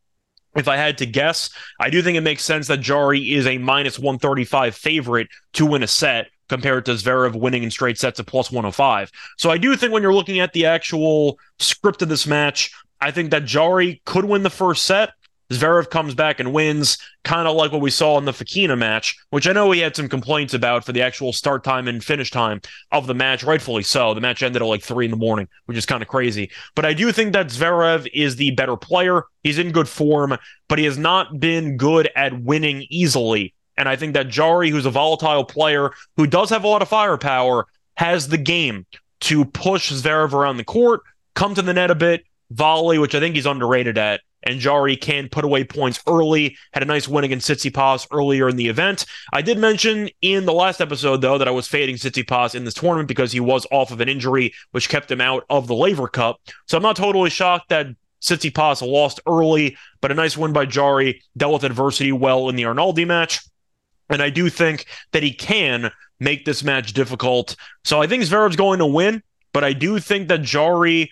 If 0.55 0.69
I 0.69 0.77
had 0.77 0.99
to 0.99 1.07
guess, 1.07 1.49
I 1.81 1.89
do 1.89 2.03
think 2.03 2.19
it 2.19 2.21
makes 2.21 2.45
sense 2.45 2.69
that 2.69 2.81
Jarry 2.81 3.33
is 3.33 3.47
a 3.47 3.57
minus 3.57 3.99
135 3.99 4.75
favorite 4.75 5.29
to 5.55 5.65
win 5.65 5.83
a 5.83 5.87
set 5.87 6.29
compared 6.49 6.85
to 6.87 6.93
Zverev 6.93 7.35
winning 7.35 7.63
in 7.63 7.71
straight 7.71 7.99
sets 7.99 8.21
at 8.21 8.27
plus 8.27 8.51
105. 8.51 9.11
So 9.39 9.51
I 9.51 9.59
do 9.59 9.77
think 9.77 9.93
when 9.93 10.03
you're 10.03 10.15
looking 10.15 10.41
at 10.41 10.53
the 10.53 10.67
actual 10.67 11.39
script 11.59 12.03
of 12.03 12.09
this 12.09 12.27
match, 12.27 12.71
I 13.01 13.11
think 13.11 13.31
that 13.31 13.45
Jarry 13.45 14.01
could 14.05 14.25
win 14.25 14.43
the 14.43 14.51
first 14.51 14.85
set. 14.85 15.11
Zverev 15.53 15.91
comes 15.91 16.15
back 16.15 16.41
and 16.41 16.53
wins, 16.53 16.99
kind 17.25 17.47
of 17.47 17.55
like 17.55 17.73
what 17.73 17.81
we 17.81 17.91
saw 17.91 18.17
in 18.19 18.25
the 18.25 18.33
Fokina 18.33 18.77
match, 18.77 19.17
which 19.31 19.47
I 19.47 19.53
know 19.53 19.71
he 19.71 19.81
had 19.81 19.95
some 19.95 20.09
complaints 20.09 20.55
about 20.55 20.85
for 20.85 20.93
the 20.93 21.03
actual 21.03 21.33
start 21.33 21.63
time 21.63 21.89
and 21.89 22.03
finish 22.03 22.31
time 22.31 22.61
of 22.91 23.07
the 23.07 23.15
match, 23.15 23.45
rightfully 23.45 23.83
so. 23.83 24.15
The 24.15 24.21
match 24.21 24.43
ended 24.43 24.63
at 24.63 24.69
like 24.69 24.83
three 24.83 25.05
in 25.05 25.11
the 25.11 25.17
morning, 25.17 25.49
which 25.67 25.77
is 25.77 25.87
kind 25.87 26.03
of 26.03 26.09
crazy. 26.09 26.51
But 26.75 26.87
I 26.87 26.95
do 26.95 27.13
think 27.13 27.35
that 27.35 27.49
Zverev 27.49 28.09
is 28.15 28.37
the 28.37 28.53
better 28.53 28.77
player. 28.77 29.25
He's 29.43 29.59
in 29.59 29.73
good 29.73 29.89
form, 29.89 30.37
but 30.69 30.79
he 30.79 30.85
has 30.87 30.97
not 30.97 31.39
been 31.39 31.77
good 31.77 32.09
at 32.17 32.41
winning 32.41 32.87
easily 32.89 33.55
and 33.77 33.89
I 33.89 33.97
think 33.97 34.15
that 34.15 34.29
Jarry, 34.29 34.71
who's 34.71 34.87
a 34.87 34.91
volatile 34.91 35.45
player 35.45 35.93
who 36.17 36.27
does 36.27 36.51
have 36.51 36.65
a 36.65 36.69
lot 36.69 36.83
of 36.83 36.89
firepower, 36.89 37.67
has 37.97 38.29
the 38.29 38.39
game 38.39 38.87
to 39.21 39.45
push 39.45 39.93
Zverev 39.93 40.33
around 40.33 40.57
the 40.57 40.65
court, 40.65 41.03
come 41.35 41.55
to 41.55 41.63
the 41.63 41.73
net 41.73 41.91
a 41.91 41.95
bit, 41.95 42.25
volley, 42.51 42.99
which 42.99 43.15
I 43.15 43.21
think 43.21 43.35
he's 43.35 43.47
underrated 43.47 43.99
at. 43.99 44.21
And 44.45 44.59
Jarry 44.59 44.97
can 44.97 45.29
put 45.29 45.45
away 45.45 45.63
points 45.63 46.01
early. 46.09 46.57
Had 46.73 46.83
a 46.83 46.87
nice 46.87 47.07
win 47.07 47.23
against 47.23 47.49
Tsitsipas 47.49 48.09
earlier 48.11 48.49
in 48.49 48.57
the 48.57 48.67
event. 48.67 49.07
I 49.33 49.41
did 49.41 49.57
mention 49.57 50.09
in 50.21 50.47
the 50.47 50.53
last 50.53 50.81
episode, 50.81 51.21
though, 51.21 51.39
that 51.39 51.47
I 51.47 51.53
was 51.53 51.69
fading 51.69 51.95
Tsitsipas 51.95 52.57
in 52.57 52.65
this 52.65 52.75
tournament 52.75 53.07
because 53.07 53.31
he 53.31 53.39
was 53.39 53.69
off 53.71 53.93
of 53.93 54.01
an 54.01 54.09
injury, 54.09 54.53
which 54.73 54.89
kept 54.89 55.11
him 55.11 55.21
out 55.21 55.45
of 55.49 55.69
the 55.69 55.77
Laver 55.77 56.09
Cup. 56.09 56.41
So 56.67 56.77
I'm 56.77 56.83
not 56.83 56.97
totally 56.97 57.31
shocked 57.31 57.69
that 57.69 57.87
Tsitsipas 58.21 58.83
lost 58.83 59.21
early, 59.29 59.77
but 60.01 60.11
a 60.11 60.15
nice 60.15 60.37
win 60.37 60.53
by 60.53 60.67
Jarry. 60.67 61.23
Dealt 61.37 61.53
with 61.53 61.65
adversity 61.65 62.11
well 62.11 62.49
in 62.49 62.57
the 62.57 62.65
Arnaldi 62.65 63.07
match. 63.07 63.39
And 64.13 64.23
I 64.23 64.31
do 64.31 64.49
think 64.49 64.87
that 65.13 65.23
he 65.23 65.33
can 65.33 65.91
make 66.21 66.45
this 66.45 66.63
match 66.63 66.93
difficult. 66.93 67.57
So 67.85 68.01
I 68.01 68.07
think 68.07 68.23
Zverev's 68.23 68.57
going 68.57 68.79
to 68.79 68.87
win, 68.87 69.23
but 69.53 69.65
I 69.65 69.73
do 69.73 69.99
think 69.99 70.29
that 70.29 70.43
Jarry 70.43 71.11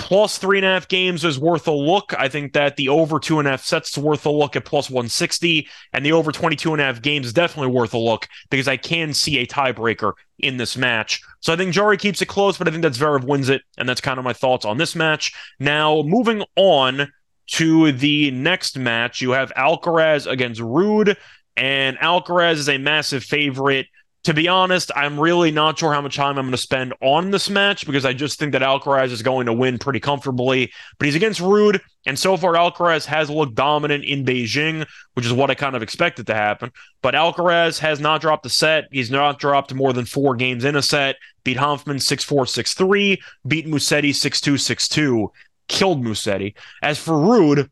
plus 0.00 0.38
three 0.38 0.56
and 0.56 0.66
a 0.66 0.70
half 0.70 0.88
games 0.88 1.24
is 1.24 1.38
worth 1.38 1.68
a 1.68 1.72
look. 1.72 2.14
I 2.18 2.28
think 2.28 2.54
that 2.54 2.76
the 2.76 2.88
over 2.88 3.18
two 3.18 3.38
and 3.38 3.46
a 3.46 3.52
half 3.52 3.62
sets 3.62 3.90
is 3.90 4.02
worth 4.02 4.24
a 4.24 4.30
look 4.30 4.56
at 4.56 4.64
plus 4.64 4.88
160, 4.88 5.68
and 5.92 6.04
the 6.04 6.12
over 6.12 6.32
22 6.32 6.72
and 6.72 6.80
a 6.80 6.84
half 6.84 7.02
games 7.02 7.26
is 7.26 7.32
definitely 7.34 7.72
worth 7.72 7.92
a 7.92 7.98
look 7.98 8.26
because 8.50 8.66
I 8.66 8.78
can 8.78 9.12
see 9.12 9.38
a 9.38 9.46
tiebreaker 9.46 10.14
in 10.38 10.56
this 10.56 10.76
match. 10.76 11.22
So 11.40 11.52
I 11.52 11.56
think 11.56 11.74
Jarry 11.74 11.98
keeps 11.98 12.22
it 12.22 12.26
close, 12.26 12.56
but 12.56 12.66
I 12.66 12.70
think 12.70 12.82
that 12.82 12.92
Zverev 12.92 13.24
wins 13.24 13.50
it, 13.50 13.62
and 13.76 13.86
that's 13.86 14.00
kind 14.00 14.18
of 14.18 14.24
my 14.24 14.32
thoughts 14.32 14.64
on 14.64 14.78
this 14.78 14.96
match. 14.96 15.34
Now, 15.58 16.02
moving 16.02 16.44
on 16.56 17.12
to 17.48 17.92
the 17.92 18.30
next 18.30 18.78
match, 18.78 19.20
you 19.20 19.32
have 19.32 19.52
Alcaraz 19.56 20.30
against 20.30 20.60
Ruud, 20.60 21.16
and 21.60 21.98
Alcaraz 21.98 22.54
is 22.54 22.68
a 22.68 22.78
massive 22.78 23.22
favorite 23.22 23.86
to 24.24 24.34
be 24.34 24.48
honest, 24.48 24.90
I'm 24.94 25.18
really 25.18 25.50
not 25.50 25.78
sure 25.78 25.94
how 25.94 26.02
much 26.02 26.16
time 26.16 26.36
I'm 26.36 26.44
going 26.44 26.50
to 26.50 26.58
spend 26.58 26.92
on 27.00 27.30
this 27.30 27.48
match 27.48 27.86
because 27.86 28.04
I 28.04 28.12
just 28.12 28.38
think 28.38 28.52
that 28.52 28.60
Alcaraz 28.60 29.12
is 29.12 29.22
going 29.22 29.46
to 29.46 29.52
win 29.52 29.78
pretty 29.78 30.00
comfortably. 30.00 30.70
But 30.98 31.06
he's 31.06 31.14
against 31.14 31.40
Ruud, 31.40 31.80
and 32.06 32.18
so 32.18 32.36
far 32.36 32.52
Alcaraz 32.52 33.06
has 33.06 33.30
looked 33.30 33.54
dominant 33.54 34.04
in 34.04 34.26
Beijing, 34.26 34.86
which 35.14 35.24
is 35.24 35.32
what 35.32 35.50
I 35.50 35.54
kind 35.54 35.74
of 35.74 35.82
expected 35.82 36.26
to 36.26 36.34
happen. 36.34 36.70
But 37.00 37.14
Alcaraz 37.14 37.78
has 37.78 37.98
not 37.98 38.20
dropped 38.20 38.44
a 38.44 38.50
set. 38.50 38.88
He's 38.92 39.10
not 39.10 39.38
dropped 39.38 39.72
more 39.72 39.94
than 39.94 40.04
four 40.04 40.36
games 40.36 40.64
in 40.64 40.76
a 40.76 40.82
set. 40.82 41.16
Beat 41.42 41.56
Hanfmann 41.56 42.02
6 42.02 42.24
4 42.24 42.44
6 42.44 42.74
3, 42.74 43.22
beat 43.46 43.66
Musetti 43.66 44.14
6 44.14 44.40
2 44.42 44.58
6 44.58 44.88
2, 44.88 45.32
killed 45.68 46.04
Musetti. 46.04 46.54
As 46.82 46.98
for 46.98 47.14
Ruud, 47.14 47.70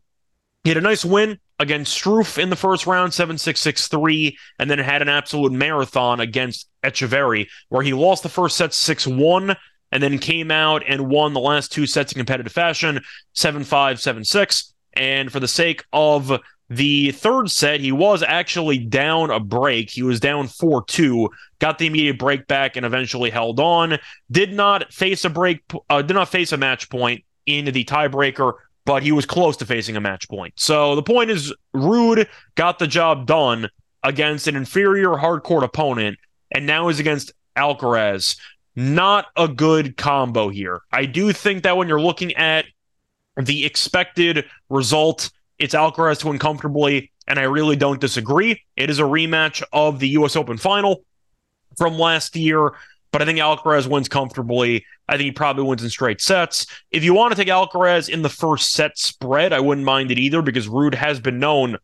he 0.64 0.70
had 0.70 0.78
a 0.78 0.82
nice 0.82 1.04
win 1.04 1.38
against 1.58 2.00
Struff 2.00 2.40
in 2.40 2.50
the 2.50 2.56
first 2.56 2.86
round, 2.86 3.12
7 3.12 3.38
6 3.38 3.60
6 3.60 3.88
3, 3.88 4.38
and 4.58 4.70
then 4.70 4.78
had 4.78 5.02
an 5.02 5.08
absolute 5.08 5.52
marathon 5.52 6.20
against 6.20 6.68
Etcheverry, 6.84 7.48
where 7.68 7.82
he 7.82 7.92
lost 7.92 8.22
the 8.22 8.28
first 8.28 8.56
set 8.56 8.72
6 8.72 9.06
1, 9.06 9.56
and 9.90 10.02
then 10.02 10.18
came 10.18 10.50
out 10.50 10.82
and 10.86 11.08
won 11.08 11.32
the 11.32 11.40
last 11.40 11.72
two 11.72 11.86
sets 11.86 12.12
in 12.12 12.18
competitive 12.18 12.52
fashion, 12.52 13.00
7 13.32 13.64
5 13.64 14.00
7 14.00 14.24
6. 14.24 14.74
And 14.94 15.30
for 15.30 15.40
the 15.40 15.48
sake 15.48 15.84
of 15.92 16.40
the 16.70 17.12
third 17.12 17.50
set, 17.50 17.80
he 17.80 17.92
was 17.92 18.22
actually 18.22 18.78
down 18.78 19.30
a 19.30 19.40
break. 19.40 19.90
He 19.90 20.02
was 20.02 20.20
down 20.20 20.48
4 20.48 20.84
2, 20.84 21.30
got 21.58 21.78
the 21.78 21.86
immediate 21.86 22.18
break 22.18 22.46
back, 22.46 22.76
and 22.76 22.84
eventually 22.84 23.30
held 23.30 23.58
on. 23.58 23.98
Did 24.30 24.52
not 24.52 24.92
face 24.92 25.24
a 25.24 25.30
break, 25.30 25.62
uh, 25.88 26.02
did 26.02 26.14
not 26.14 26.28
face 26.28 26.52
a 26.52 26.56
match 26.56 26.90
point 26.90 27.24
in 27.46 27.64
the 27.64 27.84
tiebreaker 27.84 28.54
but 28.88 29.02
he 29.02 29.12
was 29.12 29.26
close 29.26 29.54
to 29.58 29.66
facing 29.66 29.96
a 29.96 30.00
match 30.00 30.26
point. 30.30 30.54
So 30.56 30.94
the 30.94 31.02
point 31.02 31.30
is, 31.30 31.52
Ruud 31.76 32.26
got 32.54 32.78
the 32.78 32.86
job 32.86 33.26
done 33.26 33.68
against 34.02 34.46
an 34.46 34.56
inferior 34.56 35.10
hardcourt 35.10 35.62
opponent, 35.62 36.16
and 36.54 36.64
now 36.64 36.88
is 36.88 36.98
against 36.98 37.32
Alcaraz. 37.54 38.38
Not 38.74 39.26
a 39.36 39.46
good 39.46 39.98
combo 39.98 40.48
here. 40.48 40.80
I 40.90 41.04
do 41.04 41.34
think 41.34 41.64
that 41.64 41.76
when 41.76 41.86
you're 41.86 42.00
looking 42.00 42.34
at 42.36 42.64
the 43.36 43.66
expected 43.66 44.46
result, 44.70 45.32
it's 45.58 45.74
Alcaraz 45.74 46.20
to 46.20 46.28
win 46.28 46.38
comfortably, 46.38 47.12
and 47.26 47.38
I 47.38 47.42
really 47.42 47.76
don't 47.76 48.00
disagree. 48.00 48.62
It 48.74 48.88
is 48.88 49.00
a 49.00 49.02
rematch 49.02 49.62
of 49.70 49.98
the 49.98 50.08
U.S. 50.10 50.34
Open 50.34 50.56
final 50.56 51.04
from 51.76 51.98
last 51.98 52.36
year 52.36 52.72
but 53.10 53.22
I 53.22 53.24
think 53.24 53.38
Alcaraz 53.38 53.86
wins 53.86 54.08
comfortably. 54.08 54.84
I 55.08 55.16
think 55.16 55.24
he 55.24 55.32
probably 55.32 55.64
wins 55.64 55.82
in 55.82 55.90
straight 55.90 56.20
sets. 56.20 56.66
If 56.90 57.04
you 57.04 57.14
want 57.14 57.32
to 57.32 57.36
take 57.36 57.48
Alcaraz 57.48 58.08
in 58.08 58.22
the 58.22 58.28
first 58.28 58.72
set 58.72 58.98
spread, 58.98 59.52
I 59.52 59.60
wouldn't 59.60 59.86
mind 59.86 60.10
it 60.10 60.18
either 60.18 60.42
because 60.42 60.68
Ruud 60.68 60.94
has 60.94 61.18
been 61.18 61.38
known, 61.38 61.78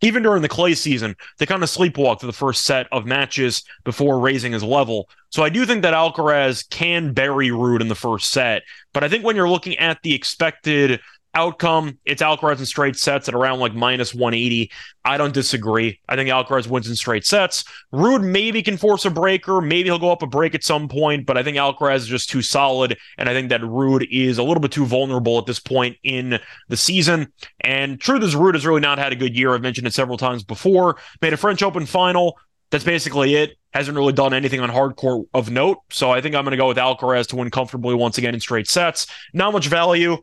even 0.00 0.22
during 0.22 0.42
the 0.42 0.48
clay 0.48 0.74
season, 0.74 1.16
to 1.38 1.46
kind 1.46 1.62
of 1.62 1.68
sleepwalk 1.68 2.20
for 2.20 2.26
the 2.26 2.32
first 2.32 2.64
set 2.64 2.88
of 2.90 3.06
matches 3.06 3.62
before 3.84 4.18
raising 4.18 4.52
his 4.52 4.64
level. 4.64 5.08
So 5.30 5.42
I 5.42 5.48
do 5.48 5.64
think 5.66 5.82
that 5.82 5.94
Alcaraz 5.94 6.68
can 6.68 7.12
bury 7.12 7.48
Ruud 7.48 7.80
in 7.80 7.88
the 7.88 7.94
first 7.94 8.30
set. 8.30 8.62
But 8.92 9.04
I 9.04 9.08
think 9.08 9.24
when 9.24 9.36
you're 9.36 9.48
looking 9.48 9.76
at 9.78 10.02
the 10.02 10.14
expected 10.14 11.00
outcome, 11.34 11.98
it's 12.04 12.22
Alcaraz 12.22 12.58
in 12.58 12.66
straight 12.66 12.96
sets 12.96 13.28
at 13.28 13.34
around 13.34 13.60
like 13.60 13.74
minus 13.74 14.14
180. 14.14 14.70
I 15.04 15.16
don't 15.16 15.32
disagree. 15.32 16.00
I 16.08 16.16
think 16.16 16.28
Alcaraz 16.28 16.66
wins 16.66 16.88
in 16.88 16.96
straight 16.96 17.24
sets. 17.24 17.64
Ruud 17.92 18.22
maybe 18.22 18.62
can 18.62 18.76
force 18.76 19.04
a 19.04 19.10
breaker. 19.10 19.60
Maybe 19.60 19.88
he'll 19.88 19.98
go 19.98 20.12
up 20.12 20.22
a 20.22 20.26
break 20.26 20.54
at 20.54 20.64
some 20.64 20.88
point, 20.88 21.26
but 21.26 21.38
I 21.38 21.42
think 21.42 21.56
Alcaraz 21.56 21.96
is 21.96 22.06
just 22.06 22.30
too 22.30 22.42
solid. 22.42 22.98
And 23.16 23.28
I 23.28 23.34
think 23.34 23.50
that 23.50 23.60
Ruud 23.60 24.06
is 24.10 24.38
a 24.38 24.42
little 24.42 24.60
bit 24.60 24.72
too 24.72 24.86
vulnerable 24.86 25.38
at 25.38 25.46
this 25.46 25.60
point 25.60 25.96
in 26.02 26.38
the 26.68 26.76
season. 26.76 27.32
And 27.60 28.00
truth 28.00 28.22
is, 28.22 28.34
Ruud 28.34 28.54
has 28.54 28.66
really 28.66 28.80
not 28.80 28.98
had 28.98 29.12
a 29.12 29.16
good 29.16 29.36
year. 29.36 29.54
I've 29.54 29.62
mentioned 29.62 29.86
it 29.86 29.94
several 29.94 30.18
times 30.18 30.42
before. 30.42 30.96
Made 31.22 31.32
a 31.32 31.36
French 31.36 31.62
Open 31.62 31.86
final. 31.86 32.38
That's 32.70 32.84
basically 32.84 33.34
it. 33.34 33.56
Hasn't 33.72 33.96
really 33.96 34.12
done 34.12 34.34
anything 34.34 34.60
on 34.60 34.70
hardcourt 34.70 35.26
of 35.32 35.50
note. 35.50 35.78
So 35.90 36.10
I 36.10 36.20
think 36.20 36.34
I'm 36.34 36.44
going 36.44 36.52
to 36.52 36.58
go 36.58 36.68
with 36.68 36.76
Alcaraz 36.76 37.26
to 37.28 37.36
win 37.36 37.50
comfortably 37.50 37.94
once 37.94 38.18
again 38.18 38.34
in 38.34 38.40
straight 38.40 38.68
sets. 38.68 39.06
Not 39.32 39.52
much 39.52 39.68
value 39.68 40.18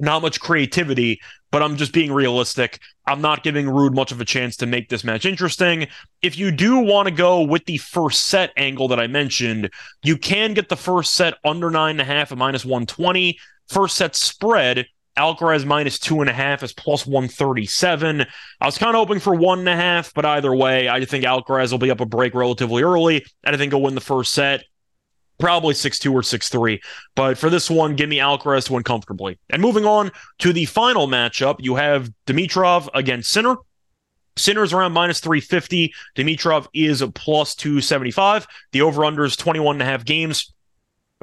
not 0.00 0.22
much 0.22 0.40
creativity, 0.40 1.20
but 1.50 1.62
I'm 1.62 1.76
just 1.76 1.92
being 1.92 2.12
realistic. 2.12 2.80
I'm 3.06 3.20
not 3.20 3.42
giving 3.42 3.66
Ruud 3.66 3.94
much 3.94 4.12
of 4.12 4.20
a 4.20 4.24
chance 4.24 4.56
to 4.58 4.66
make 4.66 4.88
this 4.88 5.04
match 5.04 5.24
interesting. 5.24 5.88
If 6.22 6.38
you 6.38 6.50
do 6.50 6.78
want 6.78 7.08
to 7.08 7.14
go 7.14 7.42
with 7.42 7.64
the 7.66 7.78
first 7.78 8.26
set 8.26 8.52
angle 8.56 8.88
that 8.88 9.00
I 9.00 9.06
mentioned, 9.06 9.70
you 10.02 10.16
can 10.16 10.54
get 10.54 10.68
the 10.68 10.76
first 10.76 11.14
set 11.14 11.34
under 11.44 11.70
nine 11.70 11.92
and 11.92 12.00
a 12.00 12.04
half 12.04 12.32
at 12.32 12.38
minus 12.38 12.64
120. 12.64 13.38
First 13.68 13.96
set 13.96 14.14
spread, 14.14 14.86
Alcaraz 15.16 15.64
minus 15.64 15.98
two 15.98 16.20
and 16.20 16.30
a 16.30 16.32
half 16.32 16.62
is 16.62 16.72
plus 16.72 17.06
137. 17.06 18.24
I 18.60 18.66
was 18.66 18.78
kind 18.78 18.94
of 18.94 19.00
hoping 19.00 19.20
for 19.20 19.34
one 19.34 19.60
and 19.60 19.68
a 19.68 19.76
half, 19.76 20.14
but 20.14 20.24
either 20.24 20.54
way, 20.54 20.88
I 20.88 21.04
think 21.04 21.24
Alcaraz 21.24 21.72
will 21.72 21.78
be 21.78 21.90
up 21.90 22.00
a 22.00 22.06
break 22.06 22.34
relatively 22.34 22.82
early, 22.82 23.24
and 23.44 23.54
I 23.54 23.58
think 23.58 23.72
he'll 23.72 23.82
win 23.82 23.94
the 23.94 24.00
first 24.00 24.32
set 24.32 24.64
probably 25.40 25.74
6-2 25.74 26.12
or 26.12 26.22
6-3. 26.22 26.80
But 27.16 27.38
for 27.38 27.50
this 27.50 27.70
one, 27.70 27.96
give 27.96 28.08
me 28.08 28.18
Alcaraz 28.18 28.66
to 28.66 28.74
win 28.74 28.82
comfortably. 28.82 29.38
And 29.50 29.60
moving 29.60 29.84
on 29.84 30.12
to 30.38 30.52
the 30.52 30.66
final 30.66 31.08
matchup, 31.08 31.56
you 31.58 31.76
have 31.76 32.10
Dimitrov 32.26 32.88
against 32.94 33.32
Sinner. 33.32 33.56
Sinner's 34.36 34.72
around 34.72 34.92
minus 34.92 35.20
350. 35.20 35.92
Dimitrov 36.16 36.68
is 36.72 37.02
a 37.02 37.08
plus 37.08 37.54
275. 37.54 38.46
The 38.72 38.82
over-under 38.82 39.24
is 39.24 39.36
21 39.36 39.76
and 39.76 39.82
a 39.82 39.86
half 39.86 40.04
games. 40.04 40.52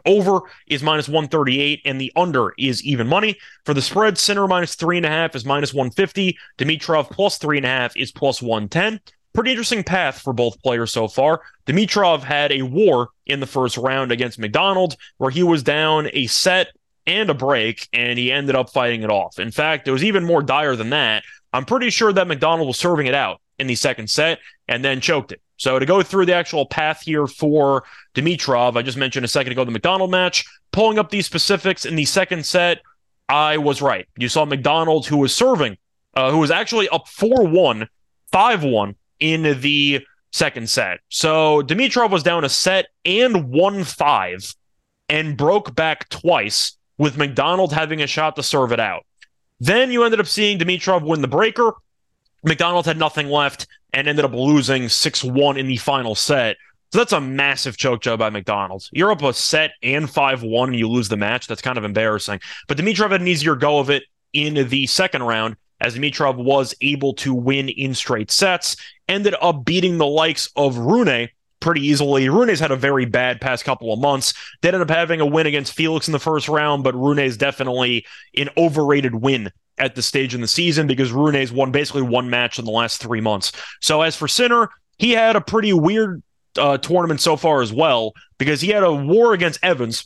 Over 0.06 0.42
is 0.68 0.84
minus 0.84 1.08
138, 1.08 1.82
and 1.84 2.00
the 2.00 2.12
under 2.16 2.54
is 2.58 2.84
even 2.84 3.08
money. 3.08 3.36
For 3.66 3.74
the 3.74 3.82
spread, 3.82 4.18
Sinner 4.18 4.48
minus 4.48 4.76
three 4.76 4.98
and 4.98 5.06
a 5.06 5.10
half 5.10 5.36
is 5.36 5.44
minus 5.44 5.74
150. 5.74 6.38
Dimitrov 6.58 7.10
plus 7.10 7.38
three 7.40 7.58
and 7.58 7.66
a 7.66 7.70
half 7.70 7.98
is 7.98 8.12
plus 8.12 8.42
110 8.42 9.00
pretty 9.38 9.52
interesting 9.52 9.84
path 9.84 10.20
for 10.20 10.34
both 10.34 10.60
players 10.64 10.92
so 10.92 11.08
far. 11.08 11.44
Dimitrov 11.68 12.24
had 12.24 12.52
a 12.52 12.64
war 12.64 13.10
in 13.28 13.40
the 13.40 13.46
first 13.46 13.78
round 13.78 14.12
against 14.12 14.40
McDonald, 14.40 14.98
where 15.18 15.30
he 15.30 15.44
was 15.44 15.62
down 15.62 16.10
a 16.14 16.26
set 16.26 16.70
and 17.06 17.30
a 17.30 17.36
break, 17.36 17.88
and 17.94 18.18
he 18.18 18.32
ended 18.32 18.56
up 18.56 18.72
fighting 18.72 19.04
it 19.04 19.12
off. 19.12 19.38
In 19.38 19.52
fact, 19.52 19.88
it 19.88 19.92
was 19.92 20.04
even 20.04 20.26
more 20.26 20.42
dire 20.42 20.76
than 20.76 20.90
that. 20.90 21.24
I'm 21.54 21.66
pretty 21.66 21.92
sure 21.92 22.12
that 22.12 22.28
McDonald 22.28 22.68
was 22.68 22.80
serving 22.80 23.06
it 23.06 23.14
out 23.14 23.40
in 23.60 23.68
the 23.68 23.76
second 23.76 24.10
set 24.10 24.40
and 24.68 24.84
then 24.84 25.02
choked 25.02 25.32
it. 25.32 25.40
So 25.58 25.78
to 25.78 25.86
go 25.86 26.02
through 26.02 26.26
the 26.26 26.34
actual 26.34 26.66
path 26.66 27.02
here 27.02 27.28
for 27.28 27.84
Dimitrov, 28.16 28.76
I 28.76 28.82
just 28.82 28.98
mentioned 28.98 29.24
a 29.24 29.28
second 29.28 29.52
ago 29.52 29.64
the 29.64 29.70
McDonald 29.70 30.10
match. 30.10 30.46
Pulling 30.72 30.98
up 30.98 31.12
these 31.12 31.28
specifics 31.28 31.86
in 31.86 31.96
the 31.96 32.06
second 32.06 32.44
set, 32.44 32.82
I 33.30 33.60
was 33.60 33.84
right. 33.84 34.08
You 34.18 34.30
saw 34.30 34.46
McDonald, 34.46 35.06
who 35.06 35.18
was 35.18 35.36
serving, 35.36 35.78
uh, 36.16 36.32
who 36.32 36.40
was 36.40 36.50
actually 36.50 36.90
up 36.90 37.08
4 37.08 37.46
1, 37.46 37.88
5 38.32 38.64
1 38.64 38.96
in 39.20 39.60
the 39.62 40.06
second 40.32 40.70
set. 40.70 41.00
So 41.10 41.62
Dimitrov 41.62 42.12
was 42.12 42.24
down 42.24 42.44
a 42.44 42.50
set 42.50 42.88
and 43.06 43.50
won 43.50 43.84
five 43.84 44.54
and 45.10 45.38
broke 45.38 45.76
back 45.76 46.10
twice 46.10 46.78
with 46.98 47.18
McDonald 47.18 47.74
having 47.74 48.02
a 48.02 48.08
shot 48.08 48.36
to 48.36 48.44
serve 48.44 48.72
it 48.72 48.80
out. 48.80 49.06
Then 49.60 49.92
you 49.92 50.04
ended 50.04 50.20
up 50.20 50.28
seeing 50.28 50.60
Dimitrov 50.60 51.04
win 51.04 51.22
the 51.22 51.28
breaker. 51.28 51.74
McDonald 52.44 52.86
had 52.86 52.98
nothing 52.98 53.30
left 53.30 53.68
and 53.94 54.08
ended 54.08 54.26
up 54.26 54.34
losing 54.34 54.90
6 54.90 55.24
1 55.24 55.58
in 55.58 55.68
the 55.68 55.78
final 55.78 56.16
set. 56.16 56.58
So 56.92 57.00
that's 57.00 57.14
a 57.14 57.20
massive 57.20 57.78
choke 57.78 58.02
job 58.02 58.20
by 58.20 58.30
McDonald's. 58.30 58.90
You're 58.94 59.12
up 59.12 59.22
a 59.22 59.34
set 59.34 59.72
and 59.82 60.10
5 60.10 60.44
1 60.44 60.70
and 60.70 60.78
you 60.78 60.88
lose 60.88 61.10
the 61.10 61.18
match. 61.18 61.48
That's 61.48 61.62
kind 61.62 61.78
of 61.78 61.84
embarrassing. 61.84 62.40
But 62.68 62.78
Dimitrov 62.78 63.12
had 63.12 63.22
an 63.22 63.28
easier 63.28 63.56
go 63.56 63.80
of 63.80 63.90
it 63.90 64.04
in 64.34 64.68
the 64.70 64.86
second 64.88 65.24
round 65.24 65.58
as 65.80 65.96
Dimitrov 65.96 66.38
was 66.38 66.76
able 66.82 67.14
to 67.16 67.34
win 67.34 67.70
in 67.70 67.94
straight 67.94 68.32
sets, 68.32 68.78
ended 69.08 69.36
up 69.42 69.66
beating 69.66 69.98
the 69.98 70.06
likes 70.06 70.50
of 70.56 70.78
Rune 70.78 71.30
pretty 71.60 71.82
easily. 71.82 72.30
Rune's 72.30 72.60
had 72.60 72.72
a 72.72 72.76
very 72.76 73.06
bad 73.06 73.42
past 73.42 73.66
couple 73.66 73.92
of 73.92 74.00
months. 74.00 74.34
They 74.62 74.70
ended 74.70 74.82
up 74.82 74.90
having 74.90 75.22
a 75.22 75.26
win 75.26 75.48
against 75.48 75.74
Felix 75.74 76.08
in 76.08 76.12
the 76.12 76.20
first 76.20 76.48
round, 76.48 76.84
but 76.84 76.96
Rune's 76.96 77.38
definitely 77.38 78.06
an 78.36 78.50
overrated 78.58 79.16
win 79.16 79.52
at 79.78 79.96
the 79.96 80.02
stage 80.02 80.34
in 80.34 80.42
the 80.42 80.48
season 80.48 80.88
because 80.88 81.12
Rune's 81.12 81.52
won 81.52 81.72
basically 81.72 82.02
one 82.02 82.30
match 82.30 82.60
in 82.60 82.66
the 82.66 82.72
last 82.72 83.02
three 83.02 83.22
months. 83.22 83.52
So 83.82 84.02
as 84.02 84.16
for 84.16 84.28
Sinner, 84.28 84.70
he 84.98 85.12
had 85.12 85.36
a 85.36 85.42
pretty 85.42 85.74
weird 85.74 86.24
uh, 86.58 86.78
tournament 86.78 87.22
so 87.22 87.38
far 87.38 87.62
as 87.62 87.72
well 87.72 88.14
because 88.38 88.62
he 88.62 88.70
had 88.70 88.84
a 88.84 88.94
war 88.94 89.34
against 89.34 89.60
Evans, 89.64 90.06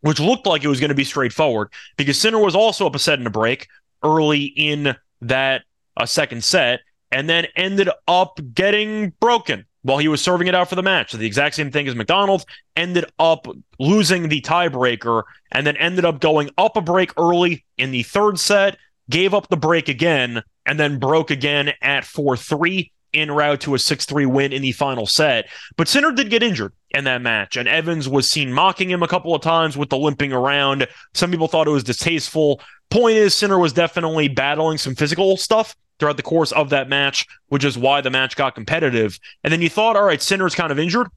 which 0.00 0.20
looked 0.20 0.46
like 0.46 0.64
it 0.64 0.68
was 0.68 0.80
going 0.80 0.88
to 0.88 0.94
be 0.94 1.04
straightforward 1.04 1.72
because 1.96 2.18
Sinner 2.18 2.40
was 2.40 2.54
also 2.54 2.86
up 2.86 2.94
a 2.94 2.98
set 2.98 3.20
in 3.20 3.26
a 3.26 3.30
break 3.30 3.68
early 4.02 4.44
in 4.44 4.96
that 5.22 5.62
uh, 5.96 6.06
second 6.06 6.44
set 6.44 6.80
and 7.12 7.28
then 7.28 7.46
ended 7.56 7.88
up 8.08 8.40
getting 8.54 9.10
broken 9.20 9.64
while 9.82 9.98
he 9.98 10.08
was 10.08 10.20
serving 10.20 10.48
it 10.48 10.54
out 10.54 10.68
for 10.68 10.74
the 10.74 10.82
match. 10.82 11.12
So 11.12 11.18
the 11.18 11.26
exact 11.26 11.54
same 11.54 11.70
thing 11.70 11.86
as 11.86 11.94
McDonald 11.94 12.44
ended 12.74 13.04
up 13.20 13.46
losing 13.78 14.28
the 14.28 14.40
tiebreaker 14.40 15.22
and 15.52 15.64
then 15.64 15.76
ended 15.76 16.04
up 16.04 16.20
going 16.20 16.50
up 16.58 16.76
a 16.76 16.80
break 16.80 17.12
early 17.16 17.64
in 17.78 17.92
the 17.92 18.02
third 18.02 18.40
set, 18.40 18.78
gave 19.08 19.32
up 19.32 19.48
the 19.48 19.56
break 19.56 19.88
again, 19.88 20.42
and 20.66 20.80
then 20.80 20.98
broke 20.98 21.30
again 21.30 21.72
at 21.80 22.04
4 22.04 22.36
3 22.36 22.90
en 23.14 23.30
route 23.30 23.60
to 23.60 23.76
a 23.76 23.78
6 23.78 24.04
3 24.04 24.26
win 24.26 24.52
in 24.52 24.62
the 24.62 24.72
final 24.72 25.06
set. 25.06 25.48
But 25.76 25.86
Sinner 25.86 26.10
did 26.10 26.30
get 26.30 26.42
injured 26.42 26.72
in 26.90 27.04
that 27.04 27.22
match, 27.22 27.56
and 27.56 27.68
Evans 27.68 28.08
was 28.08 28.28
seen 28.28 28.52
mocking 28.52 28.90
him 28.90 29.04
a 29.04 29.08
couple 29.08 29.36
of 29.36 29.42
times 29.42 29.76
with 29.76 29.88
the 29.90 29.98
limping 29.98 30.32
around. 30.32 30.88
Some 31.14 31.30
people 31.30 31.46
thought 31.46 31.68
it 31.68 31.70
was 31.70 31.84
distasteful. 31.84 32.60
Point 32.90 33.16
is, 33.16 33.34
Sinner 33.34 33.58
was 33.58 33.72
definitely 33.72 34.26
battling 34.26 34.78
some 34.78 34.96
physical 34.96 35.36
stuff 35.36 35.76
throughout 35.98 36.16
the 36.16 36.22
course 36.22 36.52
of 36.52 36.70
that 36.70 36.88
match, 36.88 37.26
which 37.48 37.64
is 37.64 37.78
why 37.78 38.00
the 38.00 38.10
match 38.10 38.36
got 38.36 38.54
competitive. 38.54 39.18
And 39.44 39.52
then 39.52 39.62
you 39.62 39.68
thought, 39.68 39.96
all 39.96 40.04
right, 40.04 40.20
Sinner's 40.20 40.54
kind 40.54 40.72
of 40.72 40.78
injured. 40.78 41.08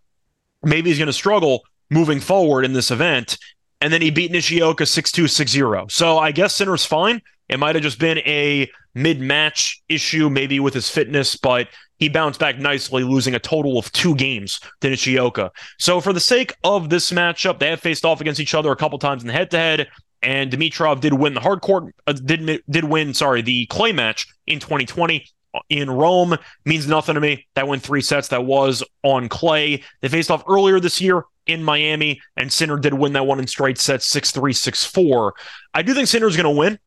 Maybe 0.63 0.89
he's 0.89 0.98
going 0.98 1.08
to 1.08 1.13
struggle 1.13 1.63
moving 1.89 2.20
forward 2.20 2.65
in 2.65 2.74
this 2.74 2.92
event. 2.92 3.38
And 3.82 3.94
then 3.94 4.02
he 4.02 4.12
beat 4.12 4.32
Nishioka 4.32 4.86
6 4.86 5.12
2 5.12 5.28
6 5.28 5.52
0. 5.52 5.88
So 5.89 6.18
I 6.18 6.32
guess 6.32 6.56
Sinner's 6.56 6.86
fine. 6.86 7.22
It 7.48 7.60
might 7.60 7.76
have 7.76 7.84
just 7.84 8.00
been 8.00 8.20
a 8.20 8.70
mid 8.94 9.20
match 9.20 9.82
issue, 9.89 10.30
maybe 10.30 10.60
with 10.60 10.74
his 10.74 10.89
fitness, 10.89 11.36
but 11.36 11.68
he 11.98 12.10
bounced 12.10 12.39
back 12.39 12.60
nicely, 12.60 13.04
losing 13.04 13.36
a 13.36 13.39
total 13.39 13.78
of 13.78 13.92
two 13.92 14.15
games 14.15 14.60
to 14.82 14.89
Nishioka. 14.89 15.52
So, 15.78 16.00
for 16.00 16.13
the 16.13 16.20
sake 16.20 16.54
of 16.63 16.89
this 16.89 17.12
matchup, 17.12 17.60
they 17.60 17.70
have 17.70 17.82
faced 17.82 18.06
off 18.06 18.22
against 18.22 18.39
each 18.39 18.54
other 18.54 18.72
a 18.72 18.76
couple 18.76 19.00
times 19.00 19.24
in 19.24 19.28
the 19.28 19.34
head 19.34 19.52
to 19.52 19.58
head, 19.58 19.88
and 20.22 20.52
Dimitrov 20.52 21.02
did 21.02 21.13
win 21.13 21.34
the 21.34 21.39
hard 21.39 21.62
court, 21.62 21.94
uh, 22.08 22.13
did 22.13 22.62
did 22.70 22.86
win, 22.86 23.13
sorry, 23.13 23.42
the 23.42 23.65
clay 23.68 23.92
match 23.92 24.28
in 24.49 24.59
2020 24.59 25.25
in 25.69 25.89
Rome. 25.89 26.38
Means 26.65 26.88
nothing 26.88 27.15
to 27.15 27.21
me. 27.21 27.47
That 27.55 27.67
went 27.67 27.81
three 27.81 28.01
sets. 28.01 28.27
That 28.29 28.45
was 28.45 28.83
on 29.03 29.29
clay. 29.29 29.83
They 30.01 30.09
faced 30.09 30.31
off 30.31 30.43
earlier 30.47 30.79
this 30.79 30.99
year 30.99 31.23
in 31.47 31.63
Miami, 31.63 32.21
and 32.38 32.51
Sinner 32.51 32.77
did 32.77 32.93
win 32.93 33.13
that 33.13 33.25
one 33.25 33.39
in 33.39 33.47
straight 33.47 33.79
sets, 33.79 34.05
6 34.07 34.31
3, 34.31 34.53
6 34.53 34.85
4. 34.85 35.33
I 35.73 35.81
do 35.81 35.93
think 35.93 36.07
Sinner's 36.07 36.35
going 36.38 36.53
to 36.53 36.59
win. 36.59 36.77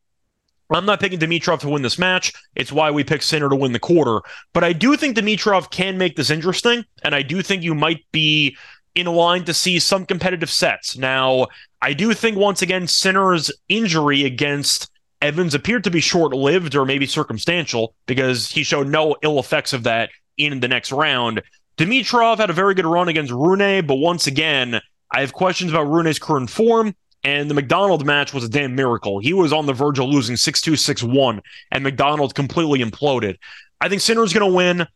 I'm 0.69 0.85
not 0.85 0.99
picking 0.99 1.19
Dimitrov 1.19 1.59
to 1.59 1.69
win 1.69 1.83
this 1.83 1.99
match. 1.99 2.33
It's 2.55 2.71
why 2.71 2.89
we 2.89 3.03
picked 3.03 3.25
Sinner 3.25 3.49
to 3.49 3.55
win 3.55 3.73
the 3.73 3.79
quarter. 3.79 4.21
But 4.53 4.63
I 4.63 4.73
do 4.73 4.95
think 4.95 5.15
Dimitrov 5.15 5.69
can 5.69 5.97
make 5.97 6.15
this 6.15 6.29
interesting, 6.29 6.85
and 7.03 7.13
I 7.13 7.21
do 7.21 7.41
think 7.41 7.61
you 7.61 7.75
might 7.75 8.05
be 8.11 8.57
in 8.95 9.07
line 9.07 9.43
to 9.45 9.53
see 9.53 9.79
some 9.79 10.05
competitive 10.05 10.49
sets. 10.49 10.97
Now, 10.97 11.47
I 11.81 11.93
do 11.93 12.13
think 12.13 12.37
once 12.37 12.61
again 12.61 12.87
Sinner's 12.87 13.51
injury 13.67 14.23
against 14.23 14.89
Evans 15.23 15.55
appeared 15.55 15.85
to 15.85 15.89
be 15.89 16.01
short-lived 16.01 16.75
or 16.75 16.85
maybe 16.85 17.07
circumstantial 17.07 17.95
because 18.07 18.51
he 18.51 18.61
showed 18.61 18.89
no 18.89 19.15
ill 19.23 19.39
effects 19.39 19.71
of 19.71 19.83
that 19.83 20.09
in 20.37 20.59
the 20.59 20.67
next 20.67 20.91
round. 20.91 21.41
Dimitrov 21.77 22.37
had 22.37 22.49
a 22.49 22.53
very 22.53 22.75
good 22.75 22.85
run 22.85 23.07
against 23.07 23.31
Rune, 23.31 23.87
but 23.87 23.95
once 23.95 24.27
again, 24.27 24.81
I 25.09 25.21
have 25.21 25.31
questions 25.31 25.71
about 25.71 25.87
Rune's 25.87 26.19
current 26.19 26.49
form. 26.49 26.93
And 27.23 27.49
the 27.49 27.53
McDonald 27.53 28.05
match 28.05 28.33
was 28.33 28.43
a 28.43 28.49
damn 28.49 28.75
miracle. 28.75 29.19
He 29.19 29.31
was 29.31 29.53
on 29.53 29.65
the 29.65 29.71
verge 29.71 29.97
of 29.97 30.09
losing 30.09 30.35
6 30.35 30.59
2, 30.59 30.75
6 30.75 31.03
1, 31.03 31.41
and 31.71 31.83
McDonald 31.83 32.35
completely 32.35 32.79
imploded. 32.79 33.37
I 33.79 33.87
think 33.87 34.01
Sinner's 34.01 34.33
going 34.33 34.51
to 34.51 34.53
win. 34.53 34.87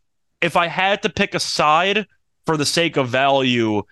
If 0.41 0.57
I 0.57 0.67
had 0.67 1.01
to 1.03 1.09
pick 1.09 1.35
a 1.35 1.39
side 1.39 2.05
for 2.45 2.57
the 2.57 2.65
sake 2.65 2.97
of 2.97 3.07
value, 3.07 3.83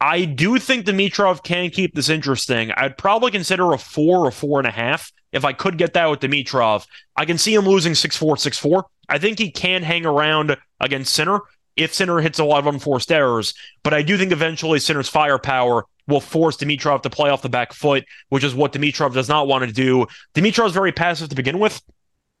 I 0.00 0.24
do 0.24 0.58
think 0.58 0.86
Dimitrov 0.86 1.42
can 1.42 1.70
keep 1.70 1.94
this 1.94 2.08
interesting. 2.08 2.72
I'd 2.72 2.98
probably 2.98 3.30
consider 3.30 3.72
a 3.72 3.78
four 3.78 4.26
or 4.26 4.30
four 4.30 4.58
and 4.58 4.66
a 4.66 4.72
half 4.72 5.12
if 5.32 5.44
I 5.44 5.52
could 5.52 5.78
get 5.78 5.94
that 5.94 6.10
with 6.10 6.20
Dimitrov. 6.20 6.86
I 7.16 7.24
can 7.24 7.38
see 7.38 7.54
him 7.54 7.66
losing 7.66 7.94
6 7.94 8.16
4, 8.16 8.36
6 8.36 8.58
4. 8.58 8.86
I 9.08 9.18
think 9.18 9.38
he 9.38 9.50
can 9.50 9.82
hang 9.82 10.04
around 10.04 10.56
against 10.80 11.14
Sinner 11.14 11.40
if 11.76 11.94
Sinner 11.94 12.20
hits 12.20 12.38
a 12.38 12.44
lot 12.44 12.60
of 12.60 12.66
unforced 12.66 13.10
errors, 13.10 13.54
but 13.82 13.92
I 13.92 14.02
do 14.02 14.16
think 14.16 14.32
eventually 14.32 14.78
Sinner's 14.78 15.08
firepower 15.08 15.84
will 16.06 16.20
force 16.20 16.56
Dimitrov 16.56 17.02
to 17.02 17.10
play 17.10 17.30
off 17.30 17.42
the 17.42 17.48
back 17.48 17.72
foot, 17.72 18.04
which 18.28 18.44
is 18.44 18.54
what 18.54 18.72
Dimitrov 18.72 19.14
does 19.14 19.28
not 19.28 19.48
want 19.48 19.64
to 19.64 19.72
do. 19.72 20.06
Dimitrov's 20.34 20.74
very 20.74 20.92
passive 20.92 21.30
to 21.30 21.34
begin 21.34 21.58
with, 21.58 21.80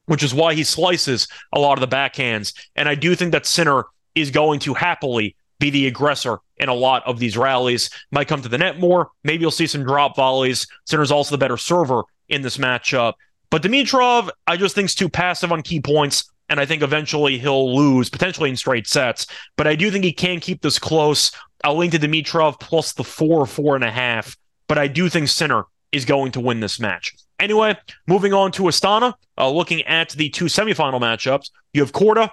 which 0.06 0.22
is 0.22 0.34
why 0.34 0.54
he 0.54 0.62
slices 0.62 1.26
a 1.52 1.58
lot 1.58 1.80
of 1.80 1.88
the 1.88 1.96
backhands. 1.96 2.54
And 2.76 2.88
I 2.88 2.94
do 2.94 3.14
think 3.14 3.32
that 3.32 3.46
Sinner 3.46 3.84
is 4.14 4.30
going 4.30 4.60
to 4.60 4.74
happily 4.74 5.34
be 5.58 5.70
the 5.70 5.86
aggressor 5.86 6.38
in 6.56 6.68
a 6.68 6.74
lot 6.74 7.02
of 7.06 7.18
these 7.18 7.36
rallies. 7.36 7.90
Might 8.10 8.28
come 8.28 8.42
to 8.42 8.48
the 8.48 8.58
net 8.58 8.78
more. 8.78 9.10
Maybe 9.22 9.42
you'll 9.42 9.50
see 9.50 9.66
some 9.66 9.84
drop 9.84 10.16
volleys. 10.16 10.66
Sinner's 10.86 11.10
also 11.10 11.34
the 11.34 11.38
better 11.38 11.56
server 11.56 12.02
in 12.28 12.42
this 12.42 12.56
matchup. 12.56 13.14
But 13.50 13.62
Dimitrov, 13.62 14.30
I 14.46 14.56
just 14.56 14.74
think, 14.74 14.86
is 14.86 14.94
too 14.94 15.08
passive 15.08 15.52
on 15.52 15.62
key 15.62 15.80
points. 15.80 16.30
And 16.48 16.60
I 16.60 16.66
think 16.66 16.82
eventually 16.82 17.38
he'll 17.38 17.74
lose, 17.74 18.10
potentially 18.10 18.50
in 18.50 18.56
straight 18.56 18.86
sets. 18.86 19.26
But 19.56 19.66
I 19.66 19.76
do 19.76 19.90
think 19.90 20.04
he 20.04 20.12
can 20.12 20.40
keep 20.40 20.60
this 20.60 20.78
close. 20.78 21.32
I'll 21.62 21.76
link 21.76 21.92
to 21.92 21.98
Dimitrov 21.98 22.60
plus 22.60 22.92
the 22.92 23.04
four, 23.04 23.46
four 23.46 23.74
and 23.74 23.84
a 23.84 23.90
half. 23.90 24.36
But 24.68 24.78
I 24.78 24.88
do 24.88 25.08
think 25.08 25.28
Sinner 25.28 25.64
is 25.92 26.04
going 26.04 26.32
to 26.32 26.40
win 26.40 26.60
this 26.60 26.78
match. 26.78 27.14
Anyway, 27.38 27.76
moving 28.06 28.32
on 28.32 28.52
to 28.52 28.64
Astana, 28.64 29.14
uh, 29.38 29.50
looking 29.50 29.82
at 29.82 30.10
the 30.10 30.28
two 30.28 30.46
semifinal 30.46 31.00
matchups, 31.00 31.50
you 31.72 31.80
have 31.80 31.92
Korda 31.92 32.30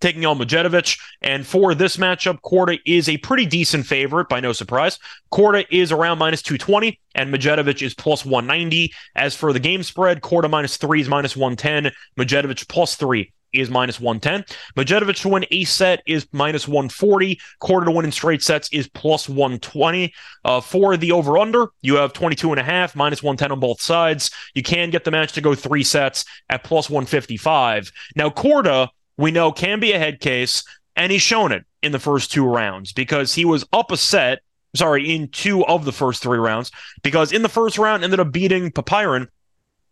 taking 0.00 0.26
on 0.26 0.38
Medjedovic. 0.38 0.98
And 1.22 1.46
for 1.46 1.74
this 1.74 1.96
matchup, 1.96 2.40
Korda 2.40 2.78
is 2.86 3.08
a 3.08 3.18
pretty 3.18 3.46
decent 3.46 3.86
favorite, 3.86 4.28
by 4.28 4.40
no 4.40 4.52
surprise. 4.52 4.98
Korda 5.32 5.66
is 5.70 5.92
around 5.92 6.18
minus 6.18 6.42
220, 6.42 6.98
and 7.14 7.32
Medjedovic 7.32 7.82
is 7.82 7.94
plus 7.94 8.24
190. 8.24 8.92
As 9.16 9.34
for 9.34 9.52
the 9.52 9.60
game 9.60 9.82
spread, 9.82 10.20
Korda 10.20 10.50
minus 10.50 10.76
three 10.76 11.00
is 11.00 11.08
minus 11.08 11.36
110, 11.36 11.92
Medjedovic 12.18 12.68
plus 12.68 12.96
three 12.96 13.32
is 13.52 13.70
minus 13.70 14.00
110. 14.00 14.44
Medjedovic 14.76 15.20
to 15.22 15.28
win 15.28 15.44
a 15.50 15.64
set 15.64 16.02
is 16.06 16.26
minus 16.32 16.68
140. 16.68 17.40
Korda 17.60 17.86
to 17.86 17.90
win 17.90 18.04
in 18.04 18.12
straight 18.12 18.42
sets 18.42 18.68
is 18.72 18.88
plus 18.88 19.28
120. 19.28 20.12
Uh, 20.44 20.60
for 20.60 20.96
the 20.96 21.12
over 21.12 21.38
under, 21.38 21.68
you 21.82 21.96
have 21.96 22.12
22 22.12 22.50
and 22.52 22.60
a 22.60 22.64
half, 22.64 22.94
minus 22.94 23.22
110 23.22 23.52
on 23.52 23.60
both 23.60 23.80
sides. 23.80 24.30
You 24.54 24.62
can 24.62 24.90
get 24.90 25.04
the 25.04 25.10
match 25.10 25.32
to 25.32 25.40
go 25.40 25.54
three 25.54 25.82
sets 25.82 26.24
at 26.48 26.64
plus 26.64 26.88
155. 26.88 27.92
Now, 28.16 28.30
Korda, 28.30 28.88
we 29.20 29.30
know 29.30 29.52
can 29.52 29.80
be 29.80 29.92
a 29.92 29.98
head 29.98 30.20
case, 30.20 30.64
and 30.96 31.12
he's 31.12 31.22
shown 31.22 31.52
it 31.52 31.64
in 31.82 31.92
the 31.92 31.98
first 31.98 32.32
two 32.32 32.46
rounds 32.46 32.92
because 32.92 33.34
he 33.34 33.44
was 33.44 33.64
up 33.72 33.92
a 33.92 33.96
set. 33.96 34.40
Sorry, 34.74 35.14
in 35.14 35.28
two 35.28 35.64
of 35.66 35.84
the 35.84 35.92
first 35.92 36.22
three 36.22 36.38
rounds, 36.38 36.70
because 37.02 37.32
in 37.32 37.42
the 37.42 37.48
first 37.48 37.76
round 37.76 38.04
ended 38.04 38.20
up 38.20 38.32
beating 38.32 38.70
Popyrin 38.70 39.26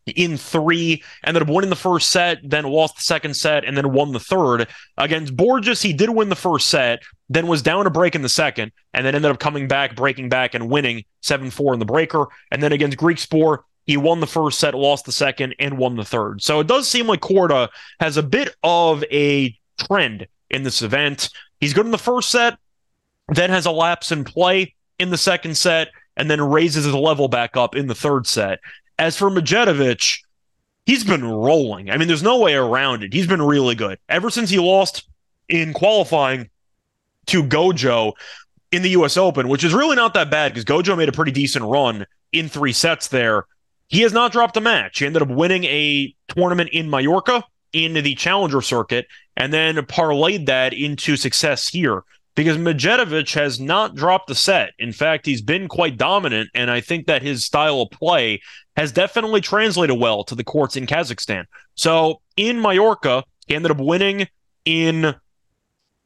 in 0.06 0.36
three, 0.36 1.02
ended 1.24 1.42
up 1.42 1.48
winning 1.48 1.68
the 1.68 1.76
first 1.76 2.10
set, 2.10 2.38
then 2.42 2.64
lost 2.64 2.96
the 2.96 3.02
second 3.02 3.34
set, 3.34 3.64
and 3.64 3.76
then 3.76 3.92
won 3.92 4.12
the 4.12 4.20
third. 4.20 4.66
Against 4.96 5.36
Borges, 5.36 5.82
he 5.82 5.92
did 5.92 6.10
win 6.10 6.28
the 6.28 6.36
first 6.36 6.68
set, 6.68 7.02
then 7.28 7.46
was 7.46 7.60
down 7.60 7.86
a 7.86 7.90
break 7.90 8.14
in 8.14 8.22
the 8.22 8.28
second, 8.28 8.72
and 8.94 9.04
then 9.04 9.14
ended 9.14 9.30
up 9.30 9.40
coming 9.40 9.68
back, 9.68 9.96
breaking 9.96 10.28
back, 10.28 10.54
and 10.54 10.70
winning 10.70 11.04
7 11.22 11.50
4 11.50 11.74
in 11.74 11.80
the 11.80 11.84
breaker. 11.84 12.26
And 12.50 12.62
then 12.62 12.72
against 12.72 12.98
Griekspoor, 12.98 13.58
he 13.88 13.96
won 13.96 14.20
the 14.20 14.26
first 14.26 14.60
set, 14.60 14.74
lost 14.74 15.06
the 15.06 15.12
second, 15.12 15.56
and 15.58 15.78
won 15.78 15.96
the 15.96 16.04
third. 16.04 16.42
So 16.42 16.60
it 16.60 16.66
does 16.66 16.86
seem 16.86 17.06
like 17.06 17.20
Korda 17.20 17.70
has 18.00 18.18
a 18.18 18.22
bit 18.22 18.54
of 18.62 19.02
a 19.04 19.58
trend 19.78 20.26
in 20.50 20.62
this 20.62 20.82
event. 20.82 21.30
He's 21.58 21.72
good 21.72 21.86
in 21.86 21.90
the 21.90 21.96
first 21.96 22.30
set, 22.30 22.58
then 23.28 23.48
has 23.48 23.64
a 23.64 23.70
lapse 23.70 24.12
in 24.12 24.24
play 24.24 24.74
in 24.98 25.08
the 25.08 25.16
second 25.16 25.56
set, 25.56 25.88
and 26.18 26.30
then 26.30 26.42
raises 26.42 26.84
his 26.84 26.92
level 26.92 27.28
back 27.28 27.56
up 27.56 27.74
in 27.74 27.86
the 27.86 27.94
third 27.94 28.26
set. 28.26 28.60
As 28.98 29.16
for 29.16 29.30
Medjedovic, 29.30 30.18
he's 30.84 31.02
been 31.02 31.24
rolling. 31.24 31.90
I 31.90 31.96
mean, 31.96 32.08
there's 32.08 32.22
no 32.22 32.40
way 32.40 32.56
around 32.56 33.04
it. 33.04 33.14
He's 33.14 33.26
been 33.26 33.40
really 33.40 33.74
good. 33.74 33.98
Ever 34.10 34.28
since 34.28 34.50
he 34.50 34.58
lost 34.58 35.08
in 35.48 35.72
qualifying 35.72 36.50
to 37.28 37.42
Gojo 37.42 38.12
in 38.70 38.82
the 38.82 38.90
US 38.90 39.16
Open, 39.16 39.48
which 39.48 39.64
is 39.64 39.72
really 39.72 39.96
not 39.96 40.12
that 40.12 40.30
bad 40.30 40.52
because 40.52 40.66
Gojo 40.66 40.94
made 40.94 41.08
a 41.08 41.12
pretty 41.12 41.32
decent 41.32 41.64
run 41.64 42.04
in 42.32 42.50
three 42.50 42.74
sets 42.74 43.08
there. 43.08 43.46
He 43.88 44.02
has 44.02 44.12
not 44.12 44.32
dropped 44.32 44.56
a 44.56 44.60
match. 44.60 44.98
He 44.98 45.06
ended 45.06 45.22
up 45.22 45.28
winning 45.28 45.64
a 45.64 46.14
tournament 46.28 46.70
in 46.72 46.90
Mallorca 46.90 47.44
in 47.72 47.94
the 47.94 48.14
challenger 48.14 48.62
circuit 48.62 49.06
and 49.36 49.52
then 49.52 49.76
parlayed 49.76 50.46
that 50.46 50.72
into 50.72 51.16
success 51.16 51.68
here 51.68 52.02
because 52.34 52.56
Medjedovic 52.56 53.30
has 53.30 53.58
not 53.58 53.94
dropped 53.94 54.30
a 54.30 54.34
set. 54.34 54.70
In 54.78 54.92
fact, 54.92 55.26
he's 55.26 55.42
been 55.42 55.66
quite 55.66 55.96
dominant, 55.96 56.50
and 56.54 56.70
I 56.70 56.80
think 56.80 57.06
that 57.06 57.20
his 57.20 57.44
style 57.44 57.80
of 57.80 57.90
play 57.90 58.40
has 58.76 58.92
definitely 58.92 59.40
translated 59.40 59.98
well 59.98 60.22
to 60.24 60.36
the 60.36 60.44
courts 60.44 60.76
in 60.76 60.86
Kazakhstan. 60.86 61.46
So 61.74 62.20
in 62.36 62.60
Mallorca, 62.60 63.24
he 63.46 63.56
ended 63.56 63.72
up 63.72 63.78
winning 63.78 64.28
in. 64.64 65.14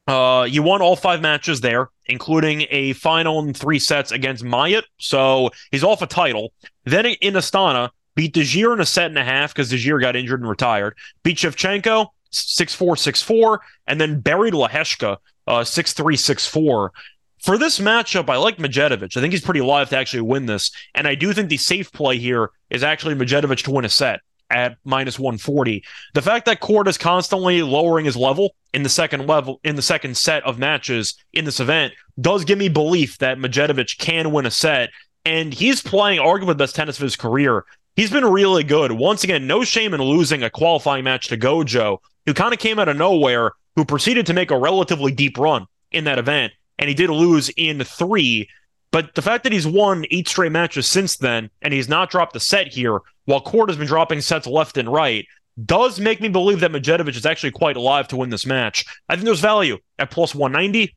Uh, 0.05 0.45
you 0.49 0.61
won 0.61 0.81
all 0.81 0.95
five 0.95 1.21
matches 1.21 1.61
there, 1.61 1.89
including 2.05 2.65
a 2.69 2.93
final 2.93 3.39
in 3.39 3.53
three 3.53 3.79
sets 3.79 4.11
against 4.11 4.43
Mayot. 4.43 4.83
So 4.97 5.49
he's 5.71 5.83
off 5.83 6.01
a 6.01 6.07
title. 6.07 6.51
Then 6.83 7.05
in 7.05 7.35
Astana, 7.35 7.89
beat 8.15 8.33
Degir 8.33 8.73
in 8.73 8.81
a 8.81 8.85
set 8.85 9.07
and 9.07 9.17
a 9.17 9.23
half 9.23 9.53
because 9.53 9.71
Degir 9.71 10.01
got 10.01 10.15
injured 10.15 10.41
and 10.41 10.49
retired. 10.49 10.97
Beat 11.23 11.37
Shevchenko 11.37 12.07
6 12.31 12.73
4 12.75 12.95
6 12.97 13.21
4, 13.21 13.61
and 13.87 14.01
then 14.01 14.19
buried 14.19 14.53
Lehecka 14.53 15.17
uh, 15.47 15.63
6 15.63 15.93
3 15.93 16.15
6 16.17 16.47
4. 16.47 16.91
For 17.39 17.57
this 17.57 17.79
matchup, 17.79 18.29
I 18.29 18.37
like 18.37 18.57
Medjedovic. 18.57 19.17
I 19.17 19.21
think 19.21 19.33
he's 19.33 19.43
pretty 19.43 19.61
live 19.61 19.89
to 19.89 19.97
actually 19.97 20.21
win 20.21 20.45
this. 20.45 20.71
And 20.95 21.07
I 21.07 21.15
do 21.15 21.33
think 21.33 21.49
the 21.49 21.57
safe 21.57 21.91
play 21.91 22.17
here 22.17 22.51
is 22.69 22.83
actually 22.83 23.15
Medjedovic 23.15 23.63
to 23.63 23.71
win 23.71 23.85
a 23.85 23.89
set 23.89 24.21
at 24.53 24.77
minus 24.85 25.19
140. 25.19 25.83
The 26.13 26.21
fact 26.21 26.45
that 26.45 26.61
Korda 26.61 26.87
is 26.87 26.97
constantly 26.97 27.63
lowering 27.63 28.05
his 28.05 28.15
level 28.15 28.55
in 28.73 28.83
the 28.83 28.89
second 28.89 29.27
level 29.27 29.59
in 29.63 29.75
the 29.75 29.81
second 29.81 30.15
set 30.15 30.43
of 30.43 30.59
matches 30.59 31.15
in 31.33 31.45
this 31.45 31.59
event 31.59 31.93
does 32.21 32.45
give 32.45 32.57
me 32.57 32.69
belief 32.69 33.17
that 33.17 33.39
Medjedovic 33.39 33.97
can 33.97 34.31
win 34.31 34.45
a 34.45 34.51
set. 34.51 34.89
And 35.25 35.53
he's 35.53 35.81
playing 35.81 36.19
arguably 36.19 36.47
the 36.47 36.55
best 36.55 36.75
tennis 36.75 36.97
of 36.97 37.03
his 37.03 37.15
career. 37.15 37.65
He's 37.95 38.11
been 38.11 38.25
really 38.25 38.63
good. 38.63 38.91
Once 38.91 39.23
again, 39.23 39.47
no 39.47 39.63
shame 39.63 39.93
in 39.93 40.01
losing 40.01 40.43
a 40.43 40.49
qualifying 40.49 41.03
match 41.03 41.27
to 41.27 41.37
Gojo, 41.37 41.99
who 42.25 42.33
kind 42.33 42.53
of 42.53 42.59
came 42.59 42.79
out 42.79 42.89
of 42.89 42.97
nowhere, 42.97 43.51
who 43.75 43.85
proceeded 43.85 44.25
to 44.27 44.33
make 44.33 44.51
a 44.51 44.57
relatively 44.57 45.11
deep 45.11 45.37
run 45.37 45.67
in 45.91 46.03
that 46.05 46.19
event. 46.19 46.53
And 46.79 46.89
he 46.89 46.95
did 46.95 47.09
lose 47.09 47.49
in 47.55 47.83
three. 47.83 48.49
But 48.93 49.15
the 49.15 49.23
fact 49.23 49.43
that 49.43 49.51
he's 49.51 49.65
won 49.65 50.05
eight 50.11 50.27
straight 50.27 50.51
matches 50.51 50.87
since 50.87 51.17
then, 51.17 51.49
and 51.63 51.73
he's 51.73 51.89
not 51.89 52.11
dropped 52.11 52.35
a 52.35 52.39
set 52.39 52.67
here, 52.67 52.99
while 53.25 53.41
Korda 53.41 53.69
has 53.69 53.77
been 53.77 53.87
dropping 53.87 54.21
sets 54.21 54.45
left 54.45 54.77
and 54.77 54.87
right, 54.87 55.25
does 55.65 55.99
make 55.99 56.21
me 56.21 56.29
believe 56.29 56.59
that 56.59 56.71
Medjedovic 56.71 57.15
is 57.15 57.25
actually 57.25 57.49
quite 57.49 57.75
alive 57.75 58.07
to 58.09 58.17
win 58.17 58.29
this 58.29 58.45
match. 58.45 58.85
I 59.09 59.15
think 59.15 59.25
there's 59.25 59.39
value 59.39 59.79
at 59.97 60.11
plus 60.11 60.35
190. 60.35 60.95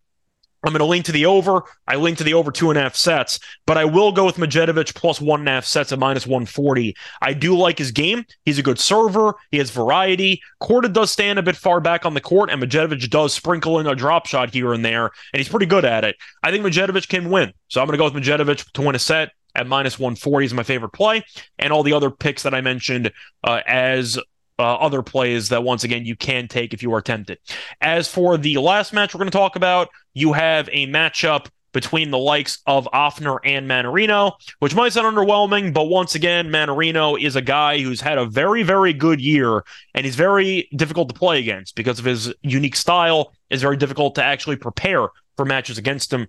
I'm 0.64 0.72
going 0.72 0.80
to 0.80 0.84
lean 0.84 1.02
to 1.04 1.12
the 1.12 1.26
over. 1.26 1.62
I 1.86 1.96
lean 1.96 2.16
to 2.16 2.24
the 2.24 2.34
over 2.34 2.50
two 2.50 2.70
and 2.70 2.78
a 2.78 2.82
half 2.82 2.96
sets, 2.96 3.38
but 3.66 3.76
I 3.76 3.84
will 3.84 4.12
go 4.12 4.24
with 4.24 4.36
Medjedovic 4.36 4.94
plus 4.94 5.20
one 5.20 5.40
and 5.40 5.48
a 5.48 5.52
half 5.52 5.64
sets 5.64 5.92
at 5.92 5.98
minus 5.98 6.26
140. 6.26 6.96
I 7.22 7.32
do 7.32 7.56
like 7.56 7.78
his 7.78 7.92
game. 7.92 8.24
He's 8.44 8.58
a 8.58 8.62
good 8.62 8.78
server. 8.78 9.34
He 9.50 9.58
has 9.58 9.70
variety. 9.70 10.40
Korda 10.62 10.92
does 10.92 11.10
stand 11.10 11.38
a 11.38 11.42
bit 11.42 11.56
far 11.56 11.80
back 11.80 12.04
on 12.04 12.14
the 12.14 12.20
court, 12.20 12.50
and 12.50 12.60
Medjedovic 12.60 13.08
does 13.10 13.34
sprinkle 13.34 13.78
in 13.78 13.86
a 13.86 13.94
drop 13.94 14.26
shot 14.26 14.52
here 14.52 14.72
and 14.72 14.84
there, 14.84 15.04
and 15.32 15.38
he's 15.38 15.48
pretty 15.48 15.66
good 15.66 15.84
at 15.84 16.04
it. 16.04 16.16
I 16.42 16.50
think 16.50 16.64
Medjedovic 16.64 17.08
can 17.08 17.30
win. 17.30 17.52
So 17.68 17.80
I'm 17.80 17.86
going 17.86 17.98
to 17.98 17.98
go 17.98 18.04
with 18.04 18.14
Medjedovic 18.14 18.72
to 18.72 18.82
win 18.82 18.94
a 18.94 18.98
set 18.98 19.30
at 19.54 19.66
minus 19.66 19.98
140 19.98 20.46
is 20.46 20.54
my 20.54 20.62
favorite 20.62 20.92
play, 20.92 21.24
and 21.58 21.72
all 21.72 21.82
the 21.82 21.92
other 21.92 22.10
picks 22.10 22.42
that 22.42 22.54
I 22.54 22.60
mentioned 22.60 23.10
uh, 23.42 23.60
as 23.66 24.18
uh, 24.58 24.76
other 24.76 25.02
plays 25.02 25.50
that 25.50 25.62
once 25.62 25.84
again 25.84 26.04
you 26.04 26.16
can 26.16 26.48
take 26.48 26.72
if 26.72 26.82
you 26.82 26.92
are 26.94 27.02
tempted. 27.02 27.38
As 27.80 28.08
for 28.08 28.36
the 28.36 28.56
last 28.58 28.92
match 28.92 29.14
we're 29.14 29.18
going 29.18 29.30
to 29.30 29.38
talk 29.38 29.56
about, 29.56 29.88
you 30.14 30.32
have 30.32 30.68
a 30.72 30.86
matchup 30.86 31.46
between 31.76 32.10
the 32.10 32.18
likes 32.18 32.60
of 32.66 32.88
Ofner 32.94 33.38
and 33.44 33.68
Mannarino, 33.68 34.32
which 34.60 34.74
might 34.74 34.94
sound 34.94 35.14
underwhelming, 35.14 35.74
but 35.74 35.84
once 35.84 36.14
again, 36.14 36.48
Mannarino 36.48 37.22
is 37.22 37.36
a 37.36 37.42
guy 37.42 37.78
who's 37.78 38.00
had 38.00 38.16
a 38.16 38.24
very, 38.24 38.62
very 38.62 38.94
good 38.94 39.20
year, 39.20 39.62
and 39.92 40.06
he's 40.06 40.16
very 40.16 40.70
difficult 40.74 41.10
to 41.10 41.14
play 41.14 41.38
against 41.38 41.76
because 41.76 41.98
of 41.98 42.06
his 42.06 42.32
unique 42.40 42.76
style. 42.76 43.34
It's 43.50 43.60
very 43.60 43.76
difficult 43.76 44.14
to 44.14 44.24
actually 44.24 44.56
prepare 44.56 45.08
for 45.36 45.44
matches 45.44 45.76
against 45.76 46.10
him. 46.10 46.28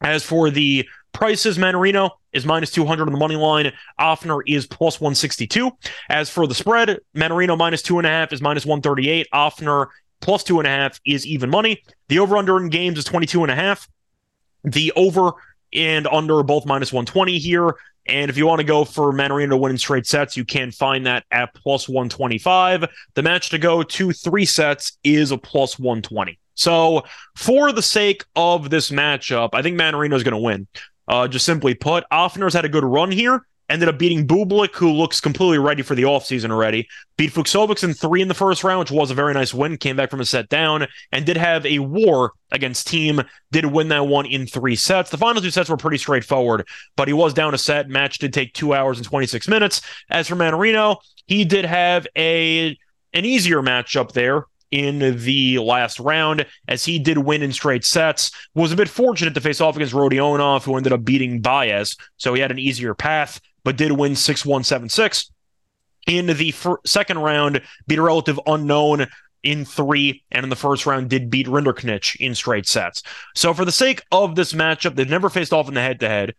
As 0.00 0.22
for 0.22 0.48
the 0.48 0.88
prices, 1.12 1.58
Mannarino 1.58 2.10
is 2.32 2.46
minus 2.46 2.70
200 2.70 3.08
on 3.08 3.12
the 3.12 3.18
money 3.18 3.36
line. 3.36 3.72
Ofner 3.98 4.42
is 4.46 4.66
plus 4.66 5.00
162. 5.00 5.70
As 6.08 6.30
for 6.30 6.46
the 6.46 6.54
spread, 6.54 6.98
Mannarino 7.16 7.56
minus 7.56 7.82
two 7.82 7.98
and 7.98 8.06
a 8.06 8.10
half 8.10 8.32
is 8.32 8.40
minus 8.40 8.66
138. 8.66 9.26
Ofner 9.32 9.86
plus 10.20 10.44
two 10.44 10.58
and 10.58 10.66
a 10.66 10.70
half 10.70 11.00
is 11.06 11.26
even 11.26 11.50
money. 11.50 11.82
The 12.08 12.18
over 12.18 12.36
under 12.36 12.58
in 12.58 12.68
games 12.68 12.98
is 12.98 13.04
22 13.04 13.42
and 13.42 13.52
a 13.52 13.54
half. 13.54 13.88
The 14.64 14.92
over 14.96 15.32
and 15.72 16.06
under 16.06 16.42
both 16.42 16.66
minus 16.66 16.92
120 16.92 17.38
here. 17.38 17.74
And 18.06 18.30
if 18.30 18.38
you 18.38 18.46
want 18.46 18.60
to 18.60 18.64
go 18.64 18.84
for 18.84 19.12
Mannarino 19.12 19.50
to 19.50 19.56
win 19.58 19.72
in 19.72 19.78
straight 19.78 20.06
sets, 20.06 20.36
you 20.36 20.44
can 20.44 20.70
find 20.70 21.04
that 21.06 21.24
at 21.30 21.54
plus 21.54 21.88
125. 21.88 22.86
The 23.14 23.22
match 23.22 23.50
to 23.50 23.58
go 23.58 23.82
to 23.82 24.12
three 24.12 24.46
sets 24.46 24.96
is 25.04 25.30
a 25.30 25.36
plus 25.38 25.78
120. 25.78 26.38
So, 26.54 27.04
for 27.36 27.70
the 27.70 27.82
sake 27.82 28.24
of 28.34 28.70
this 28.70 28.90
matchup, 28.90 29.50
I 29.52 29.62
think 29.62 29.78
Mannarino 29.78 30.14
is 30.14 30.24
going 30.24 30.32
to 30.32 30.38
win. 30.38 30.66
Uh, 31.08 31.26
just 31.26 31.46
simply 31.46 31.74
put, 31.74 32.04
Ofner's 32.12 32.54
had 32.54 32.64
a 32.64 32.68
good 32.68 32.84
run 32.84 33.10
here. 33.10 33.42
Ended 33.70 33.90
up 33.90 33.98
beating 33.98 34.26
Bublik, 34.26 34.74
who 34.74 34.90
looks 34.90 35.20
completely 35.20 35.58
ready 35.58 35.82
for 35.82 35.94
the 35.94 36.04
offseason 36.04 36.50
already. 36.50 36.88
Beat 37.18 37.34
Fucsovics 37.34 37.84
in 37.84 37.92
three 37.92 38.22
in 38.22 38.28
the 38.28 38.34
first 38.34 38.64
round, 38.64 38.80
which 38.80 38.90
was 38.90 39.10
a 39.10 39.14
very 39.14 39.34
nice 39.34 39.52
win. 39.52 39.76
Came 39.76 39.94
back 39.94 40.08
from 40.10 40.20
a 40.20 40.24
set 40.24 40.48
down 40.48 40.86
and 41.12 41.26
did 41.26 41.36
have 41.36 41.66
a 41.66 41.78
war 41.80 42.32
against 42.50 42.88
Thiem. 42.88 43.26
Did 43.52 43.66
win 43.66 43.88
that 43.88 44.06
one 44.06 44.24
in 44.24 44.46
three 44.46 44.74
sets. 44.74 45.10
The 45.10 45.18
final 45.18 45.42
two 45.42 45.50
sets 45.50 45.68
were 45.68 45.76
pretty 45.76 45.98
straightforward, 45.98 46.66
but 46.96 47.08
he 47.08 47.14
was 47.14 47.34
down 47.34 47.52
a 47.52 47.58
set. 47.58 47.90
Match 47.90 48.16
did 48.16 48.32
take 48.32 48.54
two 48.54 48.72
hours 48.72 48.96
and 48.96 49.06
26 49.06 49.48
minutes. 49.48 49.82
As 50.08 50.28
for 50.28 50.36
Mannarino, 50.36 50.96
he 51.26 51.44
did 51.44 51.66
have 51.66 52.06
a 52.16 52.70
an 53.12 53.24
easier 53.26 53.60
matchup 53.60 54.12
there 54.12 54.46
in 54.70 55.20
the 55.20 55.58
last 55.58 55.98
round, 55.98 56.46
as 56.66 56.84
he 56.84 56.98
did 56.98 57.18
win 57.18 57.42
in 57.42 57.52
straight 57.52 57.84
sets. 57.84 58.30
Was 58.54 58.72
a 58.72 58.76
bit 58.76 58.88
fortunate 58.88 59.34
to 59.34 59.40
face 59.40 59.60
off 59.60 59.76
against 59.76 59.94
Rodionov, 59.94 60.64
who 60.64 60.76
ended 60.76 60.92
up 60.92 61.04
beating 61.04 61.40
Baez, 61.40 61.96
so 62.16 62.34
he 62.34 62.40
had 62.40 62.50
an 62.50 62.58
easier 62.58 62.94
path, 62.94 63.40
but 63.64 63.76
did 63.76 63.92
win 63.92 64.16
6 64.16 64.46
1 64.46 64.64
7 64.64 64.88
6. 64.88 65.30
In 66.06 66.26
the 66.26 66.52
fir- 66.52 66.80
second 66.86 67.18
round, 67.18 67.62
beat 67.86 67.98
a 67.98 68.02
relative 68.02 68.40
unknown 68.46 69.06
in 69.42 69.64
three, 69.64 70.24
and 70.30 70.44
in 70.44 70.50
the 70.50 70.56
first 70.56 70.86
round 70.86 71.10
did 71.10 71.30
beat 71.30 71.46
Rinderknech 71.46 72.16
in 72.16 72.34
straight 72.34 72.66
sets. 72.66 73.02
So 73.34 73.54
for 73.54 73.64
the 73.64 73.72
sake 73.72 74.02
of 74.10 74.34
this 74.34 74.52
matchup, 74.52 74.94
they've 74.94 75.08
never 75.08 75.30
faced 75.30 75.52
off 75.52 75.68
in 75.68 75.74
the 75.74 75.80
head-to-head. 75.80 76.34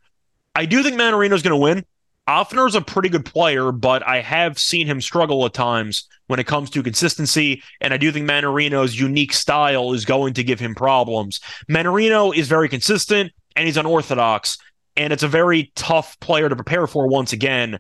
I 0.56 0.66
do 0.66 0.84
think 0.84 1.00
Mannarino's 1.00 1.42
going 1.42 1.52
to 1.52 1.58
win. 1.58 1.86
Ofner's 2.30 2.76
a 2.76 2.82
pretty 2.82 3.10
good 3.10 3.26
player, 3.26 3.72
but 3.72 4.08
I 4.08 4.22
have 4.22 4.60
seen 4.60 4.86
him 4.86 5.02
struggle 5.02 5.44
at 5.48 5.54
times 5.56 6.08
when 6.28 6.40
it 6.40 6.46
comes 6.46 6.70
to 6.70 6.84
consistency, 6.84 7.64
and 7.82 7.92
I 7.92 7.98
do 7.98 8.12
think 8.12 8.30
Mannarino's 8.30 9.00
unique 9.00 9.34
style 9.34 9.94
is 9.94 10.06
going 10.06 10.36
to 10.36 10.44
give 10.44 10.60
him 10.60 10.76
problems. 10.76 11.40
Mannarino 11.68 12.36
is 12.36 12.48
very 12.48 12.70
consistent, 12.70 13.32
and 13.56 13.66
he's 13.66 13.78
unorthodox, 13.78 14.60
and 14.96 15.12
it's 15.12 15.24
a 15.24 15.28
very 15.28 15.72
tough 15.74 16.20
player 16.20 16.48
to 16.48 16.56
prepare 16.56 16.86
for 16.86 17.08
once 17.08 17.34
again. 17.34 17.80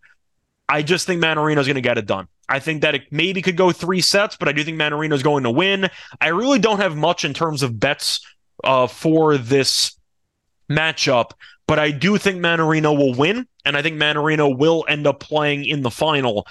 I 0.67 0.81
just 0.81 1.05
think 1.05 1.23
Mannarino's 1.23 1.67
going 1.67 1.75
to 1.75 1.81
get 1.81 1.99
it 1.99 2.07
done. 2.07 2.27
I 2.49 2.57
think 2.57 2.81
that 2.81 2.95
it 2.95 3.03
maybe 3.11 3.43
could 3.43 3.55
go 3.55 3.71
three 3.71 4.01
sets, 4.01 4.35
but 4.35 4.47
I 4.47 4.51
do 4.51 4.63
think 4.63 4.81
Mannarino's 4.81 5.21
going 5.21 5.43
to 5.43 5.51
win. 5.51 5.91
I 6.19 6.29
really 6.29 6.57
don't 6.57 6.79
have 6.79 6.97
much 6.97 7.23
in 7.23 7.35
terms 7.35 7.61
of 7.61 7.79
bets 7.79 8.25
uh, 8.63 8.87
for 8.87 9.37
this 9.37 9.98
matchup, 10.69 11.31
but 11.67 11.79
I 11.79 11.91
do 11.91 12.17
think 12.17 12.39
Mannarino 12.39 12.97
will 12.97 13.13
win, 13.13 13.47
and 13.65 13.77
I 13.77 13.81
think 13.81 13.99
Mannarino 13.99 14.57
will 14.57 14.85
end 14.87 15.07
up 15.07 15.19
playing 15.19 15.65
in 15.65 15.81
the 15.81 15.91
final. 15.91 16.47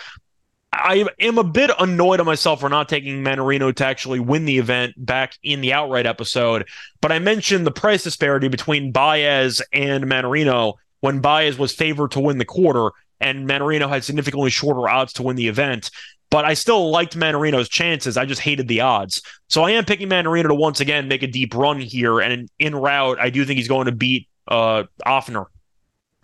I 0.72 1.06
am 1.18 1.38
a 1.38 1.44
bit 1.44 1.70
annoyed 1.78 2.20
at 2.20 2.26
myself 2.26 2.60
for 2.60 2.68
not 2.68 2.88
taking 2.88 3.24
Mannarino 3.24 3.74
to 3.74 3.86
actually 3.86 4.20
win 4.20 4.44
the 4.44 4.58
event 4.58 4.94
back 4.96 5.34
in 5.42 5.60
the 5.60 5.72
outright 5.72 6.06
episode, 6.06 6.68
but 7.00 7.10
I 7.10 7.18
mentioned 7.18 7.66
the 7.66 7.72
price 7.72 8.04
disparity 8.04 8.48
between 8.48 8.92
Baez 8.92 9.62
and 9.72 10.04
Mannarino 10.04 10.74
when 11.00 11.20
Baez 11.20 11.58
was 11.58 11.74
favored 11.74 12.10
to 12.12 12.20
win 12.20 12.38
the 12.38 12.44
quarter, 12.44 12.90
and 13.20 13.48
Mannarino 13.48 13.88
had 13.88 14.04
significantly 14.04 14.50
shorter 14.50 14.88
odds 14.88 15.12
to 15.14 15.22
win 15.22 15.36
the 15.36 15.48
event. 15.48 15.90
But 16.30 16.44
I 16.44 16.54
still 16.54 16.90
liked 16.90 17.16
Mannarino's 17.16 17.68
chances. 17.68 18.16
I 18.16 18.26
just 18.26 18.42
hated 18.42 18.68
the 18.68 18.82
odds. 18.82 19.22
So 19.48 19.62
I 19.62 19.70
am 19.70 19.84
picking 19.84 20.08
Mannarino 20.10 20.48
to 20.48 20.54
once 20.54 20.80
again 20.80 21.08
make 21.08 21.22
a 21.22 21.26
deep 21.26 21.54
run 21.54 21.80
here. 21.80 22.20
And 22.20 22.50
in 22.58 22.74
route, 22.74 23.18
I 23.18 23.30
do 23.30 23.44
think 23.44 23.56
he's 23.56 23.68
going 23.68 23.86
to 23.86 23.92
beat 23.92 24.28
uh, 24.46 24.84
Ofner. 25.06 25.46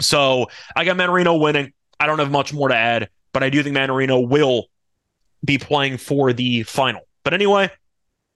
So 0.00 0.48
I 0.76 0.84
got 0.84 0.96
Mannarino 0.96 1.40
winning. 1.40 1.72
I 1.98 2.06
don't 2.06 2.18
have 2.18 2.30
much 2.30 2.52
more 2.52 2.68
to 2.68 2.74
add, 2.74 3.08
but 3.32 3.42
I 3.42 3.50
do 3.50 3.62
think 3.62 3.76
Mannarino 3.76 4.28
will 4.28 4.66
be 5.44 5.58
playing 5.58 5.98
for 5.98 6.32
the 6.32 6.64
final. 6.64 7.02
But 7.22 7.32
anyway, 7.32 7.70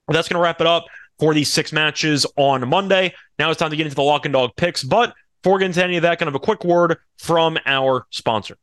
that's 0.09 0.29
going 0.29 0.41
to 0.41 0.43
wrap 0.43 0.61
it 0.61 0.67
up 0.67 0.87
for 1.19 1.35
these 1.35 1.53
six 1.53 1.73
matches 1.73 2.25
on 2.37 2.67
Monday. 2.69 3.15
Now 3.39 3.51
it's 3.51 3.59
time 3.59 3.71
to 3.71 3.77
get 3.77 3.87
into 3.87 3.97
the 3.97 4.03
lock 4.03 4.25
and 4.25 4.33
dog 4.33 4.53
picks. 4.57 4.83
But 4.83 5.15
before 5.43 5.59
getting 5.59 5.75
to 5.75 5.85
any 5.85 5.97
of 5.97 6.03
that, 6.03 6.19
kind 6.19 6.29
of 6.29 6.35
a 6.35 6.41
quick 6.41 6.65
word 6.65 6.97
from 7.19 7.59
our 7.67 8.07
sponsor. 8.11 8.57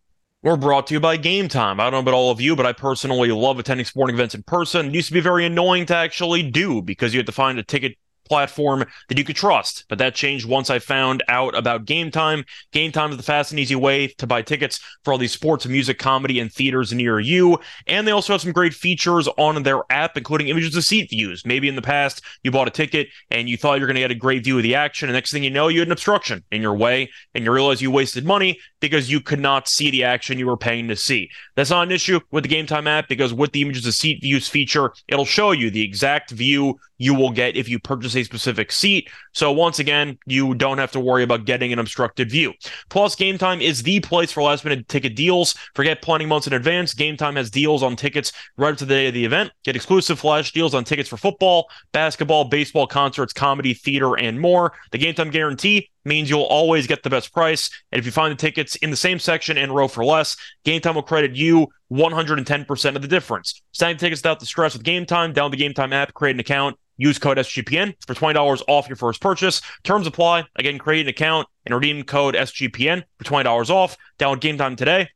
We're 0.46 0.58
brought 0.58 0.86
to 0.88 0.94
you 0.94 1.00
by 1.00 1.18
Game 1.18 1.48
Time. 1.48 1.80
I 1.80 1.86
don't 1.86 1.94
know 1.94 2.00
about 2.02 2.14
all 2.14 2.30
of 2.30 2.40
you, 2.40 2.56
but 2.56 2.68
I 2.68 2.72
personally 2.72 3.32
love 3.32 3.58
attending 3.58 3.84
sporting 3.84 4.16
events 4.16 4.36
in 4.36 4.44
person. 4.44 4.86
It 4.86 4.94
used 4.94 5.08
to 5.08 5.14
be 5.16 5.20
very 5.20 5.44
annoying 5.44 5.88
to 5.88 5.96
actually 5.96 6.44
do 6.44 6.84
because 6.84 7.16
you 7.16 7.18
had 7.18 7.26
to 7.26 7.32
find 7.32 7.58
a 7.58 7.64
ticket 7.64 7.98
platform 8.26 8.86
that 9.10 9.18
you 9.18 9.24
could 9.24 9.36
trust. 9.36 9.86
But 9.90 9.98
that 10.00 10.16
changed 10.16 10.48
once 10.48 10.70
I 10.70 10.80
found 10.80 11.24
out 11.28 11.58
about 11.58 11.86
Game 11.86 12.12
Time. 12.12 12.46
Game 12.72 12.92
Time 12.92 13.12
is 13.12 13.18
the 13.18 13.24
fast 13.24 13.52
and 13.52 13.60
easy 13.60 13.76
way 13.76 14.08
to 14.08 14.28
buy 14.28 14.42
tickets 14.42 14.80
for 15.04 15.12
all 15.12 15.18
these 15.18 15.32
sports, 15.32 15.66
music, 15.66 16.00
comedy, 16.00 16.40
and 16.40 16.52
theaters 16.52 16.94
near 16.94 17.20
you. 17.20 17.60
And 17.88 18.08
they 18.08 18.12
also 18.12 18.34
have 18.34 18.42
some 18.42 18.52
great 18.52 18.74
features 18.74 19.28
on 19.38 19.62
their 19.64 19.82
app, 19.90 20.18
including 20.18 20.48
images 20.48 20.76
of 20.76 20.84
seat 20.84 21.10
views. 21.10 21.46
Maybe 21.46 21.68
in 21.68 21.76
the 21.76 21.82
past 21.82 22.22
you 22.44 22.52
bought 22.52 22.68
a 22.68 22.72
ticket 22.72 23.08
and 23.32 23.50
you 23.50 23.58
thought 23.58 23.76
you 23.76 23.82
were 23.82 23.88
going 23.88 23.96
to 23.96 24.02
get 24.02 24.12
a 24.12 24.16
great 24.16 24.44
view 24.44 24.58
of 24.58 24.64
the 24.64 24.76
action, 24.76 25.10
and 25.10 25.16
next 25.16 25.32
thing 25.32 25.44
you 25.44 25.50
know, 25.50 25.68
you 25.68 25.80
had 25.80 25.88
an 25.88 25.92
obstruction 25.92 26.44
in 26.52 26.62
your 26.62 26.76
way, 26.76 27.10
and 27.34 27.44
you 27.44 27.52
realize 27.52 27.82
you 27.82 27.92
wasted 27.92 28.26
money 28.26 28.60
because 28.80 29.10
you 29.10 29.20
could 29.20 29.40
not 29.40 29.68
see 29.68 29.90
the 29.92 30.04
action 30.04 30.40
you 30.40 30.46
were 30.46 30.58
paying 30.58 30.88
to 30.88 30.96
see. 30.96 31.30
That's 31.56 31.70
not 31.70 31.84
an 31.84 31.92
issue 31.92 32.20
with 32.32 32.44
the 32.44 32.50
Game 32.50 32.66
Time 32.66 32.88
app 32.88 33.08
because 33.08 33.34
with 33.34 33.52
the 33.52 33.62
images 33.62 33.86
of 33.86 33.94
seat 33.94 34.22
views 34.22 34.48
feature, 34.48 34.94
it'll 35.08 35.26
show 35.26 35.52
you 35.52 35.70
the 35.70 35.84
exact 35.84 36.32
view 36.32 36.80
you 36.98 37.14
will 37.14 37.32
get 37.32 37.56
if 37.56 37.68
you 37.68 37.80
purchase 37.80 38.15
a 38.16 38.24
specific 38.24 38.72
seat. 38.72 39.10
So 39.34 39.52
once 39.52 39.80
again, 39.80 40.18
you 40.26 40.56
don't 40.56 40.78
have 40.78 40.92
to 40.94 41.00
worry 41.00 41.24
about 41.24 41.46
getting 41.46 41.74
an 41.74 41.80
obstructed 41.80 42.32
view. 42.32 42.54
Plus, 42.90 43.16
Game 43.16 43.38
Time 43.38 43.62
is 43.62 43.84
the 43.84 44.00
place 44.00 44.32
for 44.32 44.44
last 44.44 44.64
minute 44.64 44.88
ticket 44.88 45.16
deals. 45.16 45.56
Forget 45.74 46.02
planning 46.02 46.28
months 46.28 46.48
in 46.48 46.54
advance. 46.54 46.94
Game 46.94 47.18
Time 47.18 47.36
has 47.36 47.50
deals 47.50 47.84
on 47.84 47.96
tickets 47.96 48.32
right 48.58 48.72
up 48.72 48.78
to 48.78 48.86
the 48.86 48.94
day 48.94 49.08
of 49.08 49.14
the 49.14 49.26
event. 49.26 49.52
Get 49.64 49.76
exclusive 49.76 50.20
flash 50.20 50.52
deals 50.52 50.74
on 50.74 50.84
tickets 50.84 51.10
for 51.10 51.18
football, 51.18 51.68
basketball, 51.92 52.46
baseball, 52.46 52.88
concerts, 52.88 53.34
comedy, 53.34 53.74
theater, 53.74 54.18
and 54.18 54.40
more. 54.40 54.74
The 54.92 54.98
Game 54.98 55.16
Time 55.16 55.30
guarantee 55.30 55.90
means 56.06 56.30
you'll 56.30 56.44
always 56.44 56.88
get 56.88 57.04
the 57.04 57.10
best 57.10 57.34
price. 57.34 57.70
And 57.92 58.00
if 58.00 58.06
you 58.06 58.12
find 58.12 58.32
the 58.32 58.38
tickets 58.38 58.76
in 58.78 58.92
the 58.92 58.96
same 58.96 59.20
section 59.20 59.58
and 59.58 59.74
row 59.74 59.88
for 59.88 60.06
less, 60.06 60.38
Game 60.64 60.82
Time 60.82 60.96
will 60.96 61.04
credit 61.04 61.36
you 61.36 61.68
110% 61.92 62.96
of 62.96 63.02
the 63.02 63.08
difference. 63.08 63.62
Sign 63.72 63.98
tickets 63.98 64.20
without 64.20 64.40
the 64.40 64.46
stress 64.46 64.74
with 64.74 64.84
Game 64.84 65.06
Time. 65.06 65.34
Download 65.34 65.52
the 65.52 65.58
Game 65.58 65.74
Time 65.74 65.94
app, 65.94 66.14
create 66.14 66.36
an 66.36 66.40
account, 66.40 66.78
use 66.98 67.20
code 67.20 67.38
SGPN 67.38 67.94
for 68.06 68.14
$20 68.14 68.62
off 68.68 68.88
your 68.88 68.96
first 68.96 69.22
purchase. 69.22 69.62
Terms 69.84 70.08
apply. 70.08 70.46
Again, 70.56 70.78
create 70.78 71.02
an 71.02 71.10
account 71.10 71.48
and 71.66 71.74
redeem 71.74 72.04
code 72.04 72.36
SGPN 72.36 73.04
for 73.18 73.24
$20 73.24 73.70
off. 73.70 73.98
Download 74.20 74.40
Game 74.40 74.58
Time 74.58 74.76
today. 74.76 75.10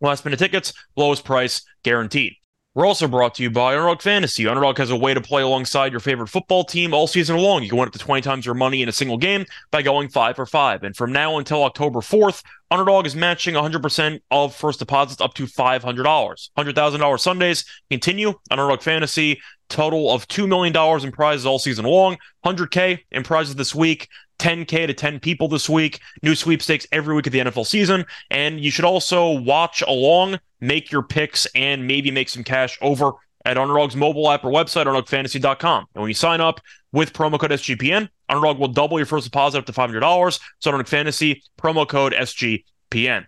Last 0.00 0.24
minute 0.24 0.38
tickets, 0.38 0.72
lowest 0.96 1.24
price 1.24 1.62
guaranteed. 1.82 2.34
We're 2.72 2.86
also 2.86 3.08
brought 3.08 3.34
to 3.34 3.42
you 3.42 3.50
by 3.50 3.74
Underdog 3.74 4.00
Fantasy. 4.00 4.46
Underdog 4.46 4.78
has 4.78 4.90
a 4.90 4.96
way 4.96 5.12
to 5.12 5.20
play 5.20 5.42
alongside 5.42 5.90
your 5.90 5.98
favorite 5.98 6.28
football 6.28 6.62
team 6.62 6.94
all 6.94 7.08
season 7.08 7.36
long. 7.36 7.64
You 7.64 7.68
can 7.68 7.78
win 7.78 7.88
up 7.88 7.92
to 7.94 7.98
20 7.98 8.22
times 8.22 8.46
your 8.46 8.54
money 8.54 8.80
in 8.80 8.88
a 8.88 8.92
single 8.92 9.18
game 9.18 9.44
by 9.72 9.82
going 9.82 10.08
5 10.08 10.36
for 10.36 10.46
5. 10.46 10.84
And 10.84 10.94
from 10.94 11.10
now 11.10 11.38
until 11.38 11.64
October 11.64 11.98
4th, 11.98 12.44
Underdog 12.70 13.06
is 13.06 13.16
matching 13.16 13.56
100% 13.56 14.20
of 14.30 14.54
first 14.54 14.78
deposits 14.78 15.20
up 15.20 15.34
to 15.34 15.46
$500. 15.46 15.82
$100,000 15.82 17.20
Sundays 17.20 17.64
continue. 17.90 18.34
Underdog 18.52 18.82
Fantasy, 18.82 19.40
total 19.68 20.12
of 20.12 20.28
$2 20.28 20.46
million 20.46 21.04
in 21.04 21.10
prizes 21.10 21.46
all 21.46 21.58
season 21.58 21.86
long, 21.86 22.18
100K 22.46 23.00
in 23.10 23.24
prizes 23.24 23.56
this 23.56 23.74
week. 23.74 24.06
10K 24.38 24.86
to 24.86 24.94
10 24.94 25.20
people 25.20 25.48
this 25.48 25.68
week. 25.68 26.00
New 26.22 26.34
sweepstakes 26.34 26.86
every 26.92 27.14
week 27.14 27.26
of 27.26 27.32
the 27.32 27.40
NFL 27.40 27.66
season. 27.66 28.06
And 28.30 28.58
you 28.58 28.70
should 28.70 28.86
also 28.86 29.32
watch 29.32 29.82
along, 29.82 30.38
make 30.60 30.90
your 30.90 31.02
picks, 31.02 31.46
and 31.54 31.86
maybe 31.86 32.10
make 32.10 32.28
some 32.28 32.44
cash 32.44 32.78
over 32.80 33.12
at 33.44 33.56
Underdog's 33.56 33.96
mobile 33.96 34.30
app 34.30 34.44
or 34.44 34.50
website, 34.50 34.86
UnderdogFantasy.com. 34.86 35.86
And 35.94 36.02
when 36.02 36.08
you 36.08 36.14
sign 36.14 36.40
up 36.40 36.60
with 36.92 37.12
promo 37.12 37.38
code 37.38 37.50
SGPN, 37.50 38.08
Underdog 38.28 38.58
will 38.58 38.68
double 38.68 38.98
your 38.98 39.06
first 39.06 39.24
deposit 39.24 39.58
up 39.58 39.66
to 39.66 39.72
$500. 39.72 40.40
So 40.58 40.70
Underdog 40.70 40.88
Fantasy, 40.88 41.42
promo 41.58 41.88
code 41.88 42.12
SGPN. 42.12 43.26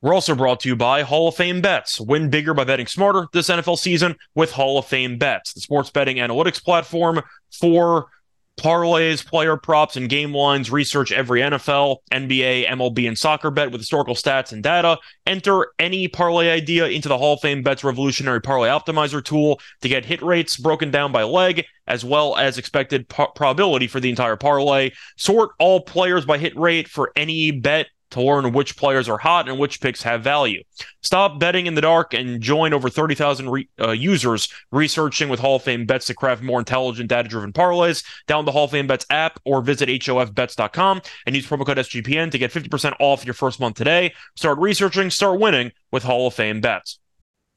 We're 0.00 0.14
also 0.14 0.34
brought 0.34 0.58
to 0.60 0.68
you 0.68 0.74
by 0.74 1.02
Hall 1.02 1.28
of 1.28 1.36
Fame 1.36 1.60
Bets. 1.60 2.00
Win 2.00 2.28
bigger 2.28 2.54
by 2.54 2.64
betting 2.64 2.88
smarter 2.88 3.28
this 3.32 3.48
NFL 3.48 3.78
season 3.78 4.16
with 4.34 4.50
Hall 4.50 4.76
of 4.76 4.86
Fame 4.86 5.16
Bets, 5.16 5.52
the 5.52 5.60
sports 5.60 5.90
betting 5.90 6.16
analytics 6.16 6.62
platform 6.62 7.22
for 7.52 8.06
parlays, 8.56 9.24
player 9.24 9.56
props, 9.56 9.96
and 9.96 10.08
game 10.08 10.34
lines. 10.34 10.70
Research 10.70 11.12
every 11.12 11.40
NFL, 11.40 11.98
NBA, 12.12 12.68
MLB, 12.68 13.08
and 13.08 13.18
soccer 13.18 13.50
bet 13.50 13.70
with 13.70 13.80
historical 13.80 14.14
stats 14.14 14.52
and 14.52 14.62
data. 14.62 14.98
Enter 15.26 15.68
any 15.78 16.08
parlay 16.08 16.50
idea 16.50 16.86
into 16.86 17.08
the 17.08 17.18
Hall 17.18 17.34
of 17.34 17.40
Fame 17.40 17.62
Bets 17.62 17.84
Revolutionary 17.84 18.40
Parlay 18.40 18.68
Optimizer 18.68 19.24
tool 19.24 19.60
to 19.80 19.88
get 19.88 20.04
hit 20.04 20.22
rates 20.22 20.56
broken 20.56 20.90
down 20.90 21.12
by 21.12 21.22
leg, 21.22 21.64
as 21.86 22.04
well 22.04 22.36
as 22.36 22.58
expected 22.58 23.08
p- 23.08 23.26
probability 23.34 23.86
for 23.86 24.00
the 24.00 24.10
entire 24.10 24.36
parlay. 24.36 24.90
Sort 25.16 25.50
all 25.58 25.80
players 25.80 26.24
by 26.24 26.38
hit 26.38 26.56
rate 26.56 26.88
for 26.88 27.12
any 27.16 27.50
bet 27.50 27.86
to 28.12 28.22
learn 28.22 28.52
which 28.52 28.76
players 28.76 29.08
are 29.08 29.18
hot 29.18 29.48
and 29.48 29.58
which 29.58 29.80
picks 29.80 30.02
have 30.02 30.22
value. 30.22 30.62
Stop 31.02 31.38
betting 31.38 31.66
in 31.66 31.74
the 31.74 31.80
dark 31.80 32.14
and 32.14 32.40
join 32.40 32.72
over 32.72 32.88
30,000 32.88 33.50
re- 33.50 33.68
uh, 33.80 33.90
users 33.90 34.48
researching 34.70 35.28
with 35.28 35.40
Hall 35.40 35.56
of 35.56 35.62
Fame 35.62 35.84
bets 35.84 36.06
to 36.06 36.14
craft 36.14 36.42
more 36.42 36.58
intelligent, 36.58 37.08
data 37.08 37.28
driven 37.28 37.52
parlays. 37.52 38.04
Download 38.28 38.46
the 38.46 38.52
Hall 38.52 38.64
of 38.64 38.70
Fame 38.70 38.86
bets 38.86 39.06
app 39.10 39.40
or 39.44 39.60
visit 39.62 39.88
HOFBets.com 39.88 41.02
and 41.26 41.36
use 41.36 41.46
promo 41.46 41.66
code 41.66 41.78
SGPN 41.78 42.30
to 42.30 42.38
get 42.38 42.52
50% 42.52 42.94
off 43.00 43.24
your 43.24 43.34
first 43.34 43.60
month 43.60 43.76
today. 43.76 44.14
Start 44.36 44.58
researching, 44.58 45.10
start 45.10 45.40
winning 45.40 45.72
with 45.90 46.02
Hall 46.02 46.26
of 46.26 46.34
Fame 46.34 46.60
bets. 46.60 46.98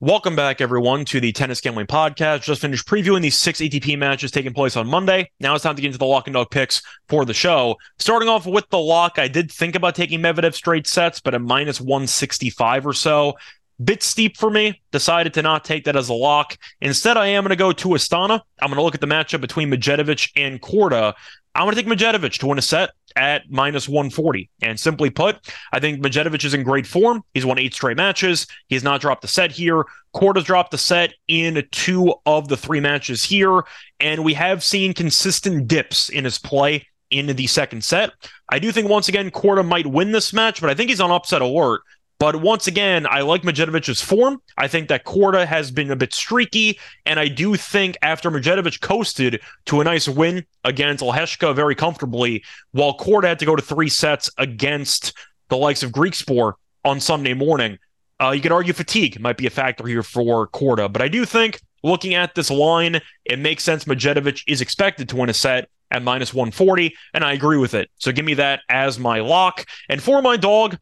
Welcome 0.02 0.36
back, 0.36 0.60
everyone, 0.60 1.06
to 1.06 1.22
the 1.22 1.32
Tennis 1.32 1.62
Gambling 1.62 1.88
Podcast. 1.88 2.42
Just 2.42 2.60
finished 2.60 2.86
previewing 2.86 3.22
these 3.22 3.40
six 3.40 3.62
ATP 3.62 3.98
matches 3.98 4.30
taking 4.30 4.54
place 4.54 4.76
on 4.76 4.88
Monday. 4.88 5.32
Now 5.40 5.56
it's 5.56 5.64
time 5.64 5.78
to 5.78 5.82
get 5.82 5.88
into 5.88 5.98
the 5.98 6.06
lock 6.06 6.28
and 6.28 6.34
dog 6.34 6.52
picks 6.52 6.82
for 7.08 7.24
the 7.24 7.34
show. 7.34 7.78
Starting 7.98 8.28
off 8.28 8.46
with 8.46 8.68
the 8.72 8.78
lock, 8.78 9.18
I 9.18 9.30
did 9.30 9.50
think 9.50 9.74
about 9.74 9.96
taking 9.96 10.20
Medvedev 10.20 10.54
straight 10.54 10.86
sets, 10.86 11.22
but 11.22 11.34
at 11.34 11.42
minus 11.42 11.80
165 11.80 12.86
or 12.86 12.92
so. 12.92 13.36
Bit 13.82 14.04
steep 14.04 14.36
for 14.36 14.50
me. 14.50 14.82
Decided 14.92 15.34
to 15.36 15.42
not 15.42 15.64
take 15.64 15.86
that 15.86 15.96
as 15.96 16.10
a 16.10 16.14
lock. 16.14 16.58
Instead, 16.82 17.16
I 17.16 17.28
am 17.28 17.44
going 17.44 17.52
to 17.52 17.56
go 17.56 17.72
to 17.72 17.88
Astana. 17.90 18.42
I'm 18.62 18.68
going 18.68 18.76
to 18.76 18.84
look 18.84 18.96
at 18.96 19.02
the 19.02 19.08
matchup 19.08 19.40
between 19.40 19.72
Medjedovic 19.72 20.30
and 20.36 20.62
Korda. 20.62 21.14
I'm 21.56 21.66
going 21.66 21.76
to 21.76 21.82
take 21.82 21.92
Medjedovic 21.92 22.34
to 22.40 22.48
win 22.48 22.58
a 22.58 22.62
set 22.62 22.92
at 23.16 23.50
minus 23.50 23.88
140. 23.88 24.50
And 24.62 24.80
simply 24.80 25.10
put, 25.10 25.38
I 25.72 25.80
think 25.80 26.02
Medjedovic 26.02 26.44
is 26.44 26.54
in 26.54 26.64
great 26.64 26.86
form. 26.86 27.24
He's 27.34 27.46
won 27.46 27.58
eight 27.58 27.74
straight 27.74 27.98
matches. 27.98 28.46
He's 28.68 28.84
not 28.84 29.00
dropped 29.00 29.24
a 29.24 29.28
set 29.28 29.52
here. 29.52 29.86
Korda's 30.14 30.44
dropped 30.44 30.74
a 30.74 30.78
set 30.78 31.14
in 31.30 31.66
two 31.72 32.14
of 32.26 32.50
the 32.50 32.58
three 32.58 32.82
matches 32.82 33.24
here. 33.24 33.64
And 34.02 34.24
we 34.24 34.34
have 34.34 34.64
seen 34.64 34.94
consistent 34.94 35.68
dips 35.68 36.10
in 36.10 36.26
his 36.26 36.38
play 36.38 36.86
in 37.10 37.28
the 37.28 37.48
second 37.48 37.84
set. 37.84 38.12
I 38.50 38.60
do 38.60 38.72
think 38.72 38.90
once 38.90 39.08
again 39.08 39.32
Korda 39.32 39.66
might 39.66 39.88
win 39.88 40.12
this 40.12 40.34
match, 40.34 40.60
but 40.60 40.70
I 40.70 40.74
think 40.74 40.90
he's 40.90 41.02
on 41.02 41.12
upset 41.12 41.42
alert. 41.42 41.82
But 42.26 42.38
once 42.38 42.66
again, 42.66 43.06
I 43.06 43.22
like 43.22 43.44
Medjedovic's 43.44 44.02
form. 44.02 44.42
I 44.58 44.68
think 44.68 44.88
that 44.88 45.06
Korda 45.06 45.46
has 45.46 45.70
been 45.70 45.92
a 45.92 45.96
bit 45.96 46.12
streaky, 46.12 46.80
and 47.06 47.20
I 47.20 47.28
do 47.28 47.56
think 47.56 48.00
after 48.02 48.32
Medjedovic 48.32 48.82
coasted 48.82 49.42
to 49.68 49.80
a 49.80 49.84
nice 49.84 50.08
win 50.08 50.44
against 50.64 51.04
Lehecka 51.04 51.54
very 51.54 51.76
comfortably, 51.76 52.44
while 52.72 52.98
Korda 52.98 53.26
had 53.26 53.38
to 53.38 53.46
go 53.46 53.56
to 53.56 53.62
three 53.62 53.90
sets 53.90 54.32
against 54.40 55.14
the 55.50 55.56
likes 55.56 55.84
of 55.84 55.92
Griekspoor 55.92 56.54
on 56.84 57.00
Sunday 57.00 57.36
morning, 57.36 57.78
uh, 58.20 58.32
you 58.32 58.42
could 58.42 58.52
argue 58.52 58.74
fatigue 58.74 59.20
might 59.20 59.38
be 59.38 59.46
a 59.46 59.52
factor 59.52 59.86
here 59.86 60.02
for 60.02 60.48
Korda. 60.48 60.92
But 60.92 61.04
I 61.04 61.10
do 61.10 61.26
think 61.26 61.62
looking 61.84 62.16
at 62.16 62.34
this 62.34 62.50
line, 62.50 63.02
it 63.26 63.38
makes 63.38 63.64
sense 63.64 63.86
Medjedovic 63.86 64.42
is 64.48 64.62
expected 64.62 65.10
to 65.10 65.18
win 65.18 65.30
a 65.30 65.34
set 65.34 65.70
at 65.92 66.02
minus 66.02 66.34
140, 66.34 66.96
and 67.14 67.24
I 67.24 67.34
agree 67.34 67.58
with 67.58 67.76
it. 67.76 67.92
So 67.98 68.12
give 68.12 68.26
me 68.26 68.34
that 68.34 68.62
as 68.68 68.98
my 68.98 69.20
lock. 69.20 69.68
And 69.90 70.02
for 70.02 70.24
my 70.24 70.38
dog, 70.38 70.80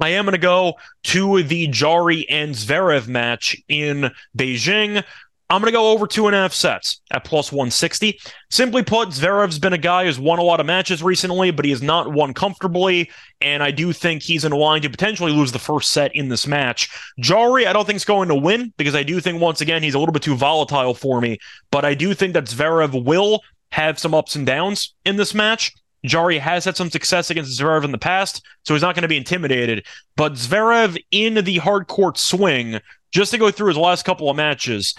I 0.00 0.10
am 0.10 0.24
going 0.24 0.32
to 0.32 0.38
go 0.38 0.74
to 1.04 1.42
the 1.42 1.68
Jarry 1.68 2.28
and 2.28 2.54
Zverev 2.54 3.08
match 3.08 3.56
in 3.68 4.10
Beijing. 4.36 5.02
I'm 5.48 5.60
going 5.60 5.72
to 5.72 5.78
go 5.78 5.92
over 5.92 6.08
two 6.08 6.26
and 6.26 6.34
a 6.34 6.40
half 6.40 6.52
sets 6.52 7.00
at 7.12 7.24
plus 7.24 7.52
160. 7.52 8.18
Simply 8.50 8.82
put, 8.82 9.10
Zverev's 9.10 9.60
been 9.60 9.72
a 9.72 9.78
guy 9.78 10.04
who's 10.04 10.18
won 10.18 10.40
a 10.40 10.42
lot 10.42 10.58
of 10.58 10.66
matches 10.66 11.04
recently, 11.04 11.52
but 11.52 11.64
he 11.64 11.70
has 11.70 11.82
not 11.82 12.12
won 12.12 12.34
comfortably. 12.34 13.10
And 13.40 13.62
I 13.62 13.70
do 13.70 13.92
think 13.92 14.22
he's 14.22 14.44
in 14.44 14.50
a 14.50 14.56
line 14.56 14.82
to 14.82 14.90
potentially 14.90 15.30
lose 15.30 15.52
the 15.52 15.60
first 15.60 15.92
set 15.92 16.14
in 16.16 16.28
this 16.28 16.48
match. 16.48 16.90
Jarry, 17.20 17.66
I 17.66 17.72
don't 17.72 17.86
think 17.86 17.96
is 17.96 18.04
going 18.04 18.28
to 18.28 18.34
win 18.34 18.72
because 18.76 18.96
I 18.96 19.04
do 19.04 19.20
think, 19.20 19.40
once 19.40 19.60
again, 19.60 19.84
he's 19.84 19.94
a 19.94 20.00
little 20.00 20.12
bit 20.12 20.22
too 20.22 20.34
volatile 20.34 20.94
for 20.94 21.20
me. 21.20 21.38
But 21.70 21.84
I 21.84 21.94
do 21.94 22.12
think 22.12 22.34
that 22.34 22.46
Zverev 22.46 23.04
will 23.04 23.42
have 23.70 24.00
some 24.00 24.14
ups 24.14 24.34
and 24.34 24.46
downs 24.46 24.94
in 25.04 25.14
this 25.14 25.32
match. 25.32 25.72
Jarry 26.04 26.38
has 26.38 26.64
had 26.64 26.76
some 26.76 26.90
success 26.90 27.30
against 27.30 27.58
Zverev 27.58 27.84
in 27.84 27.92
the 27.92 27.98
past, 27.98 28.44
so 28.64 28.74
he's 28.74 28.82
not 28.82 28.94
going 28.94 29.02
to 29.02 29.08
be 29.08 29.16
intimidated. 29.16 29.84
But 30.16 30.34
Zverev 30.34 30.96
in 31.10 31.34
the 31.34 31.58
hard 31.58 31.88
court 31.88 32.18
swing, 32.18 32.80
just 33.12 33.32
to 33.32 33.38
go 33.38 33.50
through 33.50 33.68
his 33.68 33.76
last 33.76 34.04
couple 34.04 34.30
of 34.30 34.36
matches, 34.36 34.94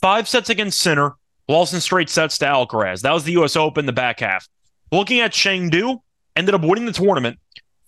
five 0.00 0.28
sets 0.28 0.50
against 0.50 0.78
Sinner, 0.78 1.14
lost 1.48 1.74
in 1.74 1.80
straight 1.80 2.10
sets 2.10 2.38
to 2.38 2.46
Alcaraz. 2.46 3.00
That 3.00 3.12
was 3.12 3.24
the 3.24 3.32
U.S. 3.32 3.56
Open, 3.56 3.86
the 3.86 3.92
back 3.92 4.20
half. 4.20 4.48
Looking 4.90 5.20
at 5.20 5.32
Chengdu, 5.32 6.00
ended 6.36 6.54
up 6.54 6.62
winning 6.62 6.86
the 6.86 6.92
tournament. 6.92 7.38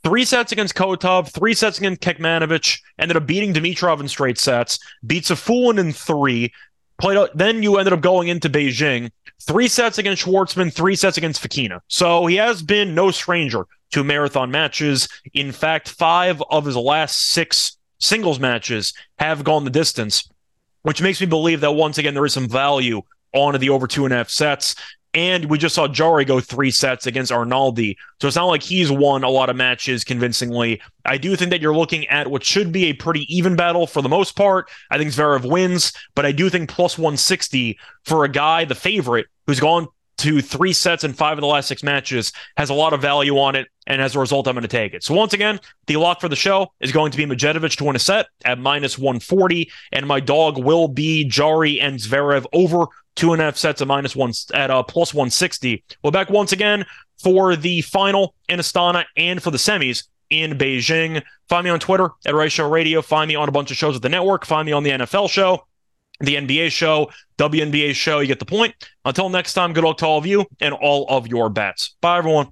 Three 0.03 0.25
sets 0.25 0.53
against 0.53 0.75
Kotov, 0.75 1.33
three 1.33 1.55
sets 1.55 1.79
against 1.79 2.03
Kekmanovic, 2.03 2.79
ended 2.99 3.17
up 3.17 3.27
beating 3.27 3.55
Dimitrov 3.55 4.01
in 4.01 4.09
straight 4.09 4.39
sets, 4.39 4.79
beats 5.07 5.31
Safiullin 5.31 5.79
in 5.79 5.93
three, 5.93 6.53
Played 6.99 7.29
then 7.35 7.63
you 7.63 7.77
ended 7.79 7.93
up 7.93 8.01
going 8.01 8.29
into 8.29 8.49
Beijing, 8.49 9.11
three 9.47 9.69
sets 9.69 9.99
against 9.99 10.25
Schwartzman, 10.25 10.73
three 10.73 10.97
sets 10.97 11.17
against 11.17 11.43
Fokina. 11.43 11.81
So 11.89 12.27
he 12.27 12.37
has 12.37 12.63
been 12.63 12.95
no 12.95 13.11
stranger 13.11 13.67
to 13.93 14.05
marathon 14.05 14.51
matches. 14.51 15.09
In 15.33 15.53
fact, 15.53 15.89
five 15.89 16.43
of 16.51 16.65
his 16.65 16.77
last 16.77 17.31
six 17.31 17.77
singles 17.99 18.41
matches 18.41 18.93
have 19.19 19.45
gone 19.45 19.65
the 19.65 19.71
distance, 19.71 20.29
which 20.83 21.03
makes 21.03 21.21
me 21.21 21.27
believe 21.27 21.61
that 21.61 21.73
once 21.73 21.99
again 21.99 22.15
there 22.15 22.27
is 22.27 22.33
some 22.33 22.49
value 22.49 23.03
on 23.33 23.59
the 23.59 23.71
over 23.71 23.87
two 23.87 24.05
and 24.05 24.15
a 24.15 24.17
half 24.19 24.29
sets. 24.29 24.75
And 25.15 25.45
we 25.47 25.59
just 25.59 25.75
saw 25.75 25.87
Jarry 25.87 26.25
go 26.25 26.41
three 26.41 26.73
sets 26.73 27.07
against 27.07 27.31
Arnaldi. 27.31 27.97
So 28.21 28.27
it's 28.27 28.37
not 28.37 28.47
like 28.47 28.63
he's 28.63 28.91
won 28.91 29.23
a 29.23 29.31
lot 29.31 29.49
of 29.49 29.57
matches 29.57 30.03
convincingly. 30.03 30.81
I 31.05 31.19
do 31.19 31.37
think 31.37 31.51
that 31.51 31.61
you're 31.61 31.77
looking 31.77 32.07
at 32.09 32.29
what 32.29 32.45
should 32.45 32.73
be 32.73 32.87
a 32.87 32.93
pretty 32.95 33.25
even 33.35 33.55
battle 33.55 33.87
for 33.87 34.03
the 34.03 34.09
most 34.09 34.35
part. 34.35 34.69
I 34.91 34.99
think 34.99 35.11
Zverev 35.11 35.49
wins, 35.49 35.93
but 36.15 36.27
I 36.27 36.33
do 36.33 36.51
think 36.51 36.69
plus 36.69 36.99
160 36.99 37.79
for 38.05 38.25
a 38.25 38.29
guy, 38.29 38.65
the 38.65 38.75
favorite, 38.75 39.27
who's 39.47 39.61
gone 39.61 39.87
to 40.17 40.41
three 40.41 40.73
sets 40.73 41.05
in 41.05 41.13
five 41.13 41.39
of 41.39 41.41
the 41.43 41.47
last 41.47 41.69
six 41.69 41.83
matches 41.83 42.33
has 42.57 42.71
a 42.71 42.75
lot 42.75 42.93
of 42.93 43.01
value 43.03 43.39
on 43.39 43.57
it. 43.57 43.69
And 43.87 44.01
as 44.01 44.15
a 44.15 44.21
result, 44.21 44.49
I'm 44.49 44.55
going 44.55 44.63
to 44.63 44.69
take 44.69 44.95
it. 44.95 45.03
So 45.03 45.13
once 45.13 45.33
again, 45.33 45.61
the 45.87 45.97
lock 45.97 46.21
for 46.21 46.29
the 46.29 46.37
show 46.37 46.73
is 46.81 46.93
going 46.93 47.11
to 47.11 47.19
be 47.19 47.27
Medjedovic 47.27 47.77
to 47.77 47.85
win 47.85 47.97
a 47.97 47.99
set 47.99 48.27
at 48.45 48.59
minus 48.59 48.97
140. 48.97 49.71
And 49.93 50.07
my 50.07 50.21
dog 50.21 50.59
will 50.59 50.89
be 50.89 51.25
Jarry 51.25 51.81
and 51.81 51.99
Zverev 51.99 52.47
over 52.53 52.87
two 53.17 53.33
and 53.33 53.41
a 53.41 53.45
half 53.45 53.57
sets 53.57 53.81
at 53.81 53.89
minus 53.89 54.17
one 54.17 54.33
at 54.53 54.71
uh, 54.71 54.83
plus 54.83 55.15
160. 55.15 55.85
We're 56.03 56.11
back 56.11 56.31
once 56.31 56.53
again 56.53 56.85
for 57.23 57.57
the 57.57 57.81
final 57.83 58.35
in 58.49 58.59
Astana 58.61 59.05
and 59.17 59.43
for 59.43 59.51
the 59.51 59.59
semis 59.59 60.05
in 60.31 60.59
Beijing. 60.59 61.23
Find 61.49 61.65
me 61.65 61.71
on 61.71 61.81
Twitter 61.81 62.11
at 62.27 62.35
Ray 62.35 62.49
Show 62.49 62.69
Radio. 62.69 63.03
Find 63.03 63.29
me 63.29 63.35
on 63.35 63.49
a 63.49 63.53
bunch 63.53 63.71
of 63.71 63.77
shows 63.77 63.97
at 63.97 64.03
the 64.03 64.09
network. 64.09 64.45
Find 64.45 64.67
me 64.67 64.73
on 64.73 64.83
the 64.83 64.91
NFL 64.91 65.31
show, 65.31 65.67
the 66.21 66.37
NBA 66.37 66.71
show, 66.71 67.11
WNBA 67.39 67.95
show. 67.95 68.21
You 68.21 68.27
get 68.27 68.39
the 68.39 68.45
point. 68.45 68.75
Until 69.05 69.29
next 69.29 69.55
time, 69.55 69.73
good 69.73 69.85
luck 69.85 69.99
to 69.99 70.07
all 70.07 70.19
of 70.19 70.27
you 70.27 70.47
and 70.61 70.75
all 70.75 71.07
of 71.09 71.27
your 71.27 71.51
bets. 71.51 71.97
Bye, 72.01 72.19
everyone. 72.19 72.49